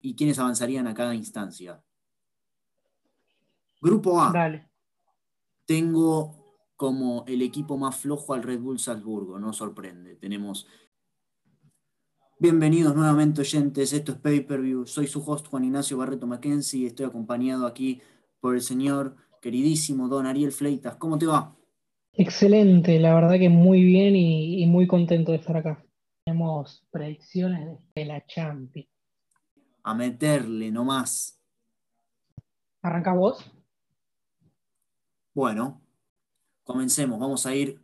y 0.00 0.14
quiénes 0.14 0.38
avanzarían 0.38 0.86
a 0.86 0.94
cada 0.94 1.14
instancia. 1.14 1.82
Grupo 3.80 4.20
A. 4.20 4.32
Dale. 4.32 4.68
Tengo 5.66 6.38
como 6.76 7.24
el 7.26 7.42
equipo 7.42 7.76
más 7.76 7.96
flojo 7.96 8.34
al 8.34 8.42
Red 8.42 8.60
Bull 8.60 8.78
Salzburgo, 8.78 9.38
no 9.38 9.52
sorprende. 9.52 10.14
Tenemos. 10.16 10.66
Bienvenidos 12.38 12.94
nuevamente, 12.94 13.40
oyentes. 13.40 13.92
Esto 13.92 14.12
es 14.12 14.18
Pay 14.18 14.40
Per 14.40 14.60
View. 14.60 14.86
Soy 14.86 15.08
su 15.08 15.20
host 15.28 15.48
Juan 15.48 15.64
Ignacio 15.64 15.98
Barreto 15.98 16.26
Mackenzie 16.26 16.82
y 16.82 16.86
estoy 16.86 17.06
acompañado 17.06 17.66
aquí 17.66 18.00
por 18.40 18.54
el 18.54 18.60
señor 18.60 19.16
queridísimo 19.42 20.08
Don 20.08 20.26
Ariel 20.26 20.52
Fleitas. 20.52 20.96
¿Cómo 20.96 21.18
te 21.18 21.26
va? 21.26 21.56
Excelente, 22.12 22.98
la 22.98 23.14
verdad 23.14 23.38
que 23.38 23.48
muy 23.48 23.82
bien 23.82 24.14
y, 24.16 24.62
y 24.62 24.66
muy 24.66 24.86
contento 24.86 25.32
de 25.32 25.38
estar 25.38 25.56
acá. 25.56 25.84
Tenemos 26.24 26.86
predicciones 26.90 27.78
de 27.94 28.04
la 28.04 28.24
Champions. 28.26 28.88
A 29.88 29.94
meterle 29.94 30.70
nomás. 30.70 31.40
¿Arranca 32.82 33.14
vos? 33.14 33.50
Bueno, 35.32 35.80
comencemos. 36.62 37.18
Vamos 37.18 37.46
a 37.46 37.54
ir 37.54 37.80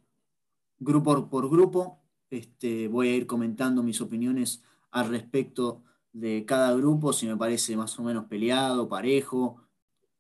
grupo 0.78 1.30
por 1.30 1.48
grupo. 1.48 2.02
Este, 2.28 2.88
voy 2.88 3.08
a 3.08 3.16
ir 3.16 3.26
comentando 3.26 3.82
mis 3.82 4.02
opiniones 4.02 4.62
al 4.90 5.08
respecto 5.08 5.82
de 6.12 6.44
cada 6.44 6.74
grupo, 6.74 7.14
si 7.14 7.26
me 7.26 7.38
parece 7.38 7.74
más 7.74 7.98
o 7.98 8.02
menos 8.02 8.26
peleado, 8.26 8.86
parejo, 8.86 9.62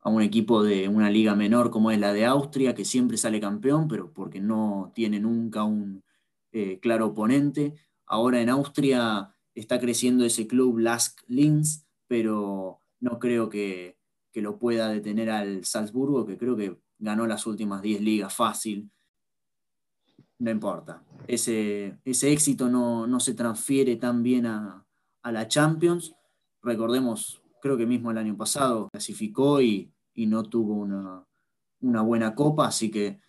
a 0.00 0.08
un 0.08 0.22
equipo 0.22 0.62
de 0.62 0.88
una 0.88 1.10
liga 1.10 1.34
menor 1.34 1.70
como 1.70 1.90
es 1.90 1.98
la 1.98 2.14
de 2.14 2.24
Austria, 2.24 2.74
que 2.74 2.86
siempre 2.86 3.18
sale 3.18 3.40
campeón, 3.40 3.88
pero 3.88 4.10
porque 4.10 4.40
no 4.40 4.90
tiene 4.94 5.20
nunca 5.20 5.64
un 5.64 6.02
eh, 6.50 6.80
claro 6.80 7.08
oponente. 7.08 7.74
Ahora 8.06 8.40
en 8.40 8.48
Austria 8.48 9.33
está 9.54 9.78
creciendo 9.78 10.24
ese 10.24 10.46
club 10.46 10.78
Lask 10.78 11.20
Linz, 11.28 11.86
pero 12.06 12.80
no 13.00 13.18
creo 13.18 13.48
que, 13.48 13.98
que 14.32 14.42
lo 14.42 14.58
pueda 14.58 14.88
detener 14.88 15.30
al 15.30 15.64
Salzburgo, 15.64 16.26
que 16.26 16.36
creo 16.36 16.56
que 16.56 16.78
ganó 16.98 17.26
las 17.26 17.46
últimas 17.46 17.82
10 17.82 18.00
ligas 18.00 18.34
fácil. 18.34 18.90
No 20.38 20.50
importa. 20.50 21.02
Ese, 21.26 21.98
ese 22.04 22.32
éxito 22.32 22.68
no, 22.68 23.06
no, 23.06 23.20
se 23.20 23.34
transfiere 23.34 23.96
tan 23.96 24.22
bien 24.22 24.46
a, 24.46 24.84
a, 25.22 25.32
la 25.32 25.48
Champions. 25.48 26.14
Recordemos, 26.62 27.42
creo 27.62 27.76
que 27.76 27.86
mismo 27.86 28.10
el 28.10 28.18
año 28.18 28.36
pasado 28.36 28.88
clasificó 28.90 29.60
y, 29.60 29.92
y 30.14 30.26
no 30.26 30.42
tuvo 30.44 30.74
una, 30.74 31.24
una, 31.80 32.02
buena 32.02 32.34
copa, 32.34 32.66
así 32.66 32.90
que 32.90 33.20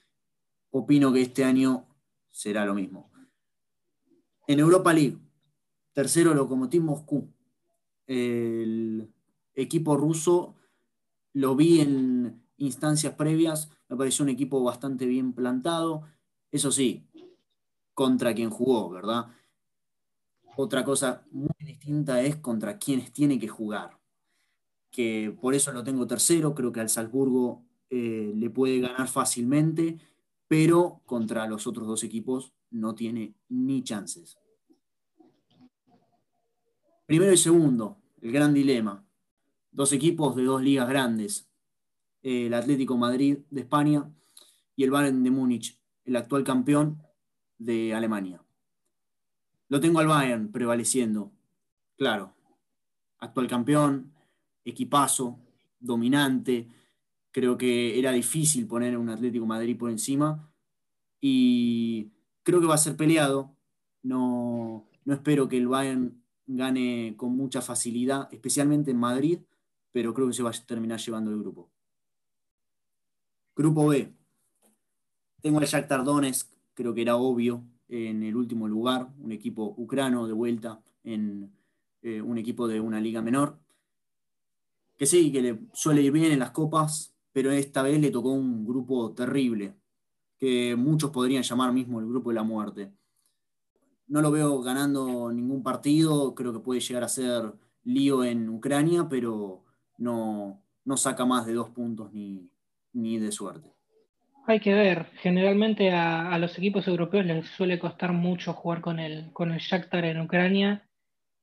opino 0.72 1.14
que 1.14 1.22
este 1.22 1.44
año 1.44 1.88
será 2.32 2.66
lo 2.66 2.74
mismo. 2.74 3.12
En 4.48 4.60
Europa 4.60 4.94
League, 4.94 5.18
tercero 5.96 6.34
Lokomotiv 6.34 6.84
Moscú. 6.84 7.28
El 8.06 9.10
equipo 9.56 9.98
ruso 9.98 10.56
lo 11.34 11.56
vi 11.56 11.80
en, 11.80 12.46
instancias 12.58 13.16
previas, 13.16 13.70
me 13.90 13.98
pareció 13.98 14.24
un 14.24 14.30
equipo 14.30 14.62
bastante 14.64 15.06
bien 15.06 15.34
plantado. 15.34 16.04
Eso 16.52 16.72
sí, 16.72 17.08
contra 17.94 18.36
quien 18.36 18.50
jugó, 18.50 18.90
¿verdad? 18.90 19.28
Otra 20.58 20.84
cosa 20.84 21.26
muy 21.32 21.50
distinta 21.60 22.22
es 22.22 22.36
contra 22.38 22.78
quienes 22.78 23.12
tiene 23.12 23.40
que 23.40 23.48
jugar. 23.48 23.98
Que 24.92 25.36
por 25.42 25.56
eso 25.56 25.72
lo 25.72 25.84
tengo 25.84 26.08
tercero, 26.08 26.54
creo 26.54 26.72
que 26.72 26.82
al 26.82 26.90
Salzburgo 26.90 27.64
eh, 27.90 28.34
le 28.36 28.50
puede 28.50 28.80
ganar 28.80 29.08
fácilmente, 29.08 29.98
pero 30.48 31.02
contra 31.06 31.48
los 31.48 31.68
otros 31.68 31.88
dos 31.88 32.04
equipos 32.04 32.54
no 32.70 32.96
tiene 32.96 33.36
ni 33.50 33.84
chances. 33.84 34.38
Primero 37.06 37.32
y 37.32 37.38
segundo, 37.38 38.02
el 38.22 38.32
gran 38.32 38.54
dilema. 38.54 39.06
Dos 39.72 39.94
equipos 39.94 40.36
de 40.36 40.44
dos 40.44 40.64
ligas 40.64 40.90
grandes, 40.90 41.48
el 42.24 42.54
Atlético 42.54 42.98
Madrid 42.98 43.40
de 43.52 43.62
España 43.62 44.10
y 44.76 44.84
el 44.84 44.90
Bayern 44.90 45.24
de 45.24 45.30
Múnich, 45.30 45.80
el 46.04 46.16
actual 46.16 46.44
campeón 46.44 47.04
de 47.60 47.94
Alemania. 47.94 48.44
Lo 49.68 49.80
tengo 49.80 50.00
al 50.00 50.08
Bayern 50.08 50.52
prevaleciendo, 50.52 51.32
claro. 51.96 52.34
Actual 53.20 53.48
campeón, 53.48 54.12
equipazo, 54.64 55.40
dominante. 55.80 56.70
Creo 57.32 57.56
que 57.56 58.00
era 58.00 58.12
difícil 58.12 58.66
poner 58.66 58.98
un 58.98 59.10
Atlético 59.10 59.46
Madrid 59.46 59.78
por 59.78 59.92
encima 59.92 60.52
y 61.22 62.12
creo 62.42 62.60
que 62.62 62.68
va 62.68 62.76
a 62.76 62.80
ser 62.80 62.96
peleado. 62.96 63.56
No, 64.02 64.90
no 65.04 65.14
espero 65.14 65.48
que 65.48 65.58
el 65.58 65.68
Bayern 65.68 66.25
gane 66.48 67.16
con 67.18 67.36
mucha 67.36 67.62
facilidad, 67.62 68.28
especialmente 68.32 68.92
en 68.92 68.98
Madrid, 68.98 69.40
pero 69.92 70.14
creo 70.14 70.28
que 70.28 70.34
se 70.34 70.44
va 70.44 70.50
a 70.50 70.66
terminar 70.66 71.00
llevando 71.00 71.32
el 71.32 71.40
grupo. 71.40 71.70
Grupo 73.56 73.88
B. 73.88 74.14
Tengo 75.42 75.60
al 75.60 75.66
Shakhtar 75.66 76.04
Donetsk, 76.04 76.52
creo 76.74 76.94
que 76.94 77.02
era 77.02 77.16
obvio, 77.16 77.64
en 77.88 78.24
el 78.24 78.36
último 78.36 78.68
lugar, 78.68 79.10
un 79.20 79.32
equipo 79.32 79.74
ucrano 79.78 80.28
de 80.28 80.34
vuelta 80.34 80.82
en 81.04 81.52
eh, 82.02 82.22
un 82.22 82.38
equipo 82.38 82.68
de 82.68 82.80
una 82.80 83.00
liga 83.00 83.22
menor, 83.22 83.60
que 84.98 85.06
sí, 85.06 85.32
que 85.32 85.42
le 85.42 85.60
suele 85.74 86.02
ir 86.02 86.12
bien 86.12 86.32
en 86.32 86.40
las 86.40 86.52
copas, 86.52 87.14
pero 87.32 87.52
esta 87.52 87.82
vez 87.84 88.00
le 88.00 88.12
tocó 88.12 88.32
un 88.32 88.66
grupo 88.66 89.14
terrible, 89.14 89.76
que 90.38 90.76
muchos 90.76 91.12
podrían 91.12 91.44
llamar 91.44 91.74
mismo 91.74 92.00
el 92.00 92.08
grupo 92.08 92.30
de 92.30 92.36
la 92.36 92.44
muerte. 92.44 92.92
No 94.08 94.22
lo 94.22 94.32
veo 94.32 94.62
ganando 94.62 95.32
ningún 95.32 95.64
partido, 95.64 96.36
creo 96.36 96.54
que 96.54 96.60
puede 96.60 96.80
llegar 96.80 97.04
a 97.04 97.10
ser 97.10 97.54
lío 97.84 98.24
en 98.24 98.50
Ucrania, 98.50 99.08
pero 99.10 99.64
no, 99.98 100.62
no 100.84 100.98
saca 100.98 101.26
más 101.26 101.46
de 101.46 101.54
dos 101.54 101.70
puntos 101.70 102.12
ni, 102.14 102.50
ni 102.94 103.18
de 103.18 103.32
suerte. 103.32 103.74
Hay 104.48 104.60
que 104.60 104.74
ver, 104.76 105.08
generalmente 105.22 105.92
a, 105.92 106.38
los 106.38 106.56
equipos 106.58 106.88
europeos 106.88 107.26
les 107.26 107.48
suele 107.48 107.80
costar 107.80 108.14
mucho 108.14 108.54
jugar 108.54 108.80
con 108.82 109.00
el, 109.00 109.32
con 109.34 109.52
el 109.52 109.60
Shakhtar 109.60 110.06
en 110.06 110.22
Ucrania, 110.22 110.88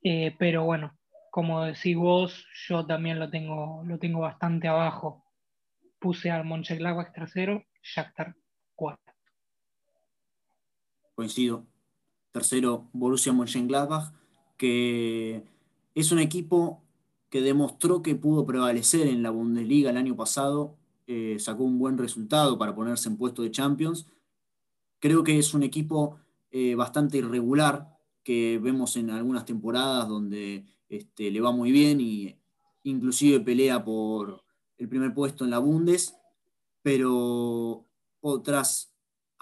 eh, 0.05 0.37
pero 0.39 0.65
bueno, 0.65 0.97
como 1.33 1.65
decís 1.65 1.97
vos, 1.97 2.47
yo 2.69 2.87
también 2.87 3.19
lo 3.19 3.29
tengo, 3.29 3.83
lo 3.85 3.99
tengo 3.99 4.21
bastante 4.21 4.69
abajo. 4.69 5.25
Puse 5.99 6.31
al 6.31 6.45
Mönchengladbach 6.45 7.13
tercero, 7.13 7.65
Shakhtar 7.83 8.37
cuarto. 8.77 9.13
Coincido. 11.15 11.67
Tercero, 12.33 12.89
Borussia 12.93 13.33
Mönchengladbach, 13.33 14.13
que 14.57 15.45
es 15.95 16.13
un 16.13 16.19
equipo 16.19 16.83
que 17.31 17.41
demostró 17.41 18.03
que 18.03 18.15
pudo 18.15 18.45
prevalecer 18.45 19.07
en 19.07 19.23
la 19.23 19.31
Bundesliga 19.31 19.91
el 19.91 19.97
año 19.97 20.17
pasado 20.17 20.77
eh, 21.07 21.37
sacó 21.39 21.65
un 21.65 21.79
buen 21.79 21.99
resultado 21.99 22.57
para 22.59 22.75
ponerse 22.75 23.09
en 23.09 23.17
puesto 23.17 23.43
de 23.43 23.51
Champions. 23.51 24.07
Creo 24.99 25.25
que 25.25 25.39
es 25.39 25.53
un 25.53 25.63
equipo 25.63 26.19
eh, 26.51 26.75
bastante 26.75 27.19
irregular 27.19 27.99
que 28.23 28.61
vemos 28.63 28.97
en 28.97 29.11
algunas 29.11 29.45
temporadas 29.45 30.09
donde 30.09 30.65
este, 30.89 31.31
le 31.31 31.41
va 31.41 31.51
muy 31.51 31.73
bien 31.73 32.01
y 32.01 32.37
inclusive 32.85 33.41
pelea 33.41 33.85
por 33.85 34.45
el 34.79 34.89
primer 34.89 35.13
puesto 35.13 35.45
en 35.45 35.51
la 35.51 35.59
Bundes, 35.59 36.15
pero 36.83 37.85
otras 38.21 38.92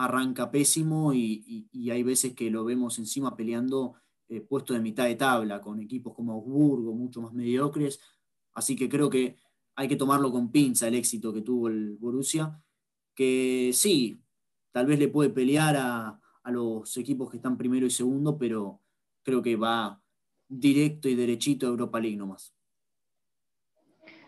arranca 0.00 0.50
pésimo 0.50 1.12
y, 1.12 1.68
hay 1.90 2.02
veces 2.02 2.34
que 2.34 2.50
lo 2.50 2.64
vemos 2.64 2.98
encima 2.98 3.36
peleando 3.36 3.96
eh, 4.28 4.40
puesto 4.40 4.72
de 4.72 4.80
mitad 4.80 5.04
de 5.04 5.14
tabla 5.14 5.60
con 5.60 5.78
equipos 5.78 6.14
como 6.14 6.32
Augsburgo, 6.32 6.94
mucho 6.94 7.20
más 7.20 7.34
mediocres. 7.34 8.00
Así 8.54 8.76
que 8.76 8.88
creo 8.88 9.10
que 9.10 9.36
hay 9.74 9.88
que 9.88 9.96
tomarlo 9.96 10.32
con 10.32 10.50
pinza 10.50 10.88
el 10.88 10.94
éxito 10.94 11.34
que 11.34 11.42
tuvo 11.42 11.68
el 11.68 11.98
Borussia, 11.98 12.58
que 13.14 13.72
sí, 13.74 14.22
tal 14.72 14.86
vez 14.86 14.98
le 14.98 15.08
puede 15.08 15.28
pelear 15.28 15.76
a, 15.76 16.16
los 16.46 16.96
equipos 16.96 17.30
que 17.30 17.36
están 17.36 17.56
primero 17.56 17.86
y 17.86 17.90
segundo, 17.90 18.36
pero 18.36 18.80
creo 19.22 19.40
que 19.40 19.54
va 19.54 20.02
directo 20.48 21.08
y 21.08 21.14
derechito 21.14 21.66
a 21.66 21.68
Europa 21.68 22.00
League 22.00 22.16
nomás. 22.16 22.52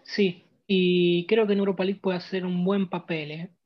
Sí, 0.04 0.44
y 0.68 1.26
creo 1.26 1.46
que 1.48 1.54
en 1.54 1.58
Europa 1.58 1.84
League 1.84 2.00
puede 2.00 2.18
hacer 2.18 2.46
un 2.46 2.64
buen 2.64 2.88
papel, 2.88 3.30
¿eh? 3.32 3.56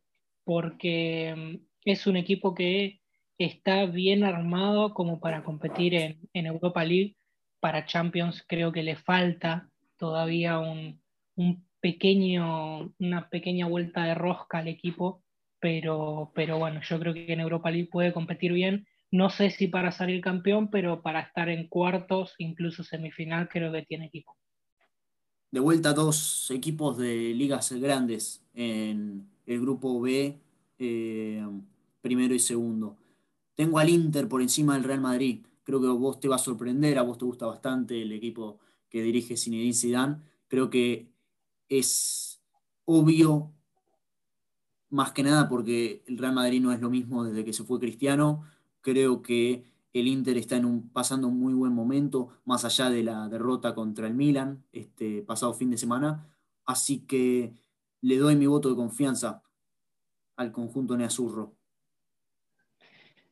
porque 0.45 1.35
mm, 1.37 1.66
es 1.87 2.07
un 2.07 2.17
equipo 2.17 2.55
que 2.55 3.01
está 3.39 3.87
bien 3.87 4.25
armado 4.25 4.93
como 4.93 5.21
para 5.21 5.45
competir 5.45 5.95
en, 5.95 6.21
en 6.33 6.47
Europa 6.47 6.85
League. 6.85 7.17
Para 7.61 7.87
Champions 7.87 8.45
creo 8.47 8.73
que 8.73 8.83
le 8.83 8.97
falta 8.97 9.71
todavía 9.97 10.59
un, 10.59 11.01
un 11.37 11.67
pequeño, 11.81 12.93
una 12.99 13.29
pequeña 13.31 13.67
vuelta 13.67 14.05
de 14.05 14.15
rosca 14.15 14.59
al 14.59 14.69
equipo, 14.69 15.23
pero, 15.61 16.33
pero 16.35 16.59
bueno, 16.59 16.81
yo 16.83 16.99
creo 16.99 17.15
que 17.15 17.33
en 17.33 17.41
Europa 17.41 17.71
League 17.71 17.89
puede 17.91 18.13
competir 18.13 18.53
bien. 18.53 18.87
No 19.13 19.31
sé 19.31 19.51
si 19.51 19.69
para 19.69 19.93
salir 19.93 20.21
campeón, 20.21 20.69
pero 20.69 21.01
para 21.01 21.21
estar 21.21 21.49
en 21.49 21.69
cuartos, 21.69 22.35
incluso 22.39 22.83
semifinal, 22.83 23.49
creo 23.49 23.73
que 23.73 23.83
tiene 23.83 24.07
equipo. 24.07 24.37
De 25.53 25.61
vuelta 25.61 25.93
dos 25.93 26.51
equipos 26.51 26.99
de 26.99 27.33
ligas 27.33 27.73
grandes 27.73 28.45
en 28.53 29.29
el 29.47 29.61
grupo 29.61 30.01
B, 30.01 30.37
eh, 30.79 31.47
primero 32.07 32.35
y 32.35 32.39
segundo. 32.39 32.97
Tengo 33.57 33.81
al 33.81 33.89
Inter 33.89 34.29
por 34.29 34.41
encima 34.41 34.75
del 34.75 34.85
Real 34.85 35.01
Madrid. 35.01 35.45
Creo 35.65 35.81
que 35.81 35.89
vos 35.89 36.21
te 36.21 36.29
va 36.29 36.37
a 36.37 36.39
sorprender, 36.39 36.99
a 36.99 37.03
vos 37.03 37.19
te 37.19 37.25
gusta 37.25 37.47
bastante 37.47 38.01
el 38.01 38.13
equipo 38.13 38.61
que 38.89 39.03
dirige 39.03 39.37
Zinedine 39.37 39.75
Zidane. 39.75 40.19
Creo 40.47 40.71
que 40.71 41.11
es 41.69 42.41
obvio, 42.85 43.53
más 44.89 45.11
que 45.11 45.25
nada 45.25 45.49
porque 45.49 46.05
el 46.07 46.17
Real 46.17 46.35
Madrid 46.35 46.63
no 46.63 46.71
es 46.71 46.81
lo 46.81 46.91
mismo 46.91 47.25
desde 47.25 47.45
que 47.45 47.53
se 47.53 47.65
fue 47.65 47.81
Cristiano. 47.81 48.45
Creo 48.83 49.21
que 49.21 49.65
el 49.93 50.07
Inter 50.07 50.37
está 50.39 50.63
pasando 50.93 51.27
un 51.27 51.41
muy 51.41 51.55
buen 51.55 51.73
momento, 51.73 52.29
más 52.45 52.65
allá 52.65 52.89
de 52.89 53.03
la 53.03 53.29
derrota 53.29 53.75
contra 53.75 54.07
el 54.07 54.15
Milan 54.15 54.65
este 54.71 55.23
pasado 55.23 55.55
fin 55.55 55.71
de 55.71 55.79
semana. 55.79 56.29
Así 56.67 57.01
que 57.01 57.53
le 58.01 58.17
doy 58.17 58.37
mi 58.37 58.47
voto 58.47 58.69
de 58.69 58.77
confianza 58.77 59.43
al 60.37 60.53
conjunto 60.53 60.97
neazurro. 60.97 61.57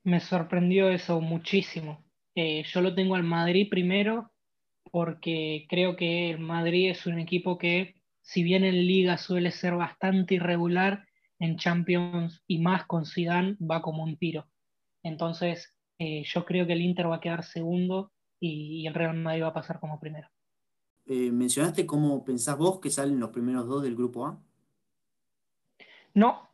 Me 0.05 0.21
sorprendió 0.21 0.91
eso 0.91 1.21
muchísimo. 1.21 2.05
Eh, 2.35 2.65
yo 2.65 2.81
lo 2.81 2.95
tengo 2.95 3.15
al 3.15 3.23
Madrid 3.23 3.69
primero 3.71 4.31
porque 4.91 5.67
creo 5.69 5.97
que 5.97 6.31
el 6.31 6.39
Madrid 6.39 6.91
es 6.91 7.07
un 7.07 7.19
equipo 7.19 7.59
que, 7.59 7.95
si 8.23 8.43
bien 8.43 8.65
en 8.65 8.87
Liga 8.87 9.17
suele 9.19 9.51
ser 9.51 9.75
bastante 9.75 10.35
irregular, 10.35 11.07
en 11.39 11.57
Champions 11.57 12.43
y 12.47 12.59
más 12.59 12.87
con 12.87 13.07
Zidane 13.07 13.57
va 13.61 13.83
como 13.83 14.05
un 14.05 14.17
tiro. 14.17 14.47
Entonces, 15.03 15.75
eh, 15.99 16.23
yo 16.25 16.45
creo 16.45 16.67
que 16.67 16.75
el 16.75 16.81
Inter 16.81 17.11
va 17.11 17.17
a 17.17 17.21
quedar 17.21 17.45
segundo 17.45 18.13
y, 18.41 18.87
el 18.87 18.95
Real 18.95 19.17
Madrid 19.17 19.43
va 19.43 19.49
a 19.49 19.55
pasar 19.55 19.81
como 19.81 19.99
primero. 19.99 20.29
Eh, 21.07 21.31
¿Mencionaste 21.31 21.87
cómo 21.87 22.25
pensás 22.25 22.57
vos 22.57 22.81
que 22.81 22.91
salen 22.91 23.21
los 23.21 23.31
primeros 23.31 23.67
dos 23.67 23.83
del 23.83 23.95
grupo 23.95 24.27
A? 24.27 24.39
No, 26.15 26.49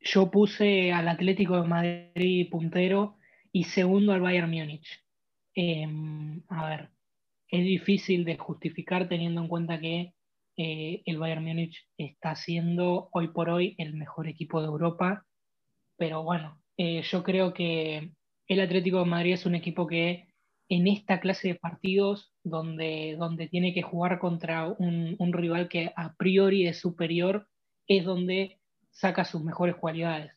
yo 0.00 0.30
puse 0.30 0.92
al 0.92 1.08
Atlético 1.08 1.60
de 1.60 1.68
Madrid 1.68 2.48
puntero 2.50 3.16
y 3.52 3.64
segundo 3.64 4.12
al 4.12 4.20
Bayern 4.20 4.50
Múnich. 4.50 4.86
Em, 5.54 6.42
a 6.48 6.68
ver, 6.68 6.90
es 7.48 7.64
difícil 7.64 8.24
de 8.24 8.36
justificar 8.36 9.08
teniendo 9.08 9.42
en 9.42 9.48
cuenta 9.48 9.80
que 9.80 10.14
eh, 10.56 11.02
el 11.04 11.18
Bayern 11.18 11.44
Múnich 11.44 11.76
está 11.98 12.34
siendo 12.34 13.08
hoy 13.12 13.28
por 13.28 13.50
hoy 13.50 13.74
el 13.78 13.94
mejor 13.94 14.28
equipo 14.28 14.60
de 14.60 14.68
Europa, 14.68 15.26
pero 15.96 16.22
bueno, 16.22 16.60
eh, 16.76 17.02
yo 17.02 17.22
creo 17.22 17.52
que 17.52 18.12
el 18.48 18.60
Atlético 18.60 19.00
de 19.00 19.04
Madrid 19.04 19.34
es 19.34 19.46
un 19.46 19.54
equipo 19.54 19.86
que 19.86 20.28
en 20.68 20.86
esta 20.86 21.20
clase 21.20 21.48
de 21.48 21.54
partidos 21.56 22.32
donde, 22.44 23.16
donde 23.18 23.48
tiene 23.48 23.74
que 23.74 23.82
jugar 23.82 24.18
contra 24.18 24.68
un, 24.68 25.16
un 25.18 25.32
rival 25.32 25.68
que 25.68 25.92
a 25.96 26.14
priori 26.14 26.66
es 26.66 26.78
superior, 26.78 27.48
es 27.88 28.04
donde 28.04 28.59
saca 28.90 29.24
sus 29.24 29.42
mejores 29.42 29.76
cualidades. 29.76 30.32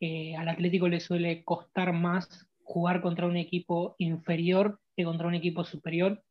Eh, 0.00 0.36
al 0.36 0.48
Atlético 0.48 0.88
le 0.88 1.00
suele 1.00 1.44
costar 1.44 1.92
más 1.92 2.46
jugar 2.62 3.00
contra 3.00 3.26
un 3.26 3.36
equipo 3.36 3.94
inferior 3.98 4.80
que 4.96 5.04
contra 5.04 5.28
un 5.28 5.34
equipo 5.34 5.64
superior 5.64 6.22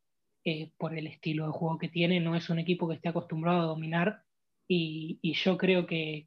eh, 0.44 0.72
por 0.76 0.96
el 0.96 1.06
estilo 1.06 1.46
de 1.46 1.52
juego 1.52 1.78
que 1.78 1.88
tiene. 1.88 2.20
No 2.20 2.36
es 2.36 2.50
un 2.50 2.58
equipo 2.58 2.88
que 2.88 2.94
esté 2.94 3.08
acostumbrado 3.08 3.62
a 3.62 3.66
dominar 3.66 4.22
y, 4.68 5.20
yo 5.34 5.56
creo 5.58 5.86
que, 5.86 6.26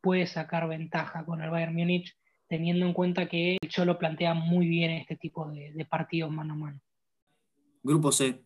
puede 0.00 0.26
sacar 0.28 0.68
ventaja 0.68 1.24
con 1.24 1.42
el 1.42 1.50
Bayern 1.50 1.74
Múnich 1.74 2.16
teniendo 2.46 2.86
en 2.86 2.92
cuenta 2.92 3.28
que 3.28 3.56
el 3.60 3.68
Cholo 3.68 3.98
plantea 3.98 4.34
muy 4.34 4.68
bien 4.68 4.92
este 4.92 5.16
tipo 5.16 5.50
de, 5.50 5.72
de 5.72 5.84
partidos 5.84 6.30
mano 6.30 6.52
a 6.52 6.56
mano. 6.56 6.80
Grupo 7.82 8.12
C. 8.12 8.40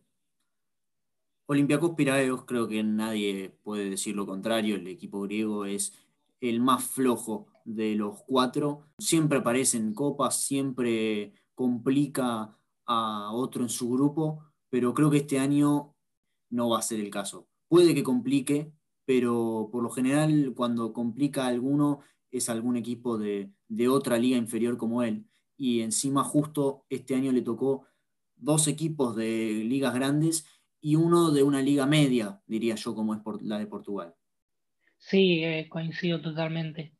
Olympiacos 1.45 1.91
Piraeus, 1.91 2.45
creo 2.45 2.67
que 2.67 2.81
nadie 2.81 3.51
puede 3.61 3.91
decir 3.91 4.15
lo 4.15 4.25
contrario. 4.25 4.75
El 4.75 4.87
equipo 4.87 5.21
griego 5.21 5.65
es 5.65 5.93
el 6.41 6.59
más 6.59 6.83
flojo 6.83 7.47
de 7.63 7.95
los 7.95 8.23
cuatro. 8.23 8.87
Siempre 8.97 9.37
aparece 9.39 9.77
en 9.77 9.93
copas, 9.93 10.43
siempre 10.43 11.33
complica 11.55 12.57
a 12.85 13.31
otro 13.31 13.63
en 13.63 13.69
su 13.69 13.89
grupo, 13.91 14.43
pero 14.69 14.93
creo 14.93 15.09
que 15.09 15.17
este 15.17 15.39
año 15.39 15.95
no 16.49 16.69
va 16.69 16.79
a 16.79 16.81
ser 16.81 16.99
el 16.99 17.09
caso. 17.09 17.47
Puede 17.69 17.93
que 17.93 18.03
complique, 18.03 18.73
pero 19.05 19.69
por 19.71 19.83
lo 19.83 19.89
general 19.89 20.53
cuando 20.55 20.91
complica 20.91 21.45
a 21.45 21.47
alguno 21.47 21.99
es 22.31 22.49
algún 22.49 22.75
equipo 22.75 23.17
de, 23.17 23.53
de 23.67 23.87
otra 23.87 24.17
liga 24.17 24.37
inferior 24.37 24.77
como 24.77 25.03
él. 25.03 25.27
Y 25.55 25.81
encima 25.81 26.23
justo 26.23 26.85
este 26.89 27.15
año 27.15 27.31
le 27.31 27.41
tocó 27.41 27.85
dos 28.35 28.67
equipos 28.67 29.15
de 29.15 29.63
ligas 29.65 29.93
grandes 29.93 30.45
y 30.81 30.95
uno 30.95 31.31
de 31.31 31.43
una 31.43 31.61
liga 31.61 31.85
media, 31.85 32.41
diría 32.47 32.75
yo, 32.75 32.95
como 32.95 33.13
es 33.13 33.21
la 33.41 33.59
de 33.59 33.67
Portugal. 33.67 34.15
Sí, 35.01 35.43
eh, 35.43 35.67
coincido 35.67 36.21
totalmente. 36.21 36.93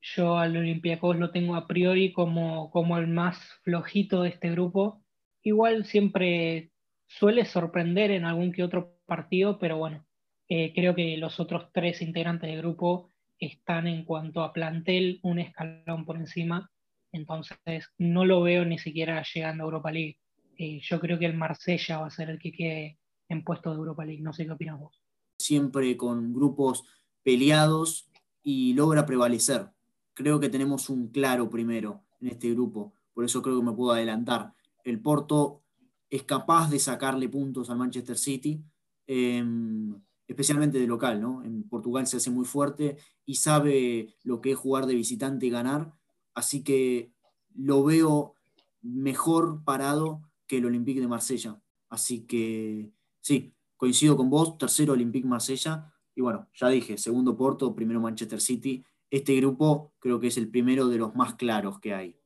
Yo 0.00 0.38
al 0.38 0.56
Olympiacos 0.56 1.16
lo 1.18 1.30
tengo 1.30 1.56
a 1.56 1.66
priori 1.66 2.12
como, 2.12 2.70
como 2.70 2.96
el 2.96 3.08
más 3.08 3.38
flojito 3.64 4.22
de 4.22 4.30
este 4.30 4.50
grupo. 4.50 5.04
Igual 5.42 5.84
siempre 5.84 6.70
suele 7.06 7.44
sorprender 7.44 8.12
en 8.12 8.24
algún 8.24 8.52
que 8.52 8.62
otro 8.62 8.98
partido, 9.04 9.58
pero 9.58 9.76
bueno, 9.76 10.06
eh, 10.48 10.72
creo 10.74 10.94
que 10.94 11.16
los 11.16 11.40
otros 11.40 11.70
tres 11.72 12.00
integrantes 12.02 12.48
del 12.48 12.60
grupo 12.60 13.10
están 13.38 13.88
en 13.88 14.04
cuanto 14.04 14.42
a 14.42 14.52
plantel 14.52 15.18
un 15.22 15.40
escalón 15.40 16.04
por 16.06 16.16
encima, 16.16 16.70
entonces 17.12 17.88
no 17.98 18.24
lo 18.24 18.42
veo 18.42 18.64
ni 18.64 18.78
siquiera 18.78 19.22
llegando 19.34 19.64
a 19.64 19.66
Europa 19.66 19.90
League. 19.90 20.18
Eh, 20.56 20.80
yo 20.82 21.00
creo 21.00 21.18
que 21.18 21.26
el 21.26 21.36
Marsella 21.36 21.98
va 21.98 22.06
a 22.06 22.10
ser 22.10 22.30
el 22.30 22.38
que 22.38 22.52
quede 22.52 22.98
en 23.28 23.42
puesto 23.42 23.70
de 23.70 23.76
Europa 23.76 24.04
League, 24.04 24.22
no 24.22 24.32
sé 24.32 24.46
qué 24.46 24.52
opinas 24.52 24.78
vos. 24.78 25.02
Siempre 25.38 25.96
con 25.96 26.32
grupos 26.32 26.84
peleados 27.22 28.10
y 28.42 28.74
logra 28.74 29.06
prevalecer. 29.06 29.70
Creo 30.14 30.40
que 30.40 30.48
tenemos 30.48 30.88
un 30.88 31.08
claro 31.08 31.48
primero 31.50 32.02
en 32.20 32.28
este 32.28 32.50
grupo, 32.52 32.92
por 33.14 33.24
eso 33.24 33.42
creo 33.42 33.58
que 33.58 33.66
me 33.66 33.72
puedo 33.72 33.92
adelantar. 33.92 34.54
El 34.84 35.00
Porto 35.00 35.62
es 36.08 36.24
capaz 36.24 36.70
de 36.70 36.78
sacarle 36.78 37.28
puntos 37.28 37.70
al 37.70 37.78
Manchester 37.78 38.18
City, 38.18 38.62
em, 39.06 40.00
especialmente 40.26 40.78
de 40.78 40.86
local, 40.86 41.20
¿no? 41.20 41.42
En 41.44 41.68
Portugal 41.68 42.06
se 42.06 42.18
hace 42.18 42.30
muy 42.30 42.44
fuerte 42.44 42.98
y 43.24 43.36
sabe 43.36 44.14
lo 44.22 44.40
que 44.40 44.52
es 44.52 44.58
jugar 44.58 44.86
de 44.86 44.94
visitante 44.94 45.46
y 45.46 45.50
ganar, 45.50 45.92
así 46.34 46.62
que 46.62 47.12
lo 47.54 47.82
veo 47.84 48.34
mejor 48.82 49.62
parado 49.64 50.22
que 50.46 50.58
el 50.58 50.66
Olympique 50.66 51.00
de 51.00 51.08
Marsella. 51.08 51.60
Así 51.88 52.26
que 52.26 52.92
sí, 53.20 53.52
coincido 53.76 54.16
con 54.16 54.30
vos, 54.30 54.58
tercero 54.58 54.92
Olympique 54.92 55.26
Marsella, 55.26 55.92
y 56.14 56.20
bueno, 56.20 56.48
ya 56.54 56.68
dije, 56.68 56.98
segundo 56.98 57.36
Porto, 57.36 57.74
primero 57.74 58.00
Manchester 58.00 58.40
City. 58.40 58.84
Este 59.10 59.34
grupo 59.36 59.92
creo 59.98 60.20
que 60.20 60.28
es 60.28 60.36
el 60.36 60.50
primero 60.50 60.88
de 60.88 60.98
los 60.98 61.14
más 61.14 61.34
claros 61.34 61.80
que 61.80 61.94
hay. 61.94 62.16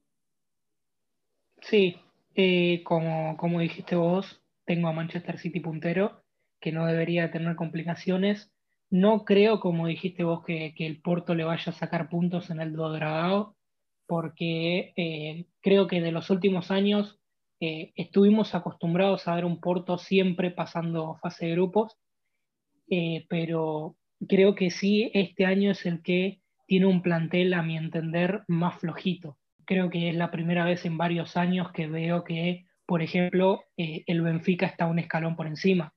Sí, 1.63 1.97
eh, 2.35 2.83
como, 2.85 3.37
como 3.37 3.61
dijiste 3.61 3.97
vos, 3.97 4.43
tengo 4.67 4.89
a 4.89 4.93
Manchester 4.93 5.39
City 5.39 5.61
puntero, 5.61 6.25
que 6.61 6.73
no 6.73 6.87
debería 6.87 7.31
tener 7.31 7.57
complicaciones. 7.57 8.53
No 8.91 9.25
creo, 9.25 9.61
como 9.61 9.87
dijiste 9.87 10.25
vos, 10.25 10.45
que, 10.45 10.75
el 10.76 11.00
Porto 11.00 11.35
le 11.35 11.45
vaya 11.45 11.71
a 11.71 11.73
sacar 11.73 12.09
puntos 12.09 12.50
en 12.50 12.61
el 12.61 12.75
Dragao, 12.75 13.57
porque 14.07 14.93
eh, 14.97 15.47
creo 15.62 15.87
que 15.87 16.03
de 16.03 16.12
los 16.12 16.29
últimos 16.31 16.71
años 16.71 17.19
eh, 17.61 17.93
estuvimos 17.97 18.55
acostumbrados 18.55 19.26
a 19.26 19.35
ver 19.35 19.47
un 19.47 19.61
Porto 19.61 19.97
siempre 19.97 20.50
pasando 20.50 21.17
fase 21.23 21.47
de 21.47 21.53
grupos 21.53 21.97
eh, 22.88 23.26
pero 23.29 23.97
creo 24.29 24.55
que 24.55 24.71
sí, 24.71 25.11
este 25.14 25.47
año 25.47 25.71
es 25.71 25.87
el 25.87 26.03
que 26.03 26.41
tiene 26.67 26.87
un 26.87 27.03
plantel, 27.03 27.55
a 27.55 27.62
mi 27.62 27.76
entender, 27.76 28.43
más 28.49 28.79
flojito. 28.79 29.38
Creo 29.64 29.91
que 29.91 30.11
es 30.11 30.14
la 30.14 30.31
primera 30.31 30.64
vez 30.64 30.85
en 30.85 30.99
varios 30.99 31.37
años 31.37 31.73
que 31.73 31.87
veo 31.87 32.25
que, 32.25 32.67
por 32.87 33.03
ejemplo, 33.03 33.64
eh, 33.76 34.05
el 34.07 34.23
Benfica 34.23 34.67
está 34.67 34.87
un 34.87 34.99
escalón 34.99 35.37
por 35.37 35.47
encima. 35.47 35.95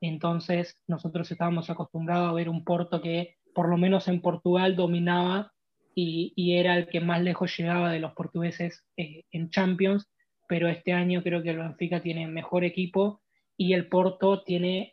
Entonces, 0.00 0.78
nosotros 0.86 1.30
estábamos 1.30 1.70
acostumbrados 1.70 2.28
a 2.28 2.34
ver 2.34 2.48
un 2.48 2.64
Porto 2.64 3.00
que, 3.00 3.36
por 3.54 3.68
lo 3.68 3.76
menos 3.76 4.08
en 4.08 4.20
Portugal, 4.20 4.76
dominaba 4.76 5.52
y, 5.94 6.32
era 6.56 6.76
el 6.76 6.88
que 6.88 7.00
más 7.00 7.22
lejos 7.22 7.56
llegaba 7.56 7.92
de 7.92 8.00
los 8.00 8.12
portugueses 8.12 8.84
eh, 8.96 9.24
en 9.30 9.50
Champions, 9.50 10.10
pero 10.48 10.68
este 10.68 10.92
año 10.92 11.22
creo 11.22 11.42
que 11.42 11.50
el 11.50 11.58
Benfica 11.58 12.00
tiene 12.00 12.26
mejor 12.26 12.64
equipo 12.64 13.22
y 13.56 13.72
el 13.72 13.88
Porto 13.88 14.42
tiene 14.42 14.92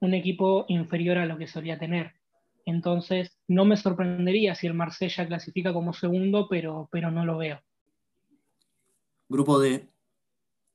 un 0.00 0.14
equipo 0.14 0.64
inferior 0.68 1.18
a 1.18 1.26
lo 1.26 1.38
que 1.38 1.46
solía 1.46 1.78
tener. 1.78 2.14
Entonces, 2.64 3.36
no 3.48 3.64
me 3.64 3.76
sorprendería 3.76 4.54
si 4.54 4.66
el 4.66 4.74
Marsella 4.74 5.26
clasifica 5.26 5.72
como 5.72 5.92
segundo, 5.92 6.46
pero, 6.48 6.88
pero 6.90 7.10
no 7.10 7.24
lo 7.24 7.38
veo. 7.38 7.60
Grupo 9.28 9.58
D. 9.58 9.88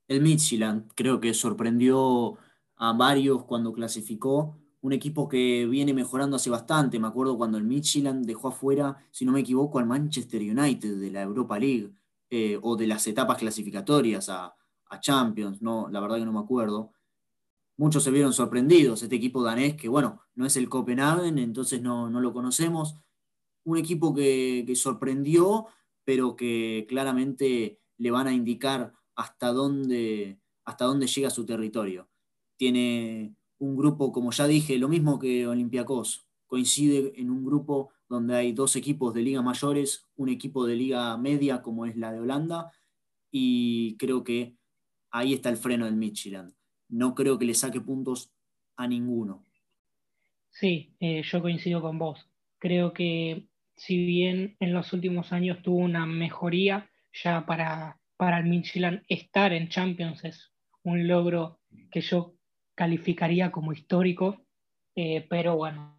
El 0.07 0.21
Midtjylland 0.21 0.91
creo 0.93 1.19
que 1.19 1.33
sorprendió 1.33 2.37
a 2.77 2.93
varios 2.93 3.43
cuando 3.43 3.73
clasificó. 3.73 4.57
Un 4.81 4.93
equipo 4.93 5.27
que 5.27 5.65
viene 5.65 5.93
mejorando 5.93 6.35
hace 6.35 6.51
bastante. 6.51 6.99
Me 6.99 7.07
acuerdo 7.07 7.37
cuando 7.37 7.57
el 7.57 7.63
Midtjylland 7.63 8.25
dejó 8.25 8.49
afuera, 8.49 8.97
si 9.09 9.25
no 9.25 9.31
me 9.31 9.39
equivoco, 9.39 9.79
al 9.79 9.87
Manchester 9.87 10.41
United 10.41 10.99
de 10.99 11.11
la 11.11 11.23
Europa 11.23 11.57
League 11.57 11.91
eh, 12.29 12.59
o 12.61 12.75
de 12.75 12.87
las 12.87 13.07
etapas 13.07 13.37
clasificatorias 13.37 14.29
a, 14.29 14.53
a 14.89 14.99
Champions. 14.99 15.61
No, 15.61 15.87
la 15.89 15.99
verdad 15.99 16.17
que 16.17 16.25
no 16.25 16.33
me 16.33 16.39
acuerdo 16.39 16.91
muchos 17.77 18.03
se 18.03 18.11
vieron 18.11 18.33
sorprendidos. 18.33 19.03
Este 19.03 19.15
equipo 19.15 19.43
danés, 19.43 19.75
que 19.75 19.89
bueno, 19.89 20.21
no 20.35 20.45
es 20.45 20.55
el 20.57 20.69
Copenhagen, 20.69 21.37
entonces 21.37 21.81
no, 21.81 22.09
lo 22.09 22.33
conocemos. 22.33 22.95
Un 23.63 23.77
equipo 23.77 24.13
que, 24.13 24.71
sorprendió, 24.75 25.67
pero 26.03 26.35
que 26.35 26.85
claramente 26.87 27.79
le 27.97 28.11
van 28.11 28.27
a 28.27 28.33
indicar 28.33 28.93
hasta 29.15 29.51
dónde, 29.53 30.39
hasta 30.65 30.85
dónde 30.85 31.07
llega 31.07 31.29
su 31.29 31.45
territorio. 31.45 32.09
tiene 32.57 33.35
un 33.57 33.75
grupo, 33.77 34.11
como 34.11 34.31
ya 34.31 34.47
dije, 34.47 34.77
lo 34.77 34.89
mismo 34.89 35.19
que 35.19 35.47
Olympiacos, 35.47 36.27
coincide 36.47 37.13
en 37.19 37.29
un 37.31 37.45
grupo 37.45 37.91
donde 38.07 38.35
hay 38.35 38.53
dos 38.53 38.75
equipos 38.75 39.13
de 39.13 39.21
liga 39.21 39.41
mayores, 39.41 40.05
un 40.15 40.29
equipo 40.29 40.65
de 40.65 40.75
liga 40.75 41.17
media 41.17 41.61
como 41.61 41.85
es 41.85 41.95
la 41.97 42.11
de 42.11 42.19
Holanda, 42.19 42.71
y 43.31 43.97
creo 43.97 44.23
que 44.23 44.57
ahí 45.11 45.33
está 45.33 45.49
el 45.49 45.57
freno 45.57 45.85
del 45.85 45.95
Midtjylland. 45.95 46.53
No 46.89 47.15
creo 47.15 47.37
que 47.37 47.45
le 47.45 47.53
saque 47.53 47.81
puntos 47.81 48.31
a 48.77 48.87
ninguno. 48.87 49.43
Sí, 50.51 50.95
eh, 50.99 51.21
yo 51.23 51.41
coincido 51.41 51.81
con 51.81 51.99
vos. 51.99 52.29
Creo 52.59 52.93
que 52.93 53.47
si 53.75 54.05
bien 54.05 54.55
en 54.59 54.73
los 54.73 54.93
últimos 54.93 55.33
años 55.33 55.61
tuvo 55.61 55.77
una 55.79 56.05
mejoría, 56.05 56.89
ya 57.11 57.45
para, 57.45 57.99
para 58.15 58.39
el 58.39 58.45
Midtjylland 58.45 59.03
estar 59.09 59.51
en 59.51 59.67
Champions 59.69 60.23
es 60.23 60.53
un 60.83 61.07
logro 61.07 61.59
que 61.91 62.01
yo 62.01 62.35
calificaría 62.73 63.51
como 63.51 63.73
histórico, 63.73 64.45
eh, 64.95 65.25
pero 65.29 65.57
bueno, 65.57 65.97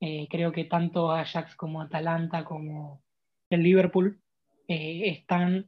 eh, 0.00 0.26
creo 0.28 0.52
que 0.52 0.64
tanto 0.64 1.10
Ajax 1.10 1.54
como 1.56 1.80
Atalanta 1.80 2.44
como 2.44 3.02
el 3.48 3.62
Liverpool 3.62 4.20
están 4.66 5.66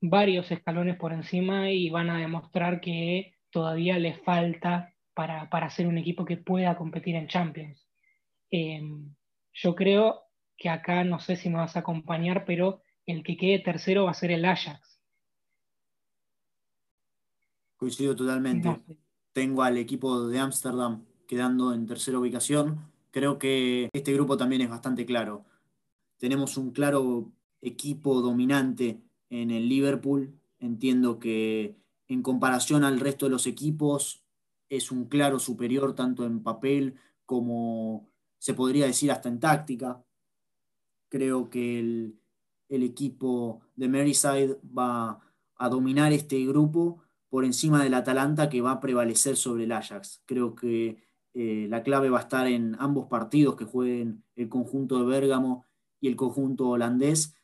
varios 0.00 0.50
escalones 0.50 0.96
por 0.96 1.12
encima 1.12 1.70
y 1.70 1.90
van 1.90 2.10
a 2.10 2.18
demostrar 2.18 2.80
que 2.80 3.34
todavía 3.52 3.98
les 3.98 4.20
falta 4.22 4.92
para, 5.14 5.48
para 5.50 5.70
ser 5.70 5.86
un 5.86 5.98
equipo 5.98 6.24
que 6.24 6.38
pueda 6.38 6.76
competir 6.76 7.14
en 7.14 7.28
Champions. 7.28 7.86
Em, 8.50 9.14
yo 9.52 9.74
creo 9.74 10.22
que 10.56 10.68
acá, 10.68 11.04
no 11.04 11.20
sé 11.20 11.36
si 11.36 11.48
me 11.48 11.58
vas 11.58 11.76
a 11.76 11.80
acompañar, 11.80 12.44
pero 12.44 12.82
el 13.06 13.22
que 13.22 13.36
quede 13.36 13.60
tercero 13.60 14.04
va 14.04 14.10
a 14.10 14.14
ser 14.14 14.30
el 14.30 14.44
Ajax. 14.44 15.00
Coincido 17.76 18.16
totalmente. 18.16 18.68
Tengo 19.32 19.62
al 19.62 19.76
equipo 19.76 20.28
de 20.28 20.38
Ámsterdam 20.38 21.04
quedando 21.26 21.74
en 21.74 21.86
tercera 21.86 22.18
ubicación. 22.18 22.92
Creo 23.10 23.38
que 23.38 23.88
este 23.92 24.12
grupo 24.12 24.36
también 24.36 24.62
es 24.62 24.70
bastante 24.70 25.04
claro. 25.04 25.44
Tenemos 26.18 26.56
un 26.56 26.70
claro 26.70 27.32
equipo 27.60 28.20
dominante 28.20 29.02
en 29.30 29.50
el 29.50 29.68
Liverpool. 29.68 30.38
Entiendo 30.60 31.18
que 31.18 31.81
en 32.12 32.22
comparación 32.22 32.84
al 32.84 33.00
resto 33.00 33.26
de 33.26 33.30
los 33.30 33.46
equipos 33.46 34.24
es 34.68 34.90
un 34.90 35.06
claro 35.06 35.38
superior 35.38 35.94
tanto 35.94 36.24
en 36.24 36.42
papel 36.42 36.96
como 37.26 38.10
se 38.38 38.54
podría 38.54 38.86
decir 38.86 39.10
hasta 39.10 39.28
en 39.28 39.40
táctica. 39.40 40.04
Creo 41.08 41.48
que 41.50 41.78
el, 41.78 42.18
equipo 42.68 43.60
de 43.76 43.86
Merseyside 43.88 44.58
va 44.76 45.20
a 45.56 45.68
dominar 45.68 46.12
este 46.12 46.44
grupo 46.46 47.02
por 47.28 47.44
encima 47.44 47.82
del 47.82 47.92
Atalanta 47.94 48.48
que 48.48 48.62
va 48.62 48.72
a 48.72 48.80
prevalecer 48.80 49.36
sobre 49.36 49.64
el 49.64 49.72
Ajax. 49.72 50.22
Creo 50.24 50.54
que 50.54 51.02
eh, 51.34 51.66
la 51.68 51.82
clave 51.82 52.08
va 52.08 52.18
a 52.18 52.22
estar 52.22 52.46
en 52.46 52.76
ambos 52.78 53.08
partidos 53.08 53.56
que 53.56 53.66
jueguen 53.66 54.24
el 54.36 54.48
conjunto 54.48 54.98
de 54.98 55.04
Bérgamo 55.04 55.66
y 56.00 56.08
el 56.08 56.16
conjunto 56.16 56.70
holandés 56.70 57.34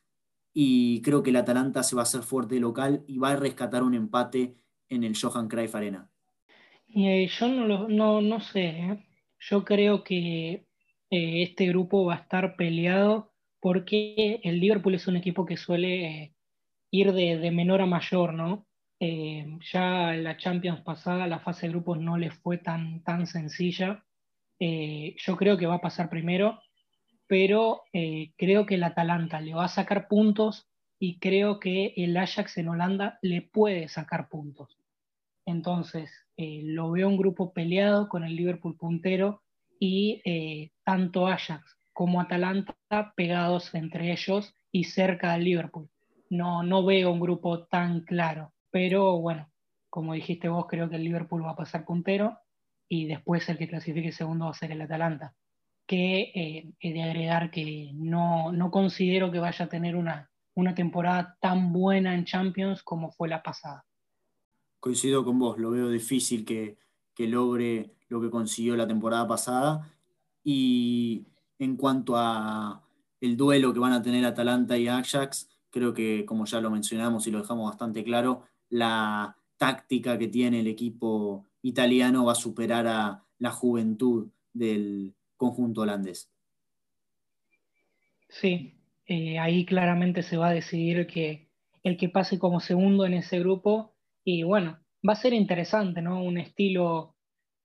y 0.53 1.03
creo 1.03 1.23
que 1.23 1.31
el 1.31 1.37
Atalanta 1.37 1.83
se 1.83 1.95
va 1.95 2.03
a 2.03 2.05
hacer 2.05 2.23
fuerte 2.23 2.59
local 2.59 3.05
y 3.07 3.19
va 3.19 3.31
a 3.31 3.37
rescatar 3.37 3.83
un 3.83 3.95
empate 3.95 4.57
en 4.89 5.05
el 5.05 5.17
Johan 5.21 5.49
Cruyff 5.49 5.75
Arena. 5.75 6.11
Eh, 6.95 7.29
yo 7.29 7.49
no, 7.49 8.21
no, 8.21 8.41
sé, 8.41 8.69
¿eh? 8.69 9.07
yo 9.39 9.65
creo 9.65 10.03
que 10.03 10.67
eh, 11.11 11.43
este 11.43 11.67
grupo 11.69 12.07
va 12.07 12.15
a 12.15 12.19
estar 12.19 12.57
peleado 12.57 13.33
porque 13.61 14.41
el 14.43 14.61
Liverpool 14.61 14.95
es 14.95 15.07
un 15.07 15.17
equipo 15.17 15.45
que 15.45 15.57
suele 15.57 16.35
ir 16.91 17.13
de, 17.13 17.51
menor 17.51 17.83
a 17.83 17.87
mayor, 17.87 18.35
¿no? 18.35 18.67
ya 19.01 20.13
la 20.15 20.37
Champions 20.39 20.81
pasada, 20.81 21.29
la 21.29 21.39
fase 21.39 21.67
de 21.67 21.73
grupos 21.73 22.01
no 22.01 22.19
le 22.19 22.33
fue 22.33 22.59
tan, 22.59 23.05
tan 23.05 23.29
sencilla. 23.29 24.05
yo 24.59 25.37
creo 25.37 25.57
que 25.57 25.67
va 25.67 25.77
a 25.77 25.81
pasar 25.81 26.11
primero 26.11 26.59
pero 27.29 27.83
eh, 27.93 28.33
creo 28.37 28.67
que 28.67 28.77
el 28.77 28.83
Atalanta 28.83 29.41
le 29.41 29.55
va 29.55 29.67
a 29.67 29.69
sacar 29.69 30.09
puntos 30.09 30.67
y 30.99 31.21
creo 31.21 31.61
que 31.61 31.93
el 31.97 32.17
Ajax 32.17 32.57
en 32.57 32.69
Holanda 32.69 33.19
le 33.23 33.43
puede 33.43 33.89
sacar 33.89 34.29
puntos. 34.29 34.79
Entonces, 35.45 36.11
eh, 36.37 36.63
lo 36.65 36.91
veo 36.91 37.07
un 37.07 37.19
grupo 37.19 37.53
peleado 37.53 38.09
con 38.09 38.25
el 38.25 38.35
Liverpool 38.35 38.77
puntero 38.77 39.43
y 39.79 40.23
eh, 40.25 40.73
tanto 40.85 41.29
Ajax 41.29 41.79
como 41.93 42.21
Atalanta 42.21 42.75
pegados 43.15 43.75
entre 43.75 44.11
ellos 44.11 44.55
y 44.73 44.85
cerca 44.85 45.35
del 45.35 45.45
Liverpool. 45.45 45.89
No, 46.31 46.63
no 46.63 46.85
veo 46.85 47.13
un 47.13 47.21
grupo 47.21 47.67
tan 47.67 48.01
claro, 48.01 48.53
pero 48.71 49.19
bueno, 49.19 49.51
como 49.91 50.15
dijiste 50.15 50.49
vos, 50.49 50.67
creo 50.69 50.89
que 50.89 50.97
el 50.97 51.05
Liverpool 51.05 51.45
va 51.45 51.53
a 51.53 51.57
pasar 51.57 51.85
puntero 51.85 52.39
y 52.89 53.07
después 53.07 53.49
el 53.49 53.59
que 53.59 53.69
clasifique 53.69 54.13
segundo 54.13 54.47
va 54.47 54.51
a 54.53 54.55
ser 54.55 54.73
el 54.73 54.81
Atalanta 54.81 55.35
que 55.89 56.31
eh, 56.35 56.75
he 56.81 56.93
de 56.93 57.03
agregar 57.03 57.51
que 57.51 57.91
no, 57.95 58.53
no, 58.53 58.71
considero 58.71 59.33
que 59.33 59.39
vaya 59.39 59.65
a 59.65 59.69
tener 59.69 59.97
una, 59.97 60.31
una 60.55 60.75
temporada 60.75 61.39
tan 61.41 61.73
buena 61.73 62.15
en 62.15 62.27
Champions 62.27 62.83
como 62.83 63.11
fue 63.11 63.29
la 63.29 63.43
pasada. 63.43 63.87
Coincido 64.79 65.25
con 65.25 65.39
vos, 65.39 65.59
lo 65.59 65.71
veo 65.71 65.89
difícil 65.89 66.45
que, 66.45 66.77
que 67.15 67.27
logre 67.27 67.97
lo 68.09 68.21
que 68.21 68.31
consiguió 68.31 68.77
la 68.77 68.87
temporada 68.87 69.27
pasada. 69.27 69.91
Y 70.45 71.27
en 71.59 71.77
cuanto 71.77 72.17
a 72.17 72.85
el 73.21 73.37
duelo 73.39 73.73
que 73.73 73.81
van 73.81 73.95
a 73.95 74.03
tener 74.03 74.25
Atalanta 74.27 74.77
y 74.77 74.89
Ajax, 74.89 75.49
creo 75.71 75.95
que, 75.95 76.27
como 76.27 76.45
ya 76.45 76.61
lo 76.61 76.71
mencionamos 76.71 77.27
y 77.27 77.31
lo 77.31 77.41
dejamos 77.41 77.69
bastante 77.69 78.05
claro, 78.05 78.43
la 78.69 79.37
táctica 79.57 80.19
que 80.19 80.29
tiene 80.29 80.61
el 80.61 80.67
equipo 80.67 81.47
italiano 81.63 82.27
va 82.27 82.33
a 82.33 82.37
superar 82.37 82.87
a 82.87 83.25
la 83.39 83.51
juventud 83.51 84.29
del, 84.53 85.15
conjunto 85.39 85.81
holandés. 85.81 86.31
Sí, 88.29 88.79
eh, 89.07 89.39
ahí 89.39 89.65
claramente 89.65 90.23
se 90.23 90.37
va 90.37 90.49
a 90.49 90.53
decidir 90.53 91.07
que 91.07 91.49
el 91.83 91.97
que 91.97 92.11
pase 92.11 92.39
como 92.39 92.61
segundo 92.61 93.07
en 93.07 93.15
ese 93.15 93.39
grupo 93.39 93.95
y 94.23 94.43
bueno, 94.43 94.79
va 95.09 95.15
a 95.15 95.17
ser 95.17 95.33
interesante, 95.33 96.03
¿no? 96.03 96.23
Un 96.23 96.37
estilo 96.37 97.17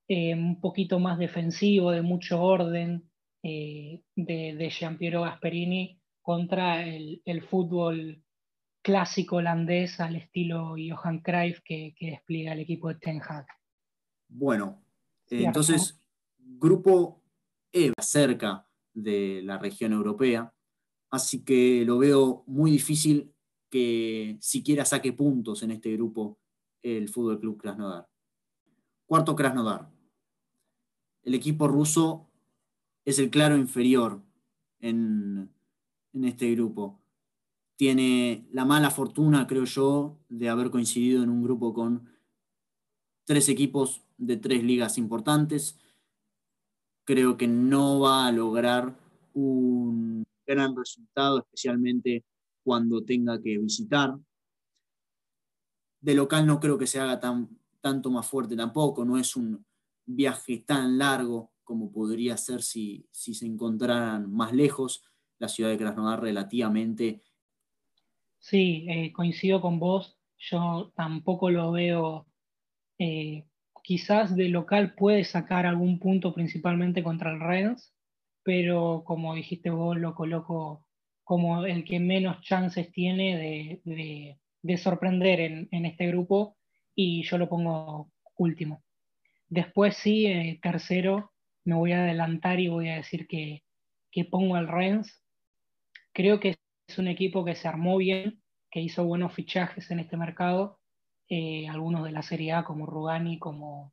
eh, 0.08 0.34
un 0.34 0.60
poquito 0.60 0.98
más 0.98 1.18
defensivo, 1.18 1.90
de 1.90 2.00
mucho 2.00 2.40
orden, 2.40 3.10
eh, 3.42 4.02
de, 4.16 4.54
de 4.54 4.70
Giampiero 4.70 5.22
Gasperini 5.22 6.00
contra 6.22 6.82
el, 6.86 7.42
fútbol 7.50 8.22
clásico 8.80 9.36
holandés 9.36 10.00
al 10.00 10.16
estilo 10.16 10.76
Johan 10.78 11.20
Cruyff 11.20 11.60
que, 11.62 11.94
despliega 12.00 12.52
el 12.52 12.60
equipo 12.60 12.88
de 12.88 12.94
Ten 12.94 13.20
Hag. 13.20 13.46
Bueno, 14.28 14.82
entonces, 15.28 16.00
grupo 16.38 17.23
cerca 18.00 18.66
de 18.92 19.42
la 19.42 19.58
región 19.58 19.92
europea, 19.92 20.54
así 21.10 21.44
que 21.44 21.84
lo 21.84 21.98
veo 21.98 22.44
muy 22.46 22.70
difícil 22.70 23.32
que 23.70 24.36
siquiera 24.40 24.84
saque 24.84 25.12
puntos 25.12 25.62
en 25.62 25.72
este 25.72 25.92
grupo 25.92 26.38
el 26.82 27.08
Fútbol 27.08 27.40
Club 27.40 27.60
Krasnodar. 27.60 28.08
Cuarto 29.06 29.34
Krasnodar. 29.34 29.90
El 31.22 31.34
equipo 31.34 31.66
ruso 31.66 32.30
es 33.04 33.18
el 33.18 33.30
claro 33.30 33.56
inferior 33.56 34.22
en, 34.78 35.50
en 36.12 36.24
este 36.24 36.54
grupo. 36.54 37.00
Tiene 37.76 38.46
la 38.52 38.64
mala 38.64 38.90
fortuna, 38.90 39.46
creo 39.46 39.64
yo, 39.64 40.20
de 40.28 40.48
haber 40.48 40.70
coincidido 40.70 41.22
en 41.22 41.30
un 41.30 41.42
grupo 41.42 41.74
con 41.74 42.08
tres 43.24 43.48
equipos 43.48 44.02
de 44.18 44.36
tres 44.36 44.62
ligas 44.62 44.98
importantes 44.98 45.78
creo 47.04 47.36
que 47.36 47.46
no 47.46 48.00
va 48.00 48.26
a 48.26 48.32
lograr 48.32 48.98
un 49.34 50.24
gran 50.46 50.76
resultado, 50.76 51.38
especialmente 51.38 52.24
cuando 52.62 53.04
tenga 53.04 53.40
que 53.40 53.58
visitar. 53.58 54.14
De 56.00 56.14
local 56.14 56.46
no 56.46 56.60
creo 56.60 56.78
que 56.78 56.86
se 56.86 57.00
haga 57.00 57.20
tan, 57.20 57.48
tanto 57.80 58.10
más 58.10 58.26
fuerte 58.26 58.56
tampoco, 58.56 59.04
no 59.04 59.18
es 59.18 59.36
un 59.36 59.64
viaje 60.06 60.58
tan 60.66 60.98
largo 60.98 61.52
como 61.64 61.90
podría 61.90 62.36
ser 62.36 62.62
si, 62.62 63.08
se 63.10 63.46
encontraran 63.46 64.30
más 64.30 64.52
lejos. 64.52 65.02
La 65.38 65.48
ciudad 65.48 65.70
de 65.70 65.78
Krasnodar 65.78 66.20
relativamente. 66.20 67.22
Sí, 68.38 68.86
eh, 68.88 69.12
coincido 69.12 69.60
con 69.60 69.78
vos. 69.80 70.16
Yo 70.38 70.92
tampoco 70.94 71.50
lo 71.50 71.72
veo 71.72 72.26
eh, 72.98 73.46
quizás 73.84 74.34
de 74.34 74.48
local 74.48 74.94
puede 74.94 75.24
sacar 75.24 75.66
algún 75.66 75.98
punto 75.98 76.32
principalmente 76.32 77.02
contra 77.02 77.30
el 77.30 77.38
Rennes, 77.38 77.92
pero 78.42 79.04
como 79.04 79.34
dijiste 79.34 79.68
vos, 79.68 79.98
lo 79.98 80.14
coloco 80.14 80.82
como 81.22 81.64
el 81.66 81.84
que 81.84 82.00
menos 82.00 82.40
chances 82.40 82.90
tiene 82.92 83.78
de, 83.84 84.78
sorprender 84.78 85.40
en, 85.40 85.84
este 85.84 86.06
grupo 86.06 86.56
y 86.94 87.24
yo 87.24 87.36
lo 87.36 87.48
pongo 87.48 88.10
último. 88.38 88.82
Después 89.48 89.98
sí, 89.98 90.26
eh, 90.26 90.58
tercero, 90.62 91.32
me 91.64 91.74
voy 91.74 91.92
a 91.92 92.04
adelantar 92.04 92.60
y 92.60 92.68
voy 92.68 92.88
a 92.88 92.96
decir 92.96 93.26
que, 93.28 93.62
pongo 94.30 94.56
al 94.56 94.68
Rennes. 94.68 95.22
Creo 96.12 96.40
que 96.40 96.56
es 96.86 96.98
un 96.98 97.08
equipo 97.08 97.44
que 97.44 97.54
se 97.54 97.68
armó 97.68 97.98
bien, 97.98 98.40
que 98.70 98.80
hizo 98.80 99.04
buenos 99.04 99.34
fichajes 99.34 99.90
en 99.90 99.98
este 99.98 100.16
mercado 100.16 100.78
eh, 101.28 101.68
algunos 101.68 102.04
de 102.04 102.12
la 102.12 102.22
Serie 102.22 102.52
A 102.52 102.64
como 102.64 102.86
Rugani, 102.86 103.38
como, 103.38 103.92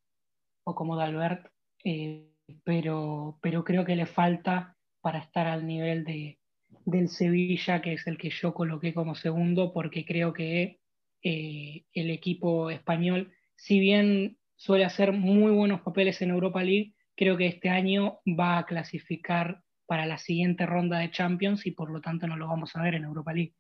o 0.63 0.75
como 0.75 0.95
Dalbert, 0.95 1.47
eh, 1.83 2.29
pero, 2.63 3.39
pero 3.41 3.63
creo 3.63 3.85
que 3.85 3.95
le 3.95 4.05
falta 4.05 4.77
para 5.01 5.19
estar 5.19 5.47
al 5.47 5.65
nivel 5.65 6.03
de, 6.03 6.39
del 6.85 7.09
Sevilla, 7.09 7.81
que 7.81 7.93
es 7.93 8.07
el 8.07 8.17
que 8.17 8.29
yo 8.29 8.53
coloqué 8.53 8.93
como 8.93 9.15
segundo, 9.15 9.73
porque 9.73 10.05
creo 10.05 10.33
que 10.33 10.79
eh, 11.23 11.85
el 11.93 12.09
equipo 12.09 12.69
español, 12.69 13.31
si 13.55 13.79
bien 13.79 14.38
suele 14.55 14.85
hacer 14.85 15.11
muy 15.11 15.51
buenos 15.51 15.81
papeles 15.81 16.21
en 16.21 16.31
Europa 16.31 16.63
League, 16.63 16.93
creo 17.15 17.38
que 17.38 17.47
este 17.47 17.69
año 17.69 18.19
va 18.27 18.57
a 18.57 18.65
clasificar 18.65 19.63
para 19.85 20.05
la 20.05 20.17
siguiente 20.17 20.65
ronda 20.65 21.00
de 21.00 21.11
Champions 21.11 21.65
y 21.65 21.71
por 21.71 21.91
lo 21.91 22.01
tanto 22.01 22.27
no 22.27 22.38
lo 22.38 22.47
vamos 22.47 22.75
a 22.75 22.81
ver 22.81 22.95
en 22.95 23.03
Europa 23.03 23.33
League. 23.33 23.53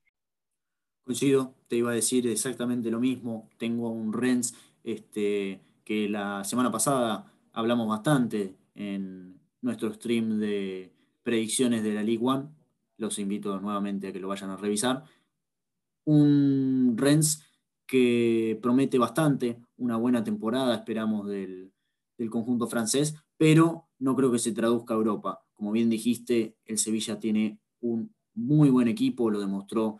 Coincido, 1.03 1.55
te 1.67 1.77
iba 1.77 1.91
a 1.91 1.95
decir 1.95 2.27
exactamente 2.27 2.91
lo 2.91 2.99
mismo. 2.99 3.49
Tengo 3.57 3.89
un 3.89 4.13
Rennes 4.13 4.53
este, 4.83 5.61
que 5.83 6.07
la 6.07 6.43
semana 6.43 6.71
pasada 6.71 7.31
hablamos 7.53 7.87
bastante 7.87 8.55
en 8.75 9.39
nuestro 9.61 9.91
stream 9.93 10.39
de 10.39 10.93
predicciones 11.23 11.83
de 11.83 11.93
la 11.93 12.03
League 12.03 12.23
One. 12.23 12.49
Los 12.97 13.17
invito 13.17 13.59
nuevamente 13.59 14.07
a 14.07 14.13
que 14.13 14.19
lo 14.19 14.27
vayan 14.27 14.51
a 14.51 14.57
revisar. 14.57 15.03
Un 16.05 16.95
Rennes 16.97 17.43
que 17.87 18.59
promete 18.61 18.97
bastante, 18.97 19.59
una 19.77 19.97
buena 19.97 20.23
temporada, 20.23 20.75
esperamos 20.75 21.27
del, 21.27 21.73
del 22.17 22.29
conjunto 22.29 22.67
francés, 22.67 23.15
pero 23.37 23.89
no 23.99 24.15
creo 24.15 24.31
que 24.31 24.39
se 24.39 24.51
traduzca 24.51 24.93
a 24.93 24.97
Europa. 24.97 25.41
Como 25.53 25.71
bien 25.71 25.89
dijiste, 25.89 26.55
el 26.65 26.77
Sevilla 26.77 27.19
tiene 27.19 27.59
un 27.81 28.13
muy 28.33 28.69
buen 28.69 28.87
equipo, 28.87 29.29
lo 29.29 29.39
demostró 29.39 29.99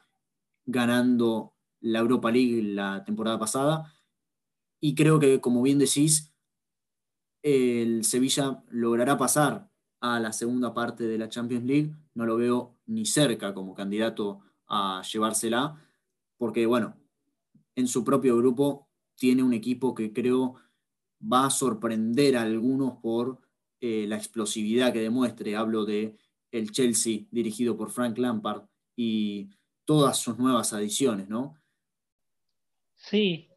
ganando 0.66 1.54
la 1.82 2.00
Europa 2.00 2.32
League 2.32 2.62
la 2.64 3.04
temporada 3.04 3.40
pasada. 3.40 3.94
Y 4.80 4.96
creo 4.96 5.20
que, 5.20 5.40
como 5.42 5.62
bien 5.62 5.80
decís, 5.80 6.34
el 7.44 8.04
Sevilla 8.04 8.64
logrará 8.70 9.18
pasar 9.18 9.70
a 10.00 10.20
la 10.20 10.34
segunda 10.34 10.74
parte 10.74 11.06
de 11.06 11.18
la 11.18 11.30
Champions 11.30 11.66
League. 11.66 11.96
No 12.14 12.26
lo 12.26 12.38
veo 12.38 12.78
ni 12.86 13.06
cerca 13.06 13.54
como 13.54 13.74
candidato 13.74 14.42
a 14.68 15.02
llevársela, 15.12 15.80
porque, 16.38 16.66
bueno, 16.66 16.96
en 17.76 17.88
su 17.88 18.04
propio 18.04 18.38
grupo 18.38 18.88
tiene 19.16 19.44
un 19.44 19.54
equipo 19.54 19.94
que 19.94 20.14
creo 20.14 20.56
va 21.22 21.46
a 21.46 21.52
sorprender 21.52 22.36
a 22.38 22.42
algunos 22.42 22.98
por 22.98 23.40
eh, 23.80 24.06
la 24.08 24.16
explosividad 24.16 24.94
que 24.94 25.02
demuestre. 25.02 25.56
Hablo 25.56 25.86
de 25.86 26.18
el 26.52 26.72
Chelsea 26.72 27.26
dirigido 27.32 27.78
por 27.78 27.92
Frank 27.92 28.18
Lampard 28.18 28.64
y 28.96 29.50
todas 29.92 30.20
sus 30.20 30.40
nuevas 30.40 30.72
adiciones, 30.72 31.28
¿no? 31.28 31.58
Sí, 32.96 33.50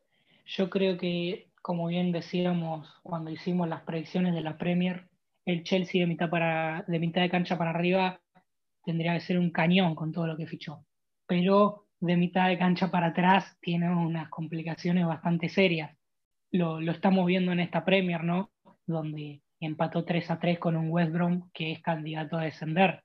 yo 0.47 0.69
creo 0.69 0.99
que, 0.99 1.53
como 1.63 1.87
bien 1.87 2.11
decíamos 2.11 2.93
cuando 3.05 3.31
hicimos 3.31 3.69
las 3.69 3.83
predicciones 3.83 4.35
de 4.35 4.41
la 4.41 4.59
Premier, 4.59 5.09
el 5.47 5.63
Chelsea 5.63 6.01
de 6.01 6.09
mitad, 6.09 6.29
para, 6.29 6.85
de 6.89 6.99
mitad 6.99 7.21
de 7.21 7.31
cancha 7.31 7.57
para 7.57 7.71
arriba 7.71 8.21
tendría 8.85 9.15
que 9.15 9.21
ser 9.21 9.39
un 9.39 9.53
cañón 9.53 9.95
con 9.95 10.11
todo 10.11 10.27
lo 10.27 10.37
que 10.37 10.49
fichó. 10.49 10.85
Pero 11.29 11.87
de 12.01 12.17
mitad 12.17 12.49
de 12.49 12.59
cancha 12.59 12.91
para 12.91 13.09
atrás 13.09 13.57
tiene 13.61 13.89
unas 13.95 14.29
complicaciones 14.29 15.07
bastante 15.07 15.49
serias. 15.49 15.97
Lo, 16.51 16.81
lo 16.81 16.91
estamos 16.91 17.27
viendo 17.27 17.53
en 17.53 17.61
esta 17.61 17.85
Premier, 17.85 18.25
¿no? 18.25 18.51
Donde 18.89 19.41
empató 19.61 20.05
3 20.05 20.33
a 20.33 20.41
3 20.41 20.59
con 20.59 20.75
un 20.75 20.91
West 20.91 21.13
Brom 21.13 21.49
que 21.55 21.71
es 21.71 21.81
candidato 21.81 22.37
a 22.37 22.43
descender. 22.43 23.05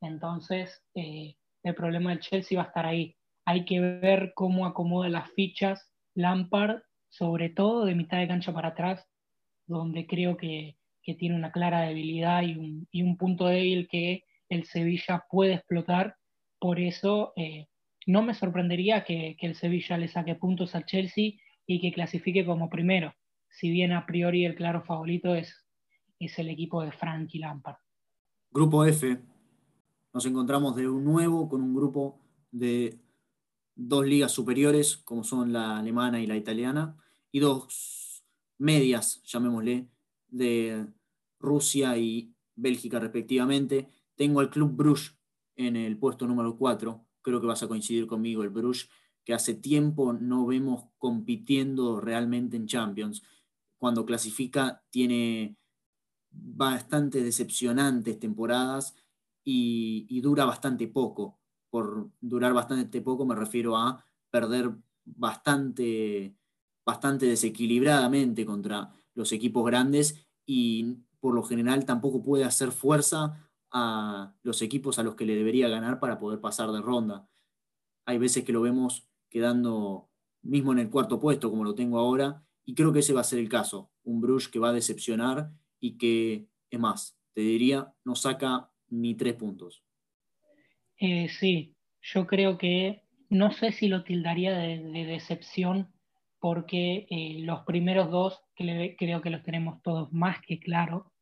Entonces, 0.00 0.82
eh, 0.96 1.36
el 1.68 1.74
problema 1.74 2.10
del 2.10 2.20
Chelsea 2.20 2.58
va 2.58 2.64
a 2.64 2.68
estar 2.68 2.86
ahí. 2.86 3.16
Hay 3.44 3.64
que 3.64 3.80
ver 3.80 4.32
cómo 4.34 4.66
acomoda 4.66 5.08
las 5.08 5.30
fichas 5.32 5.90
Lampard, 6.14 6.82
sobre 7.08 7.50
todo 7.50 7.84
de 7.84 7.94
mitad 7.94 8.18
de 8.18 8.28
cancha 8.28 8.52
para 8.52 8.68
atrás, 8.68 9.06
donde 9.66 10.06
creo 10.06 10.36
que, 10.36 10.76
que 11.02 11.14
tiene 11.14 11.36
una 11.36 11.52
clara 11.52 11.82
debilidad 11.82 12.42
y 12.42 12.56
un, 12.56 12.88
y 12.90 13.02
un, 13.02 13.16
punto 13.16 13.46
débil 13.46 13.88
que 13.88 14.24
el 14.48 14.64
Sevilla 14.64 15.24
puede 15.30 15.54
explotar. 15.54 16.16
Por 16.58 16.80
eso, 16.80 17.32
eh, 17.36 17.66
no 18.06 18.22
me 18.22 18.34
sorprendería 18.34 19.04
que, 19.04 19.36
que 19.38 19.46
el 19.46 19.54
Sevilla 19.54 19.98
le 19.98 20.08
saque 20.08 20.34
puntos 20.34 20.74
al 20.74 20.86
Chelsea 20.86 21.32
y 21.66 21.80
que 21.80 21.92
clasifique 21.92 22.46
como 22.46 22.70
primero, 22.70 23.12
si 23.50 23.70
bien 23.70 23.92
a 23.92 24.06
priori 24.06 24.44
el 24.44 24.54
claro 24.54 24.82
favorito 24.84 25.34
es 25.34 25.66
es 26.18 26.38
el 26.38 26.48
equipo 26.48 26.82
de 26.82 26.92
Frankie 26.92 27.38
Lampard. 27.38 27.76
Grupo 28.50 28.84
F. 28.84 29.18
Nos 30.16 30.24
encontramos 30.24 30.74
de 30.74 30.84
nuevo 30.84 31.46
con 31.46 31.60
un 31.60 31.74
grupo 31.74 32.18
de 32.50 32.98
dos 33.74 34.06
ligas 34.06 34.32
superiores, 34.32 34.96
como 34.96 35.22
son 35.22 35.52
la 35.52 35.76
alemana 35.76 36.22
y 36.22 36.26
la 36.26 36.38
italiana, 36.38 36.96
y 37.30 37.40
dos 37.40 38.24
medias, 38.56 39.22
llamémosle, 39.24 39.90
de 40.28 40.86
Rusia 41.38 41.98
y 41.98 42.34
Bélgica 42.54 42.98
respectivamente. 42.98 43.90
Tengo 44.14 44.40
al 44.40 44.48
Club 44.48 44.74
Bruges 44.74 45.18
en 45.54 45.76
el 45.76 45.98
puesto 45.98 46.26
número 46.26 46.56
4. 46.56 47.04
Creo 47.20 47.38
que 47.42 47.46
vas 47.46 47.62
a 47.62 47.68
coincidir 47.68 48.06
conmigo, 48.06 48.42
el 48.42 48.48
Bruges, 48.48 48.88
que 49.22 49.34
hace 49.34 49.52
tiempo 49.52 50.14
no 50.14 50.46
vemos 50.46 50.86
compitiendo 50.96 52.00
realmente 52.00 52.56
en 52.56 52.66
Champions. 52.66 53.22
Cuando 53.76 54.06
clasifica 54.06 54.82
tiene 54.88 55.58
bastante 56.30 57.22
decepcionantes 57.22 58.18
temporadas 58.18 58.94
y, 59.48 60.20
dura 60.20 60.44
bastante 60.44 60.88
poco. 60.88 61.38
Por 61.70 62.10
durar 62.20 62.52
bastante 62.52 63.00
poco 63.00 63.24
me 63.24 63.36
refiero 63.36 63.76
a 63.76 64.04
perder 64.30 64.72
bastante, 65.04 66.36
bastante 66.84 67.26
desequilibradamente 67.26 68.44
contra 68.44 68.90
los 69.14 69.32
equipos 69.32 69.64
grandes 69.64 70.26
y 70.44 70.96
por 71.20 71.34
lo 71.34 71.44
general 71.44 71.84
tampoco 71.86 72.22
puede 72.22 72.44
hacer 72.44 72.72
fuerza 72.72 73.48
a 73.70 74.34
los 74.42 74.62
equipos 74.62 74.98
a 74.98 75.02
los 75.02 75.14
que 75.14 75.26
le 75.26 75.36
debería 75.36 75.68
ganar 75.68 76.00
para 76.00 76.18
poder 76.18 76.40
pasar 76.40 76.72
de 76.72 76.82
ronda. 76.82 77.28
Hay 78.04 78.18
veces 78.18 78.44
que 78.44 78.52
lo 78.52 78.62
vemos 78.62 79.08
quedando 79.28 80.08
mismo 80.42 80.72
en 80.72 80.80
el 80.80 80.90
cuarto 80.90 81.20
puesto, 81.20 81.50
como 81.50 81.64
lo 81.64 81.74
tengo 81.74 81.98
ahora, 81.98 82.44
y 82.64 82.74
creo 82.74 82.92
que 82.92 83.00
ese 83.00 83.12
va 83.12 83.20
a 83.20 83.24
ser 83.24 83.38
el 83.38 83.48
caso. 83.48 83.90
Un 84.02 84.20
Bruges 84.20 84.48
que 84.48 84.58
va 84.58 84.70
a 84.70 84.72
decepcionar 84.72 85.52
y 85.80 85.98
que, 85.98 86.48
es 86.70 86.80
más, 86.80 87.18
te 87.32 87.42
diría, 87.42 87.94
no 88.04 88.14
saca 88.14 88.70
ni 88.88 89.14
tres 89.14 89.34
puntos. 89.34 89.82
Eh, 90.98 91.28
sí, 91.28 91.76
yo 92.00 92.26
creo 92.26 92.56
que 92.58 93.02
no 93.28 93.52
sé 93.52 93.72
si 93.72 93.88
lo 93.88 94.04
tildaría 94.04 94.56
de, 94.56 95.04
decepción 95.04 95.92
porque 96.38 97.06
eh, 97.10 97.40
los 97.40 97.64
primeros 97.64 98.10
dos 98.10 98.40
creo 98.54 99.22
que 99.22 99.30
los 99.30 99.42
tenemos 99.42 99.82
todos 99.82 100.12
más 100.12 100.40
que 100.42 100.58
claro, 100.58 101.12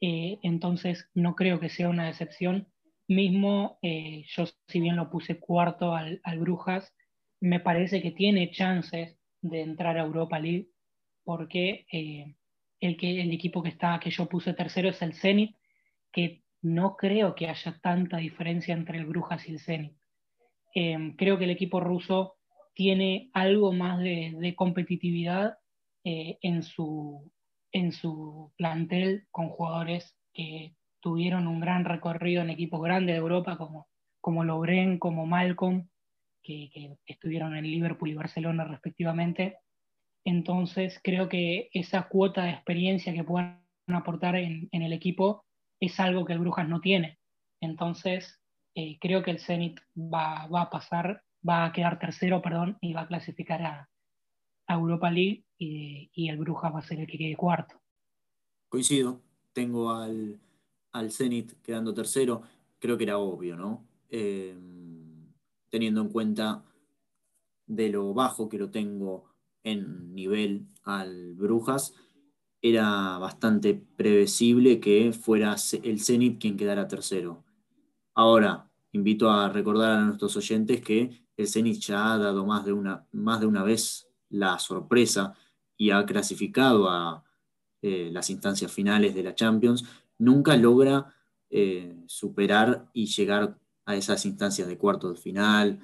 eh, 0.00 0.38
entonces 0.42 1.08
no 1.14 1.34
creo 1.34 1.58
que 1.58 1.68
sea 1.68 1.88
una 1.88 2.06
decepción. 2.06 2.68
Mismo 3.06 3.78
yo 3.82 4.44
si 4.68 4.80
bien 4.80 4.96
lo 4.96 5.10
puse 5.10 5.38
cuarto 5.38 5.94
al, 5.94 6.20
al 6.24 6.38
Brujas, 6.38 6.94
me 7.40 7.60
parece 7.60 8.00
que 8.00 8.12
tiene 8.12 8.50
chances 8.50 9.18
de 9.42 9.60
entrar 9.60 9.98
a 9.98 10.04
Europa 10.04 10.38
League 10.38 10.68
porque 11.22 11.86
el, 12.80 12.96
que, 12.96 13.20
el 13.20 13.32
equipo 13.32 13.62
que, 13.62 13.68
está, 13.70 13.98
que 14.00 14.10
yo 14.10 14.26
puse 14.26 14.54
tercero 14.54 14.88
es 14.88 15.02
el 15.02 15.14
Zenit, 15.14 15.56
que 16.12 16.43
no 16.64 16.96
creo 16.96 17.34
que 17.34 17.48
haya 17.48 17.78
tanta 17.80 18.16
diferencia 18.16 18.74
entre 18.74 18.98
el 18.98 19.06
Brujas 19.06 19.46
y 19.48 19.52
el 19.52 19.60
Zenit. 19.60 19.96
Em, 20.74 21.14
creo 21.14 21.38
que 21.38 21.44
el 21.44 21.50
equipo 21.50 21.78
ruso 21.78 22.36
tiene 22.74 23.30
algo 23.32 23.72
más 23.72 24.00
de, 24.00 24.54
competitividad 24.56 25.58
eh, 26.04 26.38
en, 26.42 26.62
su, 26.62 27.30
en 27.70 27.92
su 27.92 28.52
plantel 28.56 29.26
con 29.30 29.50
jugadores 29.50 30.16
que 30.32 30.74
tuvieron 31.00 31.46
un 31.46 31.60
gran 31.60 31.84
recorrido 31.84 32.42
en 32.42 32.50
equipos 32.50 32.82
grandes 32.82 33.14
de 33.14 33.20
Europa 33.20 33.56
como, 33.56 33.88
como 34.20 34.42
Lobren, 34.42 34.98
como 34.98 35.26
Malcolm, 35.26 35.86
que, 36.42 36.96
estuvieron 37.06 37.56
en 37.56 37.64
Liverpool 37.64 38.10
y 38.10 38.14
Barcelona 38.14 38.64
respectivamente. 38.64 39.58
Entonces 40.24 40.98
creo 41.02 41.28
que 41.28 41.68
esa 41.72 42.08
cuota 42.08 42.44
de 42.44 42.50
experiencia 42.50 43.12
que 43.12 43.22
puedan 43.22 43.62
aportar 43.88 44.36
en, 44.36 44.68
el 44.72 44.92
equipo 44.92 45.43
es 45.80 45.98
algo 46.00 46.24
que 46.24 46.32
el 46.32 46.38
Brujas 46.38 46.68
no 46.68 46.80
tiene. 46.80 47.18
Entonces 47.60 48.40
eh, 48.74 48.98
creo 49.00 49.22
que 49.22 49.30
el 49.30 49.40
Zenit 49.40 49.80
va, 49.96 50.44
a 50.44 50.70
pasar, 50.70 51.22
va 51.48 51.66
a 51.66 51.72
quedar 51.72 51.98
tercero, 51.98 52.42
perdón, 52.42 52.76
y 52.80 52.92
va 52.92 53.02
a 53.02 53.08
clasificar 53.08 53.62
a, 53.62 53.88
Europa 54.66 55.10
League 55.10 55.44
y, 55.58 56.10
el 56.28 56.38
Brujas 56.38 56.74
va 56.74 56.78
a 56.78 56.82
ser 56.82 56.98
el 56.98 57.06
que 57.06 57.18
quede 57.18 57.36
cuarto. 57.36 57.74
Coincido, 58.70 59.20
tengo 59.52 59.92
al, 59.92 60.40
al 60.92 61.12
Zenit 61.12 61.60
quedando 61.60 61.92
tercero, 61.92 62.42
creo 62.78 62.96
que 62.96 63.04
era 63.04 63.18
obvio, 63.18 63.56
¿no? 63.56 63.86
Eh, 64.08 64.56
teniendo 65.68 66.00
en 66.00 66.08
cuenta 66.08 66.64
de 67.66 67.90
lo 67.90 68.14
bajo 68.14 68.48
que 68.48 68.58
lo 68.58 68.70
tengo 68.70 69.34
en 69.62 70.14
nivel 70.14 70.66
al 70.84 71.34
Brujas, 71.34 71.94
era 72.66 73.18
bastante 73.18 73.74
previsible 73.74 74.80
que 74.80 75.12
fuera 75.12 75.54
el 75.82 76.00
Zenit 76.00 76.40
quien 76.40 76.56
quedara 76.56 76.88
tercero. 76.88 77.44
Ahora, 78.14 78.70
invito 78.92 79.30
a 79.30 79.50
recordar 79.50 79.90
a 79.90 80.00
nuestros 80.00 80.34
oyentes 80.38 80.80
que 80.80 81.26
el 81.36 81.46
Zenit 81.46 81.78
ya 81.78 82.14
ha 82.14 82.18
dado 82.18 82.46
más 82.46 82.64
de 82.64 82.72
una, 82.72 83.06
más 83.12 83.40
de 83.40 83.46
una 83.46 83.62
vez 83.62 84.08
la 84.30 84.58
sorpresa 84.58 85.34
y 85.76 85.90
ha 85.90 86.06
clasificado 86.06 86.88
a 86.88 87.22
eh, 87.82 88.08
las 88.10 88.30
instancias 88.30 88.72
finales 88.72 89.14
de 89.14 89.24
la 89.24 89.34
Champions, 89.34 89.84
nunca 90.16 90.56
logra 90.56 91.14
eh, 91.50 92.02
superar 92.06 92.88
y 92.94 93.04
llegar 93.08 93.58
a 93.84 93.94
esas 93.94 94.24
instancias 94.24 94.68
de 94.68 94.78
cuarto 94.78 95.10
de 95.10 95.20
final 95.20 95.80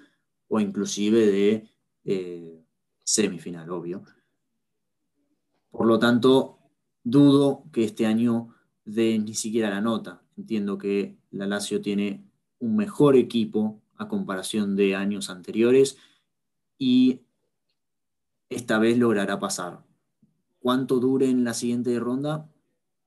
o 0.49 0.59
inclusive 0.59 1.27
de 1.27 1.69
eh, 2.07 2.65
semifinal, 3.05 3.69
obvio. 3.69 4.03
Por 5.71 5.87
lo 5.87 5.99
tanto, 5.99 6.60
dudo 7.03 7.65
que 7.73 7.85
este 7.85 8.07
año 8.07 8.55
dé 8.85 9.19
ni 9.19 9.35
siquiera 9.35 9.71
la 9.71 9.81
nota. 9.81 10.23
Entiendo 10.37 10.79
que 10.79 11.17
la 11.31 11.47
Lazio 11.47 11.81
tiene 11.81 12.25
un 12.59 12.77
mejor 12.77 13.17
equipo 13.17 13.81
a 13.97 14.09
comparación 14.09 14.77
de 14.77 14.95
años 14.95 15.31
anteriores 15.31 15.97
y 16.79 17.21
esta 18.49 18.79
vez 18.79 18.99
logrará 18.99 19.39
pasar. 19.39 19.85
¿Cuánto 20.59 20.99
dure 20.99 21.29
en 21.29 21.45
la 21.45 21.55
siguiente 21.55 21.99
ronda? 21.99 22.51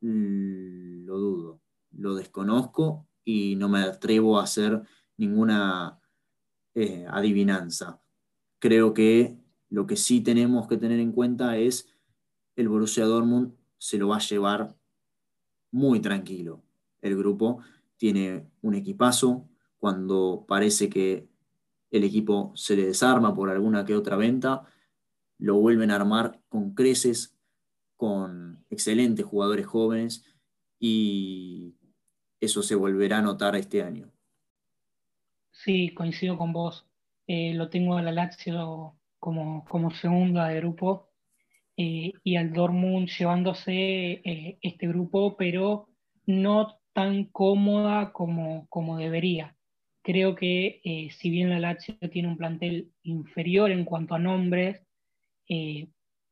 Mm, 0.02 1.06
lo 1.06 1.18
dudo, 1.18 1.62
lo 1.92 2.16
desconozco 2.16 3.08
y 3.24 3.56
no 3.56 3.70
me 3.70 3.80
atrevo 3.80 4.40
a 4.40 4.44
hacer 4.44 4.84
ninguna 5.18 6.00
eh, 6.76 7.06
adivinanza. 7.10 8.02
Creo 8.60 8.94
que 8.94 9.38
lo 9.70 9.88
que 9.88 9.98
sí 9.98 10.22
tenemos 10.22 10.68
que 10.68 10.78
tener 10.78 11.00
en 11.00 11.12
cuenta 11.12 11.58
es 11.58 11.88
el 12.56 12.70
Borussia 12.70 13.06
Dortmund 13.06 13.54
se 13.84 13.98
lo 13.98 14.08
va 14.08 14.16
a 14.16 14.20
llevar 14.20 14.78
muy 15.70 16.00
tranquilo. 16.00 16.64
El 17.02 17.18
grupo 17.18 17.60
tiene 17.98 18.48
un 18.62 18.76
equipazo. 18.76 19.50
Cuando 19.78 20.46
parece 20.48 20.88
que 20.88 21.28
el 21.92 22.06
equipo 22.06 22.54
se 22.56 22.78
le 22.78 22.86
desarma 22.86 23.36
por 23.36 23.50
alguna 23.50 23.84
que 23.84 23.94
otra 23.94 24.16
venta, 24.16 24.64
lo 25.38 25.56
vuelven 25.56 25.92
a 25.92 25.98
armar 25.98 26.40
con 26.48 26.74
creces, 26.74 27.38
con 27.98 28.64
excelentes 28.70 29.26
jugadores 29.26 29.66
jóvenes 29.66 30.24
y 30.80 31.76
eso 32.40 32.64
se 32.64 32.76
volverá 32.76 33.18
a 33.18 33.22
notar 33.22 33.58
este 33.58 33.84
año. 33.84 34.10
Sí, 35.52 35.94
coincido 35.94 36.38
con 36.38 36.54
vos. 36.54 36.86
Eh, 37.28 37.54
lo 37.54 37.70
tengo 37.70 37.98
a 37.98 38.02
la 38.02 38.14
Lazio 38.14 38.96
como, 39.20 39.66
como 39.66 39.92
segunda 39.92 40.48
de 40.48 40.62
grupo 40.62 41.13
eh, 41.78 42.14
y 42.24 42.36
al 42.36 42.54
Dortmund 42.54 43.10
llevándose 43.10 43.72
eh, 43.72 44.58
este 44.62 44.88
grupo, 44.88 45.36
pero 45.38 45.88
no 46.26 46.80
tan 46.94 47.26
cómoda 47.26 48.12
como, 48.12 48.68
como 48.70 48.98
debería. 48.98 49.56
Creo 50.04 50.36
que 50.36 50.82
si 51.18 51.30
bien 51.30 51.50
la 51.50 51.60
Lazio 51.60 51.96
tiene 52.12 52.28
un 52.28 52.38
plantel 52.38 52.92
inferior 53.04 53.72
en 53.72 53.86
cuanto 53.86 54.16
a 54.16 54.20
nombres, 54.20 54.82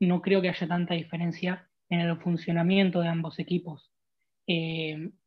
no 0.02 0.22
creo 0.22 0.42
que 0.42 0.50
haya 0.50 0.68
tanta 0.68 0.94
diferencia 0.94 1.70
en 1.90 2.02
el 2.02 2.18
funcionamiento 2.18 3.00
de 3.00 3.08
ambos 3.08 3.40
equipos. 3.40 3.90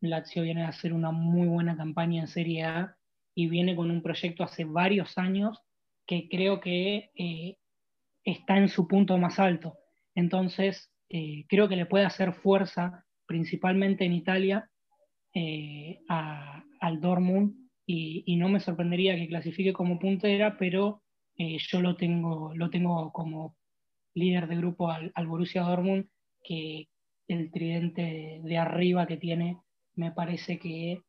Lazio 0.00 0.42
viene 0.42 0.64
a 0.64 0.68
hacer 0.68 0.92
una 0.92 1.11
muy 1.11 1.48
buena 1.48 1.74
campaña 1.74 2.20
en 2.20 2.29
Serie 2.29 2.64
A 2.64 2.96
y 3.35 3.48
viene 3.48 3.74
con 3.74 3.90
un 3.90 4.03
proyecto 4.03 4.44
hace 4.44 4.64
varios 4.64 5.16
años 5.18 5.62
que 6.07 6.29
creo 6.29 6.61
que 6.61 7.11
eh, 7.14 7.57
está 8.24 8.59
en 8.59 8.68
su 8.68 8.87
punto 8.87 9.16
más 9.18 9.38
alto. 9.38 9.77
Entonces, 10.14 10.90
eh, 11.09 11.44
creo 11.48 11.68
que 11.68 11.77
le 11.77 11.87
puede 11.87 12.05
hacer 12.05 12.33
fuerza, 12.35 13.05
principalmente 13.27 14.05
en 14.05 14.12
Italia, 14.12 14.70
eh, 15.35 16.00
al 16.09 17.00
Dortmund 17.00 17.55
y, 17.87 18.37
no 18.37 18.48
me 18.48 18.61
sorprendería 18.61 19.16
que 19.16 19.29
clasifique 19.29 19.72
como 19.72 19.98
puntera, 19.98 20.57
pero 20.59 21.03
yo 21.37 21.81
lo 21.81 21.96
tengo, 21.96 22.55
lo 22.55 22.70
tengo 22.70 23.12
como 23.12 23.57
líder 24.14 24.46
de 24.46 24.57
grupo 24.57 24.90
al, 24.90 25.27
Borussia 25.27 25.62
Dortmund, 25.62 26.07
que 26.42 26.88
el 27.27 27.50
tridente 27.50 28.40
de 28.44 28.59
arriba 28.59 29.07
que 29.07 29.16
tiene 29.16 29.59
me 29.96 30.12
parece 30.12 30.59
que 30.59 31.03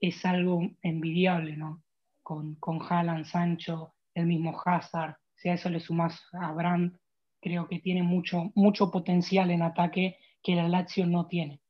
es 0.00 0.24
algo 0.24 0.68
envidiable, 0.82 1.56
¿no? 1.56 1.82
Con, 2.22 2.56
con 2.56 2.80
Haaland, 2.82 3.24
Sancho, 3.24 3.94
el 4.14 4.26
mismo 4.26 4.60
Hazard, 4.64 5.16
si 5.36 5.48
a 5.48 5.54
eso 5.54 5.70
le 5.70 5.80
sumas 5.80 6.20
a 6.32 6.52
Brandt, 6.52 6.96
creo 7.40 7.68
que 7.68 7.78
tiene 7.78 8.02
mucho, 8.02 8.52
mucho 8.54 8.90
potencial 8.90 9.50
en 9.50 9.62
ataque 9.62 10.16
que 10.42 10.54
la 10.54 10.68
Lazio 10.68 11.06
no 11.06 11.26
tiene. 11.26 11.60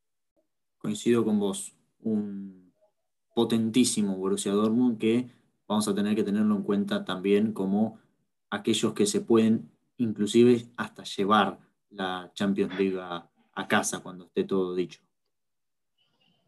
Coincido 0.79 1.25
con 1.25 1.39
vos, 1.39 1.75
un 2.01 2.73
potentísimo 3.35 4.17
Borussia 4.17 4.53
Dortmund 4.53 4.99
que 4.99 5.31
vamos 5.67 5.87
a 5.89 5.95
tener 5.95 6.15
que 6.15 6.25
tenerlo 6.25 6.57
en 6.57 6.63
cuenta 6.63 7.05
también 7.05 7.53
como 7.53 7.99
aquellos 8.51 8.95
que 8.95 9.07
se 9.07 9.21
pueden 9.21 9.71
inclusive 9.99 10.67
hasta 10.77 11.03
llevar 11.05 11.59
la 11.91 12.31
Champions 12.35 12.79
League 12.79 12.99
a, 13.01 13.29
a 13.55 13.69
casa 13.69 14.01
cuando 14.01 14.27
esté 14.27 14.45
todo 14.45 14.75
dicho. 14.75 15.01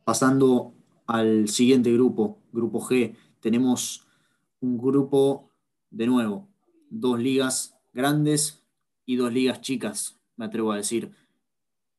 Pasando 0.05 0.75
al 1.07 1.49
siguiente 1.49 1.93
grupo, 1.93 2.39
grupo 2.53 2.81
G, 2.81 3.15
tenemos 3.41 4.07
un 4.61 4.79
grupo, 4.79 5.51
de 5.91 6.07
nuevo, 6.07 6.49
dos 6.89 7.19
ligas 7.19 7.77
grandes 7.93 8.60
y 9.11 9.17
dos 9.17 9.33
ligas 9.33 9.61
chicas, 9.61 10.21
me 10.37 10.45
atrevo 10.45 10.71
a 10.71 10.77
decir. 10.77 11.11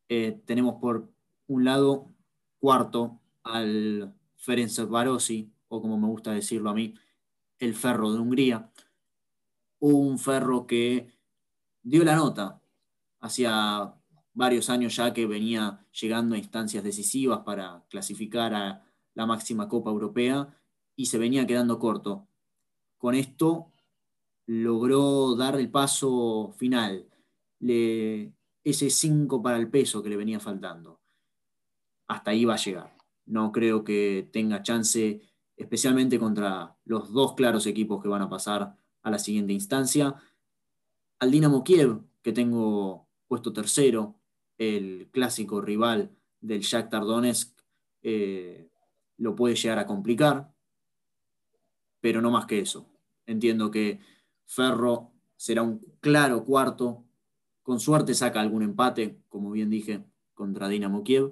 Eh, 0.08 0.41
tenemos 0.45 0.76
por 0.76 1.12
un 1.45 1.65
lado, 1.65 2.08
cuarto, 2.58 3.19
al 3.43 4.15
Barossi, 4.88 5.52
o 5.67 5.82
como 5.82 5.97
me 5.97 6.08
gusta 6.08 6.32
decirlo 6.32 6.69
a 6.69 6.74
mí, 6.74 6.93
el 7.60 7.76
Ferro 7.76 8.13
de 8.13 8.19
Hungría. 8.19 8.71
Un 9.80 10.19
Ferro 10.19 10.65
que 10.65 11.10
dio 11.84 12.06
la 12.06 12.15
nota 12.15 12.62
hacía 13.19 13.93
varios 14.34 14.69
años 14.69 14.95
ya 14.95 15.12
que 15.12 15.26
venía 15.26 15.86
llegando 15.91 16.36
a 16.36 16.38
instancias 16.38 16.82
decisivas 16.82 17.41
para 17.41 17.84
clasificar 17.89 18.54
a 18.54 18.86
la 19.15 19.26
máxima 19.26 19.67
Copa 19.67 19.89
Europea 19.89 20.58
y 20.95 21.08
se 21.08 21.17
venía 21.17 21.45
quedando 21.45 21.78
corto. 21.78 22.30
Con 22.97 23.15
esto 23.15 23.70
logró 24.51 25.35
dar 25.35 25.55
el 25.55 25.69
paso 25.71 26.53
final, 26.57 27.07
ese 27.61 28.89
5 28.89 29.41
para 29.41 29.57
el 29.57 29.69
peso 29.69 30.03
que 30.03 30.09
le 30.09 30.17
venía 30.17 30.41
faltando. 30.41 30.99
Hasta 32.07 32.31
ahí 32.31 32.43
va 32.43 32.55
a 32.55 32.63
llegar. 32.63 32.97
No 33.25 33.53
creo 33.53 33.85
que 33.85 34.27
tenga 34.33 34.61
chance, 34.61 35.21
especialmente 35.55 36.19
contra 36.19 36.75
los 36.83 37.13
dos 37.13 37.33
claros 37.35 37.65
equipos 37.65 38.01
que 38.01 38.09
van 38.09 38.23
a 38.23 38.29
pasar 38.29 38.75
a 39.03 39.09
la 39.09 39.19
siguiente 39.19 39.53
instancia. 39.53 40.15
Al 41.19 41.31
Dinamo 41.31 41.63
Kiev, 41.63 42.01
que 42.21 42.33
tengo 42.33 43.07
puesto 43.29 43.53
tercero, 43.53 44.15
el 44.57 45.07
clásico 45.11 45.61
rival 45.61 46.11
del 46.41 46.59
Shakhtar 46.59 47.05
Donetsk, 47.05 47.57
eh, 48.01 48.69
lo 49.15 49.33
puede 49.33 49.55
llegar 49.55 49.79
a 49.79 49.87
complicar, 49.87 50.53
pero 52.01 52.21
no 52.21 52.31
más 52.31 52.47
que 52.47 52.59
eso. 52.59 52.89
Entiendo 53.25 53.71
que 53.71 54.01
Ferro 54.51 55.13
será 55.37 55.63
un 55.63 55.79
claro 56.01 56.43
cuarto, 56.43 57.05
con 57.63 57.79
suerte 57.79 58.13
saca 58.13 58.41
algún 58.41 58.63
empate, 58.63 59.17
como 59.29 59.49
bien 59.51 59.69
dije, 59.69 60.03
contra 60.33 60.67
Dinamo 60.67 61.05
Kiev, 61.05 61.31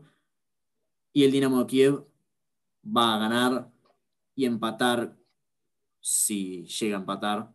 y 1.12 1.26
el 1.26 1.32
Dinamo 1.32 1.68
Kiev 1.68 2.06
va 2.86 3.16
a 3.16 3.20
ganar 3.20 3.70
y 4.36 4.46
empatar, 4.46 5.18
si 6.00 6.64
llega 6.64 6.96
a 6.96 7.02
empatar, 7.02 7.54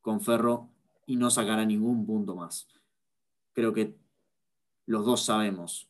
con 0.00 0.20
Ferro 0.20 0.68
y 1.06 1.14
no 1.14 1.30
sacará 1.30 1.64
ningún 1.64 2.04
punto 2.04 2.34
más. 2.34 2.66
Creo 3.52 3.72
que 3.72 3.96
los 4.86 5.06
dos 5.06 5.24
sabemos 5.24 5.88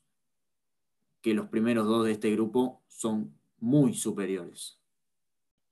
que 1.23 1.33
los 1.33 1.49
primeros 1.49 1.87
dos 1.87 2.05
de 2.05 2.13
este 2.13 2.31
grupo 2.33 2.83
son 2.89 3.35
muy 3.59 3.95
superiores. 3.95 4.82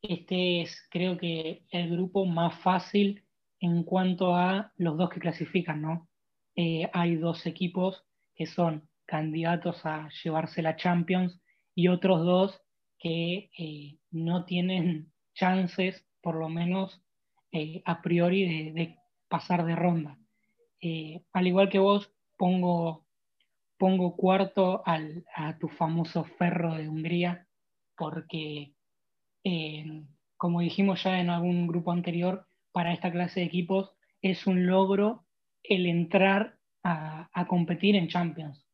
Este 0.03 0.63
es, 0.63 0.87
creo 0.91 1.19
que, 1.19 1.65
el 1.71 1.91
grupo 1.91 2.25
más 2.25 2.59
fácil 2.61 3.25
en 3.61 3.85
cuanto 3.85 4.35
a 4.35 4.73
los 4.77 4.97
dos 4.97 5.11
que 5.11 5.21
clasifican, 5.21 5.83
¿no? 5.83 6.09
Eh, 6.57 6.89
hay 6.93 7.17
dos 7.17 7.47
equipos 7.47 8.05
que 8.35 8.47
son 8.47 8.89
candidatos 9.05 9.85
a 9.85 10.09
llevarse 10.23 10.63
la 10.63 10.77
Champions 10.77 11.41
y 11.75 11.89
otros 11.89 12.25
dos 12.25 12.63
que 12.99 13.51
eh, 13.59 13.99
no 14.11 14.45
tienen 14.47 15.13
chances, 15.35 16.07
por 16.23 16.37
lo 16.37 16.49
menos 16.49 17.03
eh, 17.53 17.83
a 17.85 18.01
priori, 18.01 18.73
de, 18.73 18.97
pasar 19.29 19.65
de 19.65 19.77
ronda. 19.77 20.19
al 21.33 21.47
igual 21.47 21.69
que 21.69 21.79
vos, 21.79 22.13
pongo, 22.37 23.07
pongo 23.79 24.17
cuarto 24.17 24.83
al, 24.87 25.25
a 25.35 25.57
tu 25.59 25.69
famoso 25.69 26.25
ferro 26.25 26.75
de 26.75 26.89
Hungría, 26.89 27.47
porque, 27.97 28.75
eh, 29.45 30.05
como 30.37 30.61
dijimos 30.61 31.03
ya 31.03 31.21
en 31.21 31.31
algún 31.31 31.67
grupo 31.67 31.93
anterior, 31.93 32.47
para 32.73 32.93
esta 32.93 33.11
clase 33.11 33.41
de 33.41 33.47
equipos 33.47 33.91
es 34.23 34.47
un 34.47 34.67
logro 34.67 35.25
el 35.63 35.87
entrar 35.87 36.59
a, 36.83 37.29
competir 37.49 37.97
en 37.97 38.09
Champions, 38.09 38.67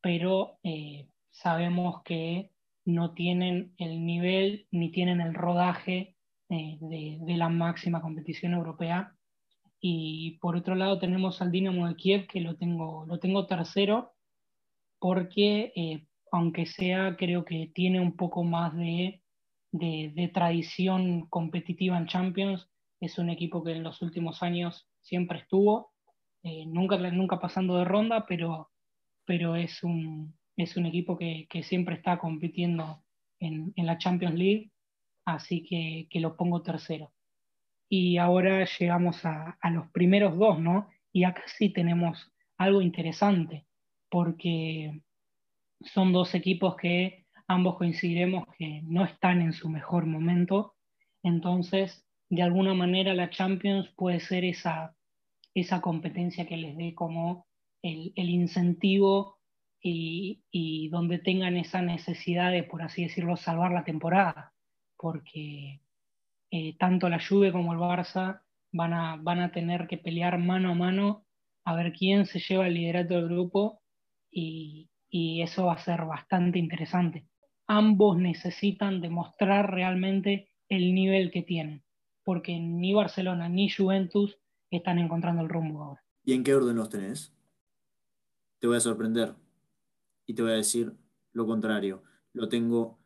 pero 0.00 0.58
eh, 0.64 1.08
sabemos 1.30 2.02
que 2.02 2.50
no 2.84 3.14
tienen 3.14 3.74
el 3.78 4.04
nivel 4.04 4.66
ni 4.70 4.90
tienen 4.90 5.20
el 5.20 5.34
rodaje 5.34 6.16
eh, 6.48 6.78
de, 6.80 7.36
la 7.36 7.48
máxima 7.48 8.00
competición 8.00 8.52
europea. 8.52 9.14
Y 9.80 10.38
por 10.40 10.56
otro 10.56 10.74
lado 10.74 10.98
tenemos 10.98 11.40
al 11.40 11.50
Dinamo 11.50 11.88
de 11.88 11.96
Kiev, 11.96 12.26
que 12.26 12.40
lo 12.40 12.56
tengo, 12.56 13.04
lo 13.06 13.18
tengo 13.18 13.46
tercero, 13.46 14.12
porque 14.98 15.72
eh, 15.74 16.06
aunque 16.30 16.66
sea, 16.66 17.16
creo 17.16 17.44
que 17.44 17.70
tiene 17.74 18.00
un 18.00 18.16
poco 18.16 18.44
más 18.44 18.74
de, 19.72 20.12
de, 20.14 20.28
tradición 20.28 21.26
competitiva 21.28 21.98
en 21.98 22.06
Champions, 22.06 22.68
es 23.00 23.18
un 23.18 23.30
equipo 23.30 23.64
que 23.64 23.72
en 23.72 23.82
los 23.82 24.00
últimos 24.02 24.42
años 24.42 24.86
siempre 25.00 25.38
estuvo, 25.40 25.92
eh, 26.44 26.66
nunca, 26.66 26.96
nunca 26.98 27.40
pasando 27.40 27.76
de 27.78 27.84
ronda, 27.84 28.26
pero, 28.26 28.70
pero 29.24 29.56
es, 29.56 29.82
un, 29.82 30.36
es 30.56 30.76
un 30.76 30.86
equipo 30.86 31.16
que, 31.16 31.46
que 31.48 31.62
siempre 31.62 31.96
está 31.96 32.18
compitiendo 32.18 33.02
en, 33.40 33.72
en, 33.76 33.86
la 33.86 33.98
Champions 33.98 34.34
League, 34.34 34.70
así 35.24 35.64
que, 35.64 36.08
que, 36.10 36.20
lo 36.20 36.36
pongo 36.36 36.62
tercero. 36.62 37.12
Y 37.88 38.18
ahora 38.18 38.66
llegamos 38.78 39.24
a, 39.24 39.58
a 39.60 39.70
los 39.70 39.88
primeros 39.90 40.36
dos, 40.38 40.58
¿no? 40.58 40.88
Y 41.12 41.24
acá 41.24 41.42
sí 41.46 41.70
tenemos 41.70 42.32
algo 42.56 42.82
interesante, 42.82 43.66
porque 44.10 45.02
son 45.84 46.12
dos 46.12 46.34
equipos 46.34 46.76
que 46.76 47.21
ambos 47.48 47.76
coincidiremos 47.76 48.46
que 48.58 48.82
no 48.84 49.04
están 49.04 49.40
en 49.42 49.52
su 49.52 49.68
mejor 49.68 50.06
momento, 50.06 50.74
entonces 51.22 52.04
de 52.30 52.42
alguna 52.42 52.74
manera 52.74 53.14
la 53.14 53.30
Champions 53.30 53.88
puede 53.96 54.20
ser 54.20 54.44
esa, 54.44 54.96
esa 55.54 55.80
competencia 55.80 56.46
que 56.46 56.56
les 56.56 56.76
dé 56.76 56.94
como 56.94 57.46
el, 57.82 58.12
incentivo 58.16 59.38
y, 59.82 60.88
donde 60.90 61.18
tengan 61.18 61.56
esa 61.56 61.82
necesidad 61.82 62.52
de, 62.52 62.62
por 62.62 62.82
así 62.82 63.02
decirlo, 63.04 63.36
salvar 63.36 63.72
la 63.72 63.84
temporada, 63.84 64.52
porque 64.96 65.80
eh, 66.50 66.76
tanto 66.78 67.08
la 67.08 67.20
Juve 67.20 67.52
como 67.52 67.72
el 67.72 67.78
Barça 67.78 68.42
van 68.72 68.92
a, 68.92 69.16
van 69.16 69.40
a 69.40 69.52
tener 69.52 69.86
que 69.86 69.98
pelear 69.98 70.38
mano 70.38 70.70
a 70.70 70.74
mano 70.74 71.26
a 71.64 71.74
ver 71.74 71.92
quién 71.92 72.26
se 72.26 72.40
lleva 72.40 72.66
el 72.66 72.74
liderato 72.74 73.14
del 73.14 73.28
grupo 73.28 73.82
y, 74.30 74.88
y 75.10 75.42
eso 75.42 75.66
va 75.66 75.74
a 75.74 75.84
ser 75.84 76.04
bastante 76.06 76.58
interesante. 76.58 77.26
Ambos 77.74 78.18
necesitan 78.18 79.00
demostrar 79.00 79.72
realmente 79.72 80.50
el 80.68 80.94
nivel 80.94 81.30
que 81.30 81.40
tienen, 81.40 81.82
porque 82.22 82.60
ni 82.60 82.92
Barcelona 82.92 83.48
ni 83.48 83.70
Juventus 83.70 84.36
están 84.70 84.98
encontrando 84.98 85.40
el 85.40 85.48
rumbo 85.48 85.82
ahora. 85.82 86.04
¿Y 86.22 86.34
en 86.34 86.44
qué 86.44 86.54
orden 86.54 86.76
los 86.76 86.90
tenés? 86.90 87.32
Te 88.58 88.66
voy 88.66 88.76
a 88.76 88.80
sorprender 88.80 89.34
y 90.26 90.34
te 90.34 90.42
voy 90.42 90.52
a 90.52 90.56
decir 90.56 90.92
lo 91.32 91.46
contrario. 91.46 92.02
Lo 92.34 92.46
tengo 92.50 92.98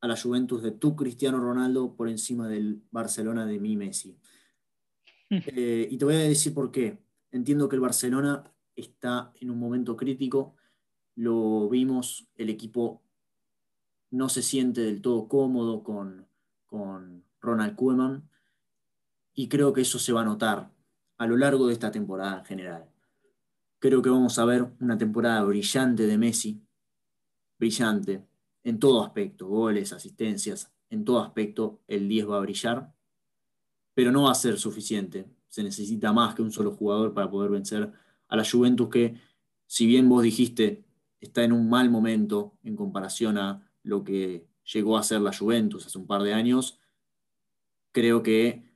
a 0.00 0.08
la 0.08 0.16
Juventus 0.16 0.60
de 0.60 0.72
tu 0.72 0.96
Cristiano 0.96 1.38
Ronaldo 1.38 1.94
por 1.94 2.08
encima 2.08 2.48
del 2.48 2.82
Barcelona 2.90 3.46
de 3.46 3.60
mi 3.60 3.76
Messi. 3.76 4.18
Eh, 5.30 5.86
y 5.88 5.96
te 5.96 6.04
voy 6.04 6.14
a 6.14 6.18
decir 6.18 6.52
por 6.52 6.72
qué. 6.72 6.98
Entiendo 7.30 7.68
que 7.68 7.76
el 7.76 7.80
Barcelona 7.80 8.52
está 8.74 9.32
en 9.40 9.50
un 9.52 9.60
momento 9.60 9.96
crítico 9.96 10.56
lo 11.14 11.68
vimos, 11.68 12.28
el 12.36 12.48
equipo 12.48 13.02
no 14.10 14.28
se 14.28 14.42
siente 14.42 14.80
del 14.80 15.00
todo 15.00 15.28
cómodo 15.28 15.82
con, 15.82 16.26
con 16.66 17.24
Ronald 17.40 17.76
Koeman 17.76 18.28
y 19.34 19.48
creo 19.48 19.72
que 19.72 19.82
eso 19.82 19.98
se 19.98 20.12
va 20.12 20.22
a 20.22 20.24
notar 20.24 20.70
a 21.18 21.26
lo 21.26 21.36
largo 21.36 21.66
de 21.66 21.74
esta 21.74 21.90
temporada 21.90 22.38
en 22.38 22.44
general. 22.44 22.90
Creo 23.78 24.02
que 24.02 24.10
vamos 24.10 24.38
a 24.38 24.44
ver 24.44 24.66
una 24.80 24.98
temporada 24.98 25.42
brillante 25.44 26.06
de 26.06 26.18
Messi, 26.18 26.62
brillante 27.58 28.26
en 28.62 28.78
todo 28.78 29.02
aspecto, 29.02 29.46
goles, 29.46 29.92
asistencias, 29.92 30.72
en 30.90 31.04
todo 31.04 31.20
aspecto 31.20 31.80
el 31.88 32.08
10 32.08 32.30
va 32.30 32.36
a 32.36 32.40
brillar, 32.40 32.92
pero 33.94 34.12
no 34.12 34.24
va 34.24 34.32
a 34.32 34.34
ser 34.34 34.58
suficiente. 34.58 35.26
Se 35.48 35.62
necesita 35.62 36.12
más 36.12 36.34
que 36.34 36.42
un 36.42 36.52
solo 36.52 36.72
jugador 36.72 37.14
para 37.14 37.30
poder 37.30 37.50
vencer 37.50 37.92
a 38.28 38.36
la 38.36 38.44
Juventus 38.44 38.88
que, 38.88 39.14
si 39.66 39.86
bien 39.86 40.08
vos 40.08 40.22
dijiste 40.22 40.84
está 41.20 41.44
en 41.44 41.52
un 41.52 41.68
mal 41.68 41.90
momento 41.90 42.54
en 42.62 42.76
comparación 42.76 43.36
a 43.38 43.69
lo 43.82 44.04
que 44.04 44.46
llegó 44.64 44.96
a 44.96 45.02
ser 45.02 45.20
la 45.20 45.36
Juventus 45.36 45.86
hace 45.86 45.98
un 45.98 46.06
par 46.06 46.22
de 46.22 46.34
años. 46.34 46.78
Creo 47.92 48.22
que 48.22 48.70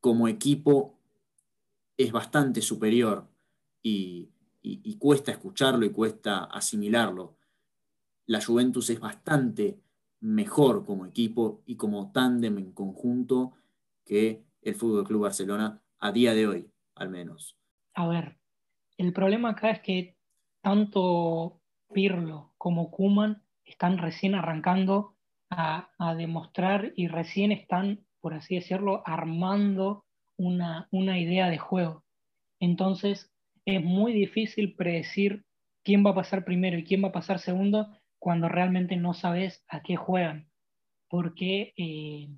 como 0.00 0.28
equipo 0.28 0.98
es 1.96 2.12
bastante 2.12 2.62
superior 2.62 3.28
y, 3.82 4.28
cuesta 4.98 5.32
escucharlo 5.32 5.84
y 5.84 5.90
cuesta 5.90 6.44
asimilarlo. 6.44 7.36
La 8.26 8.44
Juventus 8.44 8.90
es 8.90 9.00
bastante 9.00 9.80
mejor 10.20 10.84
como 10.84 11.06
equipo 11.06 11.62
y 11.66 11.76
como 11.76 12.12
tándem 12.12 12.58
en 12.58 12.72
conjunto 12.72 13.54
que 14.04 14.44
el 14.62 14.74
Fútbol 14.76 15.04
Club 15.04 15.22
Barcelona 15.22 15.82
a 15.98 16.12
día 16.12 16.34
de 16.34 16.46
hoy, 16.46 16.70
al 16.94 17.08
menos. 17.08 17.56
A 17.94 18.06
ver, 18.06 18.38
el 18.96 19.12
problema 19.12 19.50
acá 19.50 19.70
es 19.70 19.80
que 19.80 20.16
tanto 20.60 21.60
Pirlo 21.92 22.54
como 22.56 22.90
Kuman 22.90 23.41
están 23.64 23.98
recién 23.98 24.34
arrancando 24.34 25.16
a, 25.50 26.14
demostrar 26.16 26.92
y 26.96 27.08
recién 27.08 27.52
están, 27.52 28.06
por 28.20 28.34
así 28.34 28.54
decirlo, 28.54 29.02
armando 29.06 30.04
una, 30.36 30.88
idea 30.92 31.50
de 31.50 31.58
juego. 31.58 32.04
Entonces 32.58 33.30
es 33.64 33.82
muy 33.82 34.12
difícil 34.12 34.74
predecir 34.74 35.44
quién 35.84 36.04
va 36.04 36.10
a 36.10 36.14
pasar 36.14 36.44
primero 36.44 36.78
y 36.78 36.84
quién 36.84 37.02
va 37.04 37.08
a 37.08 37.12
pasar 37.12 37.38
segundo 37.38 37.88
cuando 38.18 38.48
realmente 38.48 38.96
no 38.96 39.14
sabes 39.14 39.64
a 39.68 39.82
qué 39.82 39.96
juegan. 39.96 40.48
Porque 41.08 41.74
eh, 41.76 42.28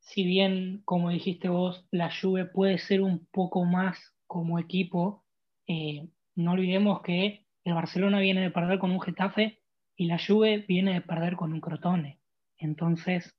si 0.00 0.24
bien, 0.24 0.82
como 0.84 1.10
dijiste 1.10 1.48
vos, 1.48 1.86
la 1.90 2.10
Juve 2.10 2.44
puede 2.44 2.78
ser 2.78 3.00
un 3.02 3.26
poco 3.30 3.64
más 3.64 3.98
como 4.26 4.58
equipo, 4.58 5.24
eh, 5.66 6.08
no 6.34 6.52
olvidemos 6.52 7.02
que 7.02 7.46
el 7.64 7.74
Barcelona 7.74 8.20
viene 8.20 8.42
de 8.42 8.50
perder 8.50 8.78
con 8.78 8.90
un 8.90 9.00
Getafe 9.00 9.59
y 10.00 10.06
la 10.06 10.18
Juve 10.18 10.64
viene 10.66 10.94
de 10.94 11.02
perder 11.02 11.36
con 11.36 11.52
un 11.52 11.60
Crotone. 11.60 12.18
Entonces, 12.56 13.36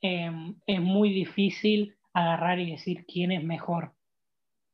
em, 0.00 0.56
es 0.66 0.80
muy 0.80 1.12
difícil 1.12 1.94
agarrar 2.12 2.58
y 2.58 2.72
decir 2.72 3.06
quién 3.06 3.30
es 3.30 3.44
mejor. 3.44 3.94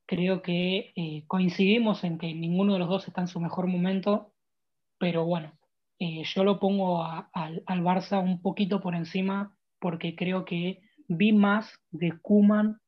Creo 0.06 0.40
que 0.40 0.94
eh, 0.96 1.24
coincidimos 1.26 2.02
en 2.02 2.16
que 2.16 2.32
ninguno 2.32 2.72
de 2.72 2.78
los 2.78 2.88
dos 2.88 3.06
está 3.06 3.20
en 3.20 3.28
su 3.28 3.40
mejor 3.40 3.66
momento, 3.66 4.32
pero 4.96 5.26
bueno, 5.26 5.52
eh, 5.98 6.22
yo 6.24 6.44
lo 6.44 6.58
pongo 6.58 7.04
al 7.04 7.82
Barça 7.82 8.18
un 8.18 8.40
poquito 8.40 8.80
por 8.80 8.94
encima 8.94 9.54
porque 9.78 10.16
creo 10.16 10.46
que 10.46 10.80
vi 11.08 11.32
más 11.32 11.78
de 11.90 12.18
Kuman 12.22 12.80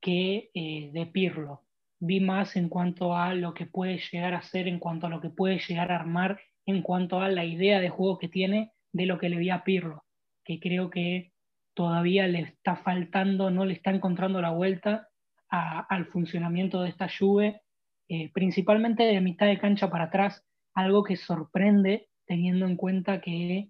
que 0.00 0.50
eh, 0.54 0.90
de 0.94 1.04
Pirlo 1.04 1.64
vi 2.04 2.18
más 2.18 2.56
en 2.56 2.68
cuanto 2.68 3.16
a 3.16 3.32
lo 3.32 3.54
que 3.54 3.64
puede 3.64 4.00
llegar 4.10 4.34
a 4.34 4.42
ser, 4.42 4.66
en 4.66 4.80
cuanto 4.80 5.06
a 5.06 5.10
lo 5.10 5.20
que 5.20 5.30
puede 5.30 5.60
llegar 5.60 5.92
a 5.92 5.96
armar, 6.00 6.40
en 6.66 6.82
cuanto 6.82 7.20
a 7.20 7.28
la 7.28 7.44
idea 7.44 7.80
de 7.80 7.90
juego 7.90 8.18
que 8.18 8.28
tiene 8.28 8.72
de 8.92 9.06
lo 9.06 9.18
que 9.18 9.28
le 9.28 9.36
vi 9.36 9.50
a 9.50 9.64
Pirlo, 9.64 10.04
que 10.44 10.60
creo 10.60 10.90
que 10.90 11.32
todavía 11.74 12.26
le 12.26 12.40
está 12.40 12.76
faltando, 12.76 13.50
no 13.50 13.64
le 13.64 13.74
está 13.74 13.90
encontrando 13.90 14.40
la 14.40 14.50
vuelta 14.50 15.08
al 15.48 16.06
funcionamiento 16.06 16.82
de 16.82 16.88
esta 16.88 17.08
Juve, 17.08 17.60
eh, 18.08 18.30
principalmente 18.32 19.02
de 19.02 19.20
mitad 19.20 19.46
de 19.46 19.58
cancha 19.58 19.90
para 19.90 20.04
atrás, 20.04 20.44
algo 20.74 21.04
que 21.04 21.16
sorprende 21.16 22.08
teniendo 22.26 22.66
en 22.66 22.76
cuenta 22.76 23.20
que 23.20 23.68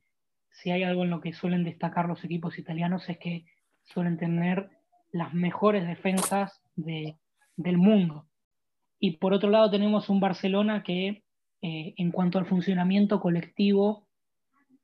si 0.50 0.70
hay 0.70 0.84
algo 0.84 1.02
en 1.02 1.10
lo 1.10 1.20
que 1.20 1.32
suelen 1.32 1.64
destacar 1.64 2.06
los 2.06 2.22
equipos 2.24 2.58
italianos 2.58 3.08
es 3.08 3.18
que 3.18 3.44
suelen 3.82 4.16
tener 4.18 4.68
las 5.10 5.34
mejores 5.34 5.86
defensas 5.86 6.62
de, 6.76 7.16
del 7.56 7.78
mundo. 7.78 8.26
Y 8.98 9.16
por 9.16 9.32
otro 9.32 9.50
lado 9.50 9.70
tenemos 9.70 10.08
un 10.08 10.20
Barcelona 10.20 10.82
que 10.84 11.24
eh, 11.62 11.94
en 11.96 12.10
cuanto 12.10 12.38
al 12.38 12.46
funcionamiento 12.46 13.20
colectivo 13.20 14.08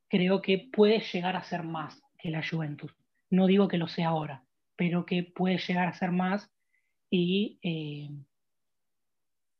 creo 0.08 0.40
que 0.40 0.68
puede 0.72 1.00
llegar 1.00 1.36
a 1.36 1.42
ser 1.42 1.64
más 1.64 2.00
que 2.18 2.30
la 2.30 2.42
Juventus. 2.48 2.94
No 3.30 3.46
digo 3.46 3.68
que 3.68 3.78
lo 3.78 3.88
sea 3.88 4.08
ahora, 4.08 4.44
pero 4.76 5.04
que 5.04 5.22
puede 5.22 5.58
llegar 5.58 5.88
a 5.88 5.92
ser 5.92 6.12
más 6.12 6.50
y 7.10 7.58
eh, 7.62 8.08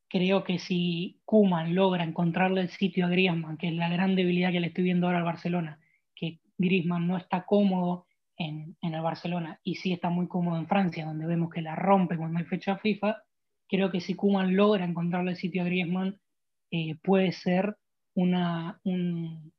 creo 0.09 0.45
que 0.45 0.59
si 0.59 1.21
Kuman 1.25 1.75
logra 1.75 2.05
encontrarle 2.05 2.63
el 2.63 2.71
sitio 2.71 3.07
a 3.07 3.09
Griezmann, 3.09 3.59
que 3.59 3.69
es 3.69 3.75
la 3.75 3.89
gran 3.89 4.17
debilidad 4.17 4.53
que 4.53 4.61
le 4.61 4.69
estoy 4.69 4.85
viendo 4.85 5.07
ahora 5.07 5.19
al 5.19 5.25
Barcelona, 5.25 5.81
que 6.15 6.41
Griezmann 6.57 7.07
no 7.07 7.17
está 7.17 7.45
cómodo 7.45 8.07
en, 8.37 8.77
el 8.81 9.01
Barcelona 9.01 9.61
y 9.63 9.77
sí 9.77 9.93
está 9.93 10.09
muy 10.09 10.29
cómodo 10.29 10.59
en 10.59 10.67
Francia, 10.67 11.05
donde 11.05 11.27
vemos 11.27 11.51
que 11.51 11.63
la 11.63 11.75
rompe 11.75 12.17
cuando 12.17 12.39
hay 12.39 12.45
fecha 12.45 12.77
FIFA, 12.77 13.23
creo 13.69 13.91
que 13.91 14.01
si 14.01 14.15
Kuman 14.15 14.57
logra 14.57 14.85
encontrarle 14.85 15.33
el 15.33 15.37
sitio 15.37 15.63
a 15.63 15.67
Griezmann, 15.67 16.19
eh, 16.71 16.97
puede 17.03 17.33
ser 17.33 17.77
una, 18.15 18.81
un, 18.85 19.53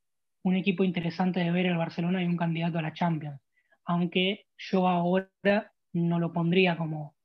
equipo 0.55 0.83
interesante 0.83 1.39
de 1.39 1.51
ver 1.51 1.67
el 1.67 1.77
Barcelona 1.77 2.23
y 2.23 2.25
un 2.25 2.37
candidato 2.37 2.79
a 2.79 2.81
la 2.81 2.93
Champions. 2.93 3.39
Aunque 3.85 4.47
yo 4.57 4.87
ahora 4.87 5.29
no 5.93 6.19
lo 6.19 6.33
pondría 6.33 6.75
como, 6.75 7.15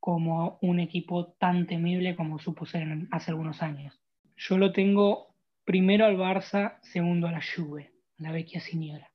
como 0.00 0.58
un 0.62 0.80
equipo 0.80 1.34
tan 1.38 1.66
temible 1.66 2.16
como 2.16 2.38
supo 2.38 2.64
hace 3.10 3.30
algunos 3.30 3.62
años. 3.62 4.00
Yo 4.36 4.58
lo 4.58 4.72
tengo 4.72 5.34
primero 5.64 6.06
al 6.06 6.16
Barça, 6.16 6.78
segundo 6.82 7.26
a 7.28 7.32
la 7.32 7.40
Juve, 7.42 7.92
la 8.18 8.32
vecchia 8.32 8.60
señora. 8.60 9.10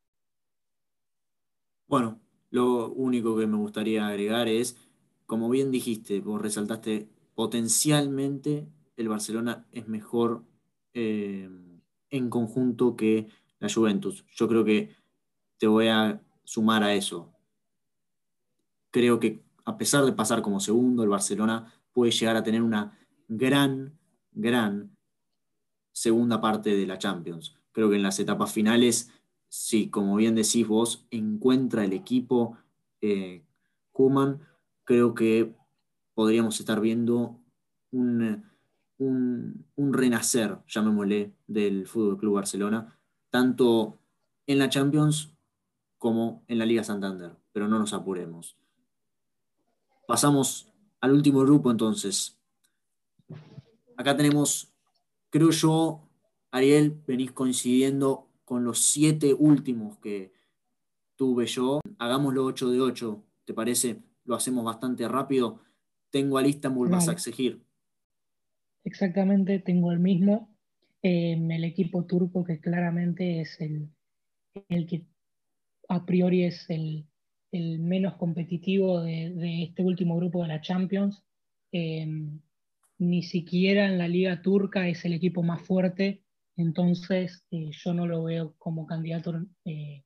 Bueno, 1.88 2.20
lo 2.52 2.92
único 2.92 3.38
que 3.38 3.48
me 3.48 3.58
gustaría 3.58 4.08
agregar 4.08 4.48
es, 4.48 4.78
como 5.26 5.50
bien 5.50 5.72
dijiste, 5.72 6.22
vos 6.22 6.42
resaltaste, 6.42 7.10
potencialmente 7.36 8.68
el 9.02 9.10
Barcelona 9.10 9.66
es 9.72 9.88
mejor 9.88 10.44
eh, 10.94 11.50
en 12.10 12.30
conjunto 12.30 12.96
que 12.96 13.28
la 13.60 13.72
Juventus. 13.72 14.26
Yo 14.36 14.48
creo 14.48 14.64
que 14.64 14.96
te 15.58 15.68
voy 15.68 15.88
a 15.88 16.22
sumar 16.44 16.84
a 16.84 16.94
eso. 16.94 17.32
Creo 18.90 19.20
que 19.20 19.44
a 19.66 19.78
pesar 19.78 20.06
de 20.06 20.14
pasar 20.14 20.42
como 20.42 20.60
segundo, 20.60 21.04
el 21.04 21.10
Barcelona 21.10 21.74
puede 21.94 22.12
llegar 22.12 22.36
a 22.36 22.44
tener 22.44 22.62
una 22.62 22.98
gran, 23.28 23.98
gran 24.32 24.96
segunda 25.92 26.42
parte 26.42 26.76
de 26.76 26.88
la 26.88 26.98
Champions. 26.98 27.56
Creo 27.72 27.90
que 27.90 27.96
en 27.96 28.04
las 28.04 28.20
etapas 28.20 28.52
finales, 28.52 29.12
sí, 29.48 29.90
como 29.90 30.16
bien 30.16 30.36
decís 30.36 30.68
vos, 30.68 31.06
encuentra 31.12 31.86
el 31.86 31.94
equipo 31.94 32.58
eh, 33.02 33.44
creo 34.84 35.14
que 35.14 35.56
podríamos 36.14 36.60
estar 36.60 36.80
viendo 36.80 37.40
un, 37.92 38.44
un, 39.02 39.94
renacer, 39.94 40.60
llamémosle, 40.68 41.34
del 41.48 41.88
Fútbol 41.88 42.18
Club 42.18 42.36
Barcelona, 42.36 42.98
tanto 43.30 43.98
en 44.46 44.60
la 44.60 44.70
Champions 44.70 45.34
como 45.98 46.44
en 46.48 46.60
la 46.60 46.66
Liga 46.66 46.84
Santander, 46.84 47.36
pero 47.52 47.68
no 47.68 47.80
nos 47.80 47.94
apuremos. 47.94 48.58
Pasamos 50.08 50.72
al 51.00 51.14
último 51.14 51.42
grupo 51.42 51.72
entonces. 51.72 52.38
Acá 53.98 54.16
tenemos, 54.16 54.72
creo 55.30 55.52
yo, 55.52 56.08
Ariel, 56.52 57.02
venís 57.08 57.32
coincidiendo 57.32 58.28
con 58.46 58.64
los 58.64 58.80
siete 58.80 59.34
últimos 59.34 59.98
que 59.98 60.34
tuve 61.16 61.46
yo. 61.48 61.80
Hagámoslo 61.98 62.46
8 62.46 62.70
de 62.70 62.82
8, 62.82 63.24
¿te 63.46 63.54
parece? 63.54 64.04
Lo 64.26 64.36
hacemos 64.36 64.64
bastante 64.64 65.08
rápido. 65.08 65.60
Tengo 66.10 66.38
a 66.38 66.46
Istanbul 66.46 66.90
vas 66.90 67.08
a 67.08 67.14
exigir. 67.14 67.64
Exactamente, 68.84 69.60
tengo 69.60 69.91
el 69.91 70.00
mismo. 70.00 70.50
el 71.04 71.63
equipo 71.63 72.06
turco 72.06 72.44
que 72.44 72.60
claramente 72.60 73.41
es 73.41 73.60
el, 73.60 73.89
el 74.70 74.86
que 74.88 75.08
a 75.89 76.06
priori 76.06 76.44
es 76.46 76.70
el, 76.70 77.06
el 77.52 77.80
menos 77.80 78.15
competitivo 78.15 79.02
de, 79.02 79.63
este 79.63 79.84
último 79.84 80.15
grupo 80.17 80.41
de 80.41 80.48
la 80.48 80.62
Champions. 80.62 81.24
Em, 81.72 82.39
ni 82.98 83.24
siquiera 83.24 83.88
en 83.88 83.98
la 83.98 84.08
liga 84.08 84.41
turca 84.41 84.88
es 84.88 85.04
el 85.06 85.13
equipo 85.13 85.41
más 85.41 85.62
fuerte, 85.62 86.22
entonces 86.56 87.44
eh, 87.50 87.72
yo 87.72 87.94
no 87.94 88.06
lo 88.06 88.24
veo 88.24 88.54
como 88.60 88.86
candidato 88.86 89.34
eh, 89.65 90.04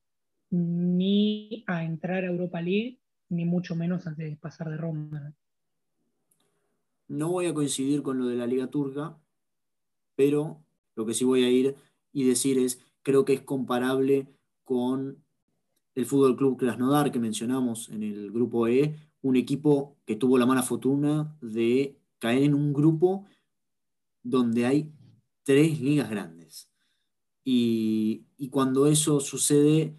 ni 0.50 1.62
a 1.66 1.84
entrar 1.84 2.24
a 2.24 2.28
Europa 2.28 2.60
League, 2.60 3.00
ni 3.28 3.44
mucho 3.44 3.76
menos 3.76 4.06
antes 4.06 4.30
de 4.30 4.36
pasar 4.36 4.70
de 4.70 4.78
ronda. 4.78 5.34
No 7.08 7.30
voy 7.30 7.46
a 7.46 7.54
coincidir 7.54 8.02
con 8.02 8.18
lo 8.18 8.26
de 8.26 8.36
la 8.36 8.46
Liga 8.46 8.68
Turca, 8.68 9.18
pero 10.16 10.64
lo 10.96 11.06
que 11.06 11.14
sí 11.14 11.24
voy 11.24 11.44
a 11.44 11.50
ir 11.50 11.76
y 12.12 12.24
decir 12.24 12.58
es, 12.58 12.80
creo 13.02 13.24
que 13.24 13.34
es 13.34 13.42
comparable 13.42 14.26
con 14.64 15.22
el 15.94 16.06
Fútbol 16.06 16.36
Club 16.36 16.58
Krasnodar 16.58 17.12
que 17.12 17.18
mencionamos 17.18 17.88
en 17.90 18.02
el 18.02 18.32
grupo 18.32 18.66
E, 18.66 18.96
un 19.22 19.36
equipo 19.36 19.96
que 20.04 20.16
tuvo 20.16 20.38
la 20.38 20.46
mala 20.46 20.62
fortuna 20.62 21.36
de 21.40 21.96
caer 22.18 22.42
en 22.42 22.54
un 22.54 22.72
grupo 22.72 23.24
donde 24.22 24.66
hay 24.66 24.92
tres 25.44 25.80
ligas 25.80 26.10
grandes. 26.10 26.68
Y, 27.44 28.26
y 28.36 28.48
cuando 28.48 28.86
eso 28.86 29.20
sucede, 29.20 29.94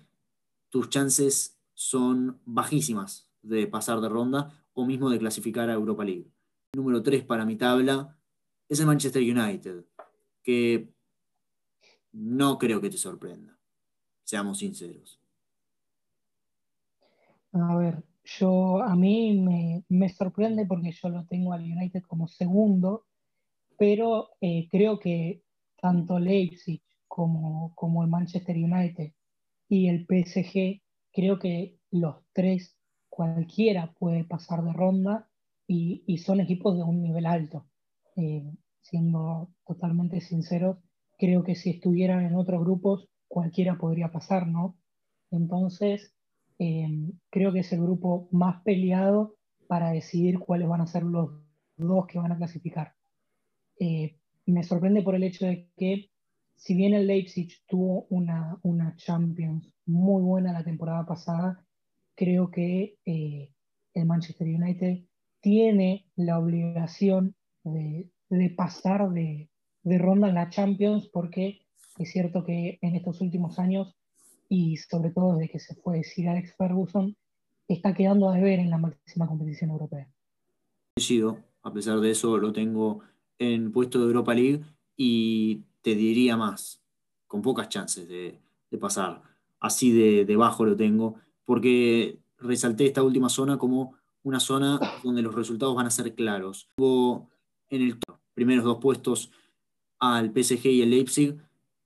tus 0.69 0.89
chances 0.89 1.57
son 1.73 2.41
bajísimas 2.45 3.29
de 3.41 3.67
pasar 3.67 4.01
de 4.01 4.09
ronda 4.09 4.65
o 4.73 4.85
mismo 4.85 5.09
de 5.09 5.19
clasificar 5.19 5.69
a 5.69 5.73
Europa 5.73 6.03
League 6.03 6.31
número 6.73 7.01
3 7.01 7.23
para 7.23 7.45
mi 7.45 7.55
tabla 7.55 8.17
es 8.69 8.79
el 8.79 8.85
Manchester 8.85 9.21
United, 9.21 9.85
que 10.43 10.89
no 12.11 12.57
creo 12.57 12.81
que 12.81 12.89
te 12.89 12.97
sorprenda, 12.97 13.57
seamos 14.23 14.59
sinceros. 14.59 15.21
A 17.53 17.75
ver, 17.77 18.03
yo 18.23 18.81
a 18.81 18.95
mí 18.95 19.83
me, 19.89 20.09
sorprende 20.09 20.65
porque 20.65 20.91
yo 20.91 21.09
lo 21.09 21.25
tengo 21.25 21.53
al 21.53 21.63
United 21.63 22.03
como 22.03 22.27
segundo, 22.27 23.05
pero 23.77 24.29
eh, 24.41 24.67
creo 24.69 24.99
que 24.99 25.43
tanto 25.79 26.19
Leipzig 26.19 26.81
como, 27.07 27.73
como 27.75 28.03
el 28.03 28.09
Manchester 28.09 28.55
United 28.55 29.13
y 29.69 29.87
el 29.87 30.05
PSG, 30.05 30.81
creo 31.11 31.39
que 31.39 31.77
los 31.91 32.17
tres, 32.33 32.77
cualquiera 33.09 33.93
puede 33.93 34.23
pasar 34.23 34.63
de 34.63 34.73
ronda 34.73 35.29
y, 35.67 36.17
son 36.19 36.39
equipos 36.39 36.77
de 36.77 36.83
un 36.83 37.01
nivel 37.01 37.25
alto. 37.25 37.67
Eh, 38.15 38.49
siendo 38.81 39.51
totalmente 39.65 40.21
sinceros, 40.21 40.77
creo 41.17 41.43
que 41.43 41.55
si 41.55 41.71
estuvieran 41.71 42.25
en 42.25 42.35
otros 42.35 42.61
grupos, 42.61 43.09
cualquiera 43.27 43.77
podría 43.77 44.11
pasar, 44.11 44.47
¿no? 44.47 44.77
Entonces, 45.29 46.15
eh, 46.57 46.87
creo 47.29 47.51
que 47.51 47.59
es 47.59 47.73
el 47.73 47.81
grupo 47.81 48.29
más 48.31 48.63
peleado 48.63 49.35
para 49.67 49.91
decidir 49.91 50.39
cuáles 50.39 50.69
van 50.69 50.81
a 50.81 50.87
ser 50.87 51.03
los 51.03 51.31
dos 51.75 52.07
que 52.07 52.17
van 52.17 52.31
a 52.31 52.37
clasificar. 52.37 52.93
Eh, 53.79 54.17
me 54.45 54.63
sorprende 54.63 55.01
por 55.01 55.15
el 55.15 55.23
hecho 55.23 55.45
de 55.45 55.69
que, 55.75 56.09
si 56.55 56.73
bien 56.75 56.93
el 56.93 57.07
Leipzig 57.07 57.49
tuvo 57.67 58.07
una, 58.09 58.57
una 58.63 58.95
Champions 58.95 59.73
muy 59.85 60.23
buena 60.23 60.53
la 60.53 60.63
temporada 60.63 61.05
pasada, 61.05 61.65
creo 62.15 62.49
que 62.49 62.97
el 63.05 64.05
Manchester 64.05 64.47
United 64.47 65.06
tiene 65.41 66.05
la 66.15 66.39
obligación 66.39 67.35
de, 67.63 68.09
pasar 68.55 69.09
de, 69.09 69.49
ronda 69.83 70.29
en 70.29 70.35
la 70.35 70.49
Champions 70.49 71.09
porque 71.11 71.61
es 71.97 72.11
cierto 72.11 72.43
que 72.43 72.77
en 72.81 72.95
estos 72.95 73.21
últimos 73.21 73.59
años 73.59 73.95
y 74.49 74.77
sobre 74.77 75.11
todo 75.11 75.35
desde 75.35 75.51
que 75.51 75.59
se 75.59 75.75
fue 75.75 76.03
Sir 76.03 76.29
Alex 76.29 76.55
Ferguson, 76.57 77.15
está 77.67 77.93
quedando 77.93 78.29
a 78.29 78.35
deber 78.35 78.59
en 78.59 78.69
la 78.69 78.77
máxima 78.77 79.27
competición 79.27 79.71
europea. 79.71 80.09
A 81.63 81.73
pesar 81.73 81.99
de 81.99 82.11
eso, 82.11 82.37
lo 82.37 82.53
tengo 82.53 83.01
en 83.39 83.73
puesto 83.73 83.99
de 83.99 84.05
Europa 84.05 84.33
League 84.33 84.61
y 84.95 85.63
te 85.81 85.95
diría 85.95 86.37
más, 86.37 86.81
con 87.27 87.41
pocas 87.41 87.67
chances 87.67 88.07
de, 88.07 88.39
pasar. 88.79 89.21
Así 89.59 89.91
de, 89.91 90.23
de 90.23 90.35
bajo 90.37 90.63
lo 90.63 90.77
tengo, 90.77 91.15
porque 91.43 92.19
resalté 92.37 92.85
esta 92.85 93.03
última 93.03 93.27
zona 93.27 93.57
como 93.57 93.96
una 94.27 94.39
zona 94.41 94.79
donde 95.03 95.21
los 95.21 95.33
resultados 95.33 95.73
van 95.73 95.87
a 95.87 95.89
ser 95.89 96.13
claros. 96.13 96.67
Hubo 96.77 97.29
en 97.69 97.81
el 97.81 97.99
primeros 98.33 98.65
dos 98.65 98.79
puestos 98.79 99.31
al 99.99 100.31
PSG 100.31 100.65
y 100.67 100.81
el 100.81 100.89
Leipzig 100.89 101.37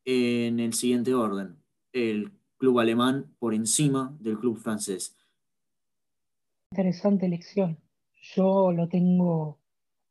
en 0.06 0.60
el 0.60 0.73
siguiente 0.73 1.13
orden. 1.13 1.56
El 1.93 2.32
club 2.58 2.80
alemán 2.80 3.34
por 3.38 3.54
encima 3.54 4.17
del 4.19 4.39
club 4.39 4.58
francés. 4.58 5.15
Interesante 6.71 7.27
elección. 7.27 7.77
Yo 8.36 8.71
lo 8.71 8.89
tengo 8.89 9.60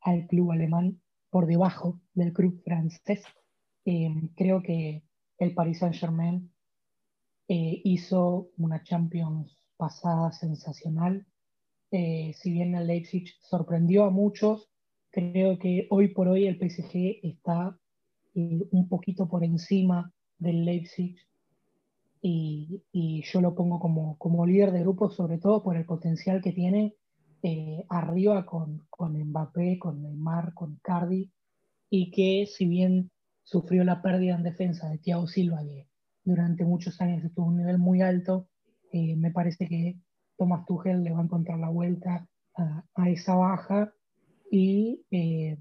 al 0.01 0.29
club 0.29 0.53
alemán 0.53 1.01
por 1.31 1.47
debajo 1.47 2.01
del 2.15 2.33
club 2.33 2.63
francés. 2.63 3.25
Em, 3.85 4.29
creo 4.37 4.63
que 4.63 5.03
el 5.39 5.53
Paris 5.53 5.81
Saint-Germain 5.81 6.49
eh, 7.49 7.81
hizo 7.85 8.51
una 8.57 8.85
Champions 8.85 9.65
pasada 9.77 10.31
sensacional 10.31 11.27
eh, 11.93 12.33
si 12.37 12.53
bien 12.53 12.75
el 12.77 12.87
Leipzig 12.87 13.27
sorprendió 13.41 14.05
a 14.05 14.11
muchos, 14.11 14.71
creo 15.11 15.59
que 15.59 15.89
hoy 15.91 16.09
por 16.09 16.29
hoy 16.29 16.47
el 16.47 16.57
PSG 16.57 17.19
está 17.23 17.77
eh, 18.35 18.65
un 18.71 18.89
poquito 18.89 19.29
por 19.29 19.43
encima 19.43 20.13
del 20.39 20.65
Leipzig 20.65 21.17
y, 22.23 22.85
yo 23.25 23.41
lo 23.41 23.55
pongo 23.55 23.81
como, 23.81 24.17
como, 24.19 24.47
líder 24.47 24.73
de 24.73 24.81
grupo, 24.81 25.11
sobre 25.11 25.39
todo 25.39 25.63
por 25.63 25.77
el 25.77 25.85
potencial 25.85 26.41
que 26.43 26.53
tiene 26.53 26.95
eh, 27.43 27.85
arriba 27.89 28.47
con, 28.47 28.87
con 28.91 29.19
Mbappé, 29.19 29.79
con 29.79 30.03
Neymar, 30.03 30.55
con 30.55 30.79
Cardi, 30.83 31.33
y 31.89 32.11
que 32.11 32.47
si 32.47 32.67
bien 32.67 33.11
sufrió 33.43 33.85
la 33.85 34.03
pérdida 34.03 34.37
en 34.37 34.43
defensa 34.43 34.89
de 34.91 34.99
Thiago 34.99 35.27
Silva, 35.27 35.63
que 35.63 35.89
durante 36.25 36.65
muchos 36.65 37.01
años 37.01 37.25
estuvo 37.25 37.47
a 37.47 37.49
un 37.49 37.57
nivel 37.57 37.79
muy 37.79 38.03
alto, 38.03 38.49
me 38.93 39.31
parece 39.31 39.67
que 39.67 39.97
Thomas 40.41 40.65
Tuchel 40.65 41.05
le 41.05 41.13
va 41.13 41.19
a 41.19 41.25
encontrar 41.25 41.59
la 41.59 41.69
vuelta 41.69 42.27
a, 42.57 43.11
esa 43.11 43.35
baja 43.35 43.93
y 44.51 45.05
eh, 45.11 45.59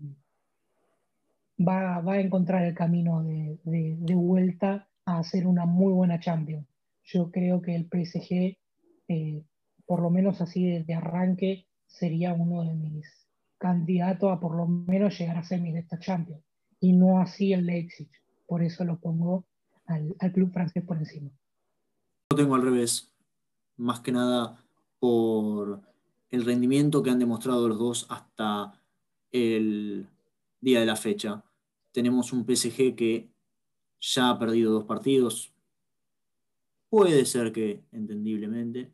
va, 1.59 1.97
a 1.97 2.19
encontrar 2.21 2.63
el 2.63 2.73
camino 2.73 3.21
de, 3.21 4.15
vuelta 4.15 4.87
a 5.03 5.19
hacer 5.19 5.47
una 5.47 5.65
muy 5.65 5.91
buena 5.91 6.21
Champions. 6.21 6.65
Yo 7.03 7.29
creo 7.29 7.61
que 7.61 7.75
el 7.75 7.89
PSG, 7.91 8.57
eh, 9.09 9.43
por 9.85 10.01
lo 10.01 10.09
menos 10.09 10.39
así 10.39 10.65
desde 10.65 10.93
arranque, 10.93 11.67
sería 11.85 12.33
uno 12.33 12.63
de 12.63 12.73
mis 12.73 13.05
candidatos 13.57 14.31
a 14.31 14.39
por 14.39 14.55
lo 14.55 14.65
menos 14.65 15.19
llegar 15.19 15.35
a 15.39 15.43
semis 15.43 15.73
de 15.73 15.81
esta 15.81 15.99
Champions. 15.99 16.45
Y 16.79 16.93
no 16.93 17.19
así 17.19 17.51
el 17.51 17.65
Leipzig. 17.65 18.09
Por 18.47 18.63
eso 18.63 18.85
lo 18.85 18.97
pongo 18.97 19.45
al, 19.87 20.15
al 20.19 20.31
club 20.31 20.53
francés 20.53 20.85
por 20.85 20.95
encima. 20.95 21.31
Lo 22.29 22.37
tengo 22.37 22.55
al 22.55 22.61
revés. 22.61 23.13
Más 23.75 23.99
que 23.99 24.13
nada 24.13 24.63
por 24.99 25.81
el 26.29 26.45
rendimiento 26.45 27.01
que 27.01 27.09
han 27.09 27.19
demostrado 27.19 27.67
los 27.67 27.79
dos 27.79 28.05
hasta 28.09 28.73
el 29.31 30.07
día 30.61 30.79
de 30.79 30.85
la 30.85 30.95
fecha. 30.95 31.43
tenemos 31.91 32.31
un 32.33 32.45
PSG 32.45 32.95
que 32.95 33.29
ya 33.99 34.29
ha 34.29 34.39
perdido 34.39 34.71
dos 34.71 34.83
partidos. 34.85 35.51
Puede 36.89 37.25
ser 37.25 37.51
que, 37.51 37.83
entendiblemente, 37.91 38.93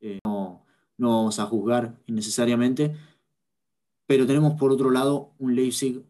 eh, 0.00 0.20
no, 0.24 0.64
no 0.98 1.08
vamos 1.08 1.38
a 1.38 1.46
juzgar 1.46 1.98
innecesariamente, 2.06 2.94
pero 4.06 4.26
tenemos 4.26 4.54
por 4.54 4.70
otro 4.70 4.90
lado 4.90 5.32
un 5.38 5.54
Leipzig 5.54 6.04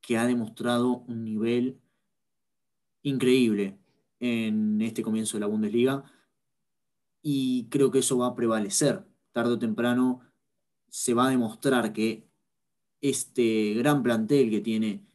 que 0.00 0.16
ha 0.16 0.26
demostrado 0.26 1.04
un 1.08 1.24
nivel 1.24 1.80
increíble 3.02 3.78
en 4.20 4.80
este 4.80 5.02
comienzo 5.02 5.36
de 5.36 5.40
la 5.40 5.46
Bundesliga 5.46 6.04
y 7.22 7.68
creo 7.68 7.90
que 7.90 8.00
eso 8.00 8.18
va 8.18 8.28
a 8.28 8.34
prevalecer. 8.34 9.04
Tarde 9.32 9.54
o 9.54 9.58
temprano 9.58 10.20
se 10.88 11.14
va 11.14 11.26
a 11.26 11.30
demostrar 11.30 11.92
que 11.92 12.28
este 13.00 13.74
gran 13.74 14.02
plantel 14.02 14.50
que 14.50 14.60
tiene 14.60 15.06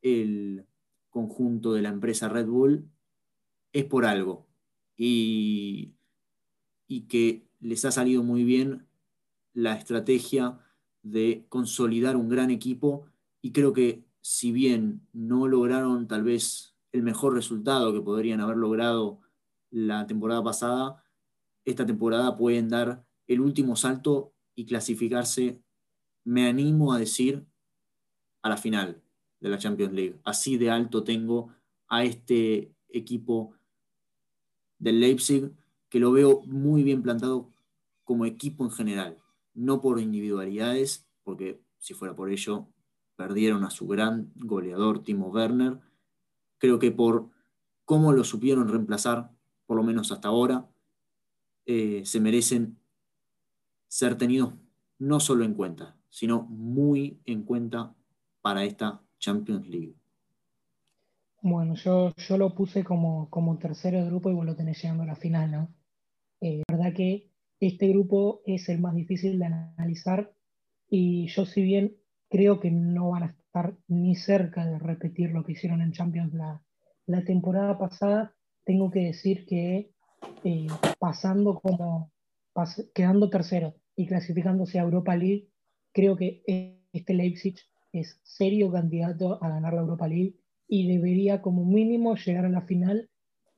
el 0.00 0.64
conjunto 1.10 1.72
de 1.72 1.82
la 1.82 1.90
empresa 1.90 2.28
Red 2.28 2.46
Bull 2.46 2.88
es 3.72 3.84
por 3.84 4.06
algo 4.06 4.46
y, 4.96 5.92
y 6.86 7.02
que 7.02 7.48
les 7.60 7.84
ha 7.84 7.90
salido 7.90 8.22
muy 8.22 8.44
bien 8.44 8.86
la 9.52 9.74
estrategia 9.74 10.58
de 11.02 11.46
consolidar 11.48 12.16
un 12.16 12.28
gran 12.28 12.50
equipo 12.50 13.06
y 13.40 13.52
creo 13.52 13.72
que 13.72 14.04
si 14.20 14.52
bien 14.52 15.06
no 15.12 15.46
lograron 15.48 16.08
tal 16.08 16.22
vez 16.22 16.74
el 16.92 17.02
mejor 17.02 17.34
resultado 17.34 17.92
que 17.92 18.00
podrían 18.00 18.40
haber 18.40 18.56
logrado 18.56 19.20
la 19.70 20.06
temporada 20.06 20.42
pasada, 20.42 21.04
esta 21.70 21.86
temporada 21.86 22.36
pueden 22.36 22.68
dar 22.68 23.04
el 23.26 23.40
último 23.40 23.76
salto 23.76 24.34
y 24.54 24.66
clasificarse, 24.66 25.62
me 26.24 26.48
animo 26.48 26.92
a 26.92 26.98
decir, 26.98 27.46
a 28.42 28.48
la 28.48 28.56
final 28.56 29.02
de 29.40 29.48
la 29.48 29.58
Champions 29.58 29.92
League. 29.92 30.20
Así 30.24 30.56
de 30.56 30.70
alto 30.70 31.04
tengo 31.04 31.52
a 31.88 32.04
este 32.04 32.74
equipo 32.88 33.54
del 34.78 35.00
Leipzig, 35.00 35.52
que 35.88 36.00
lo 36.00 36.12
veo 36.12 36.42
muy 36.46 36.82
bien 36.82 37.02
plantado 37.02 37.52
como 38.04 38.24
equipo 38.24 38.64
en 38.64 38.70
general, 38.70 39.18
no 39.54 39.80
por 39.80 40.00
individualidades, 40.00 41.06
porque 41.22 41.60
si 41.78 41.94
fuera 41.94 42.14
por 42.14 42.30
ello, 42.30 42.68
perdieron 43.16 43.64
a 43.64 43.70
su 43.70 43.86
gran 43.86 44.32
goleador 44.36 45.02
Timo 45.02 45.28
Werner. 45.28 45.78
Creo 46.58 46.78
que 46.78 46.90
por 46.90 47.30
cómo 47.84 48.12
lo 48.12 48.24
supieron 48.24 48.68
reemplazar, 48.68 49.30
por 49.66 49.76
lo 49.76 49.82
menos 49.82 50.12
hasta 50.12 50.28
ahora, 50.28 50.68
eh, 51.70 52.00
se 52.06 52.18
merecen 52.18 52.78
ser 53.88 54.16
tenidos 54.16 54.54
no 54.98 55.20
solo 55.20 55.44
en 55.44 55.52
cuenta, 55.52 55.98
sino 56.08 56.44
muy 56.44 57.20
en 57.26 57.42
cuenta 57.42 57.94
para 58.40 58.64
esta 58.64 59.02
Champions 59.18 59.68
League. 59.68 59.94
Bueno, 61.42 61.74
yo, 61.74 62.14
yo 62.16 62.38
lo 62.38 62.54
puse 62.54 62.82
como, 62.82 63.28
como 63.28 63.58
tercero 63.58 63.98
de 63.98 64.06
grupo 64.06 64.30
y 64.30 64.34
vos 64.34 64.46
lo 64.46 64.56
tenés 64.56 64.82
llegando 64.82 65.02
a 65.02 65.06
la 65.06 65.16
final, 65.16 65.50
¿no? 65.50 65.74
Eh, 66.40 66.62
la 66.68 66.76
verdad 66.76 66.94
que 66.94 67.30
este 67.60 67.88
grupo 67.88 68.40
es 68.46 68.70
el 68.70 68.80
más 68.80 68.94
difícil 68.94 69.38
de 69.38 69.44
analizar 69.44 70.32
y 70.88 71.26
yo 71.26 71.44
si 71.44 71.62
bien 71.62 71.98
creo 72.30 72.60
que 72.60 72.70
no 72.70 73.10
van 73.10 73.24
a 73.24 73.26
estar 73.26 73.76
ni 73.88 74.16
cerca 74.16 74.64
de 74.64 74.78
repetir 74.78 75.32
lo 75.32 75.44
que 75.44 75.52
hicieron 75.52 75.82
en 75.82 75.92
Champions 75.92 76.32
la, 76.32 76.62
la 77.04 77.24
temporada 77.24 77.78
pasada, 77.78 78.34
tengo 78.64 78.90
que 78.90 79.00
decir 79.00 79.44
que 79.44 79.92
eh, 80.44 80.66
pasando 80.98 81.60
como, 81.60 82.10
quedando 82.94 83.30
tercero 83.30 83.74
y 83.96 84.06
clasificándose 84.06 84.78
a 84.78 84.82
Europa 84.82 85.16
League, 85.16 85.48
creo 85.92 86.16
que 86.16 86.42
este 86.92 87.14
Leipzig 87.14 87.56
es 87.92 88.20
serio 88.22 88.70
candidato 88.70 89.42
a 89.42 89.48
ganar 89.48 89.74
la 89.74 89.80
Europa 89.80 90.08
League 90.08 90.34
y 90.68 90.86
debería 90.86 91.42
como 91.42 91.64
mínimo 91.64 92.14
llegar 92.16 92.44
a 92.44 92.50
la 92.50 92.62
final 92.62 93.08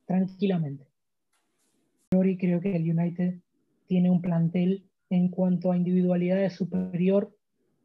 tranquilamente. 0.05 0.87
Creo 2.09 2.59
que 2.61 2.75
el 2.75 2.89
United 2.89 3.39
tiene 3.87 4.09
un 4.09 4.21
plantel 4.21 4.89
en 5.09 5.29
cuanto 5.29 5.71
a 5.71 5.77
individualidades 5.77 6.53
superior. 6.53 7.35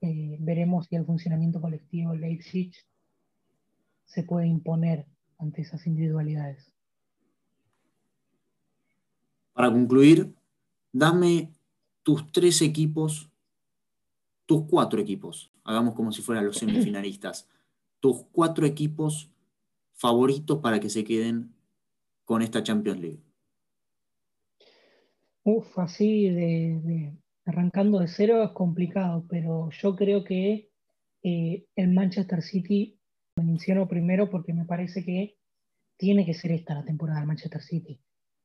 Eh, 0.01 0.37
veremos 0.41 0.87
si 0.87 0.97
el 0.97 1.05
funcionamiento 1.05 1.61
colectivo 1.61 2.15
Leipzig 2.15 2.73
se 4.05 4.23
puede 4.23 4.47
imponer 4.47 5.07
ante 5.39 5.63
esas 5.63 5.87
individualidades. 5.87 6.76
Para 9.57 9.73
concluir, 9.73 10.35
dame 10.93 11.51
tus 12.03 12.31
tres 12.31 12.61
equipos, 12.61 13.31
tus 14.45 14.67
cuatro 14.69 15.01
equipos, 15.01 15.51
hagamos 15.65 15.95
como 15.95 16.13
si 16.13 16.21
fueran 16.21 16.45
los 16.45 16.59
semifinalistas, 16.59 17.49
tus 17.99 18.25
cuatro 18.33 18.67
equipos 18.67 19.31
favoritos 19.95 20.59
para 20.59 20.79
que 20.79 20.91
se 20.91 21.05
queden 21.05 21.55
con 22.27 22.43
esta 22.43 22.63
Champions 22.63 23.01
League. 23.01 23.23
Uf, 25.43 25.79
así 25.79 26.29
de, 26.29 27.17
arrancando 27.47 28.01
de 28.01 28.09
cero 28.09 28.43
es 28.43 28.51
complicado, 28.51 29.25
pero 29.27 29.71
yo 29.71 29.97
creo 29.97 30.23
que 30.23 30.69
eh, 31.23 31.65
el 31.77 31.95
Manchester 31.95 32.43
City 32.43 32.99
lo 33.37 33.45
menciono 33.45 33.89
primero 33.89 34.29
porque 34.29 34.53
me 34.53 34.67
parece 34.67 35.03
que 35.03 35.39
tiene 35.97 36.27
que 36.27 36.35
ser 36.35 36.53
esta 36.53 36.75
la 36.75 36.85
temporada 36.85 37.21
del 37.21 37.29
Manchester 37.29 37.63
City. 37.63 37.99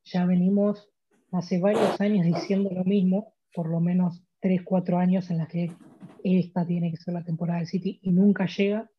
Ya 0.06 0.26
venimos 0.26 0.88
hace 1.32 1.60
varios 1.60 2.00
años 2.02 2.26
diciendo 2.26 2.70
lo 2.74 2.84
mismo, 2.84 3.34
por 3.54 3.70
lo 3.70 3.80
menos 3.80 4.24
3, 4.42 4.62
4 4.64 4.98
años 4.98 5.30
en 5.30 5.38
las 5.38 5.48
que 5.48 5.72
esta 6.24 6.66
tiene 6.66 6.92
que 6.92 6.98
ser 6.98 7.14
la 7.14 7.24
temporada 7.24 7.60
del 7.60 7.68
City 7.68 8.00
y 8.02 8.12
nunca 8.12 8.46
llega. 8.46 8.90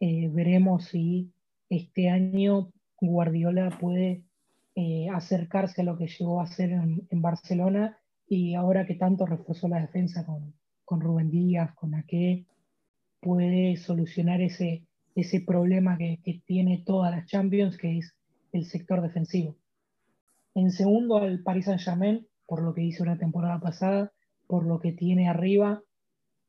Eh, 0.00 0.28
veremos 0.32 0.86
si 0.86 1.32
este 1.68 2.08
año 2.08 2.72
Guardiola 3.00 3.70
puede 3.78 4.24
eh, 4.74 5.08
acercarse 5.12 5.82
a 5.82 5.84
lo 5.84 5.96
que 5.96 6.08
llegó 6.08 6.40
a 6.40 6.44
hacer 6.44 6.70
en, 6.70 7.22
Barcelona 7.22 7.98
y 8.26 8.54
ahora 8.54 8.86
que 8.86 8.94
tanto 8.94 9.26
reforzó 9.26 9.68
la 9.68 9.80
defensa 9.80 10.24
con, 10.24 10.54
con 10.84 11.00
Rubén 11.00 11.30
Díaz, 11.30 11.74
con 11.74 11.94
Aque, 11.94 12.46
puede 13.20 13.76
solucionar 13.76 14.40
ese, 14.40 14.86
ese 15.14 15.40
problema 15.40 15.98
que, 15.98 16.20
que 16.24 16.42
tiene 16.46 16.82
todas 16.86 17.10
las 17.10 17.26
Champions, 17.26 17.76
que 17.76 17.98
es 17.98 18.14
el 18.52 18.64
sector 18.64 19.02
defensivo. 19.02 19.56
En 20.54 20.70
segundo 20.70 21.18
al 21.18 21.42
Paris 21.42 21.66
Saint 21.66 21.80
Germain, 21.80 22.26
por 22.46 22.62
lo 22.62 22.74
que 22.74 22.82
hizo 22.82 23.04
la 23.04 23.18
temporada 23.18 23.60
pasada, 23.60 24.12
por 24.46 24.66
lo 24.66 24.80
que 24.80 24.92
tiene 24.92 25.28
arriba, 25.28 25.82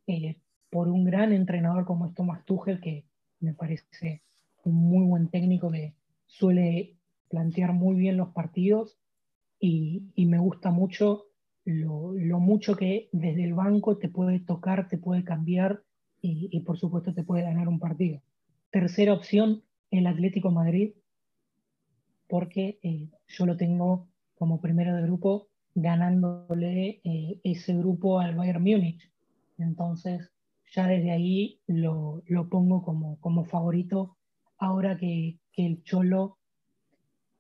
eh, 0.08 0.38
por 0.70 0.88
un 0.88 1.04
gran 1.04 1.34
entrenador 1.34 1.86
como 1.86 2.08
es 2.08 2.16
Thomas 2.16 2.43
Tuchel, 2.45 2.82
que 2.82 3.06
me 3.39 3.54
parece 3.54 4.24
un 4.64 4.76
muy 4.76 5.06
buen 5.06 5.28
técnico 5.30 5.70
que 5.72 5.93
suele 6.26 6.97
plantear 7.30 7.74
muy 7.74 7.95
bien 7.95 8.18
los 8.18 8.30
partidos 8.30 8.97
y, 9.60 10.12
me 10.16 10.39
gusta 10.39 10.72
mucho 10.72 11.26
lo, 11.66 12.14
mucho 12.39 12.76
que 12.76 13.10
desde 13.12 13.43
el 13.43 13.54
banco 13.54 13.97
te 13.97 14.10
puede 14.10 14.39
tocar, 14.39 14.88
te 14.88 14.97
puede 14.97 15.24
cambiar 15.24 15.84
y, 16.24 16.60
por 16.62 16.78
supuesto 16.78 17.14
te 17.14 17.24
puede 17.24 17.43
ganar 17.43 17.68
un 17.68 17.80
partido. 17.80 18.22
Tercera 18.70 19.14
opción, 19.14 19.64
el 19.89 20.08
Atlético 20.08 20.52
Madrid, 20.52 20.93
porque 22.32 22.79
eh, 22.82 23.09
yo 23.27 23.45
lo 23.45 23.57
tengo 23.57 24.07
como 24.36 24.61
primero 24.61 24.95
de 24.95 25.01
grupo 25.01 25.49
ganándole 25.75 27.01
eh, 27.03 27.41
ese 27.43 27.75
grupo 27.75 28.21
al 28.21 28.36
Bayern 28.36 28.63
Múnich. 28.63 29.11
Entonces, 29.57 30.32
ya 30.73 30.88
desde 30.88 31.11
ahí 31.11 31.59
lo, 31.67 32.23
pongo 32.49 32.84
como, 32.84 33.19
como, 33.19 33.43
favorito. 33.43 34.15
Ahora 34.57 34.97
que, 34.97 35.39
el 35.57 35.84
Cholo 35.84 36.38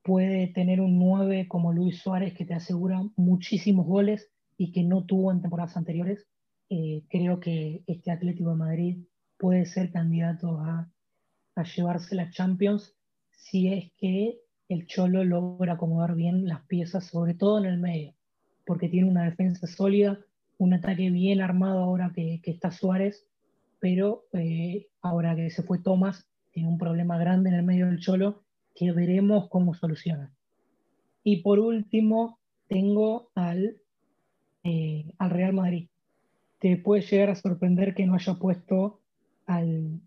puede 0.03 0.47
tener 0.47 0.81
un 0.81 0.99
9 0.99 1.47
como 1.47 1.71
Luis 1.71 2.01
Suárez 2.01 2.33
que 2.33 2.43
te 2.43 2.53
asegura 2.53 3.01
muchísimos 3.15 3.87
goles 3.87 4.29
y 4.57 4.73
que 4.73 4.83
no 4.83 5.05
tuvo 5.05 5.31
en 5.31 5.41
temporadas 5.41 5.77
anteriores, 5.77 6.27
eh, 6.69 7.03
creo 7.09 7.39
que 7.39 7.81
este 7.87 8.11
Atlético 8.11 8.49
de 8.49 8.55
Madrid 8.57 8.97
puede 9.37 9.65
ser 9.65 9.89
candidato 9.93 10.59
a, 10.59 10.91
a 11.55 11.63
llevarse 11.63 12.13
la 12.13 12.29
Champions 12.29 12.93
si 13.31 13.69
es 13.69 13.93
que 13.97 14.41
el 14.73 14.87
Cholo 14.87 15.25
logra 15.25 15.73
acomodar 15.73 16.15
bien 16.15 16.47
las 16.47 16.61
piezas, 16.61 17.05
sobre 17.05 17.33
todo 17.33 17.59
en 17.59 17.65
el 17.65 17.77
medio, 17.77 18.13
porque 18.65 18.87
tiene 18.87 19.09
una 19.09 19.25
defensa 19.25 19.67
sólida, 19.67 20.19
un 20.57 20.73
ataque 20.73 21.09
bien 21.09 21.41
armado 21.41 21.79
ahora 21.79 22.13
que, 22.15 22.39
está 22.45 22.71
Suárez, 22.71 23.25
pero 23.79 24.23
eh, 24.31 24.87
ahora 25.01 25.35
que 25.35 25.49
se 25.49 25.63
fue 25.63 25.79
Tomás, 25.79 26.25
tiene 26.51 26.69
un 26.69 26.77
problema 26.77 27.17
grande 27.17 27.49
en 27.49 27.55
el 27.55 27.63
medio 27.63 27.87
del 27.87 27.99
Cholo 27.99 28.43
que 28.73 28.93
veremos 28.93 29.49
cómo 29.49 29.73
soluciona. 29.73 30.31
Y 31.21 31.41
por 31.41 31.59
último, 31.59 32.39
tengo 32.69 33.29
al, 33.35 33.75
eh, 34.63 35.13
al 35.17 35.29
Real 35.31 35.51
Madrid. 35.51 35.89
Te 36.59 36.77
puede 36.77 37.01
llegar 37.01 37.29
a 37.29 37.35
sorprender 37.35 37.93
que 37.93 38.05
no 38.05 38.15
haya 38.15 38.35
puesto 38.35 39.01
al, 39.47 39.99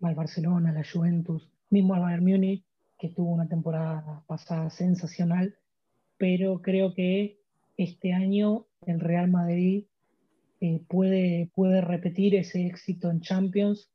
al 0.00 0.14
Barcelona, 0.14 0.70
a 0.70 0.72
la 0.72 0.84
Juventus, 0.90 1.50
mismo 1.68 1.92
al 1.92 2.00
Bayern 2.00 2.24
Múnich, 2.24 2.64
que 2.98 3.08
tuvo 3.08 3.32
una 3.32 3.48
temporada 3.48 4.24
pasada 4.26 4.70
sensacional, 4.70 5.56
pero 6.16 6.60
creo 6.62 6.94
que 6.94 7.40
este 7.76 8.12
año 8.12 8.66
el 8.86 9.00
Real 9.00 9.30
Madrid 9.30 9.84
eh, 10.60 10.82
puede, 10.88 11.50
puede 11.54 11.80
repetir 11.80 12.34
ese 12.34 12.66
éxito 12.66 13.10
en 13.10 13.20
Champions, 13.20 13.88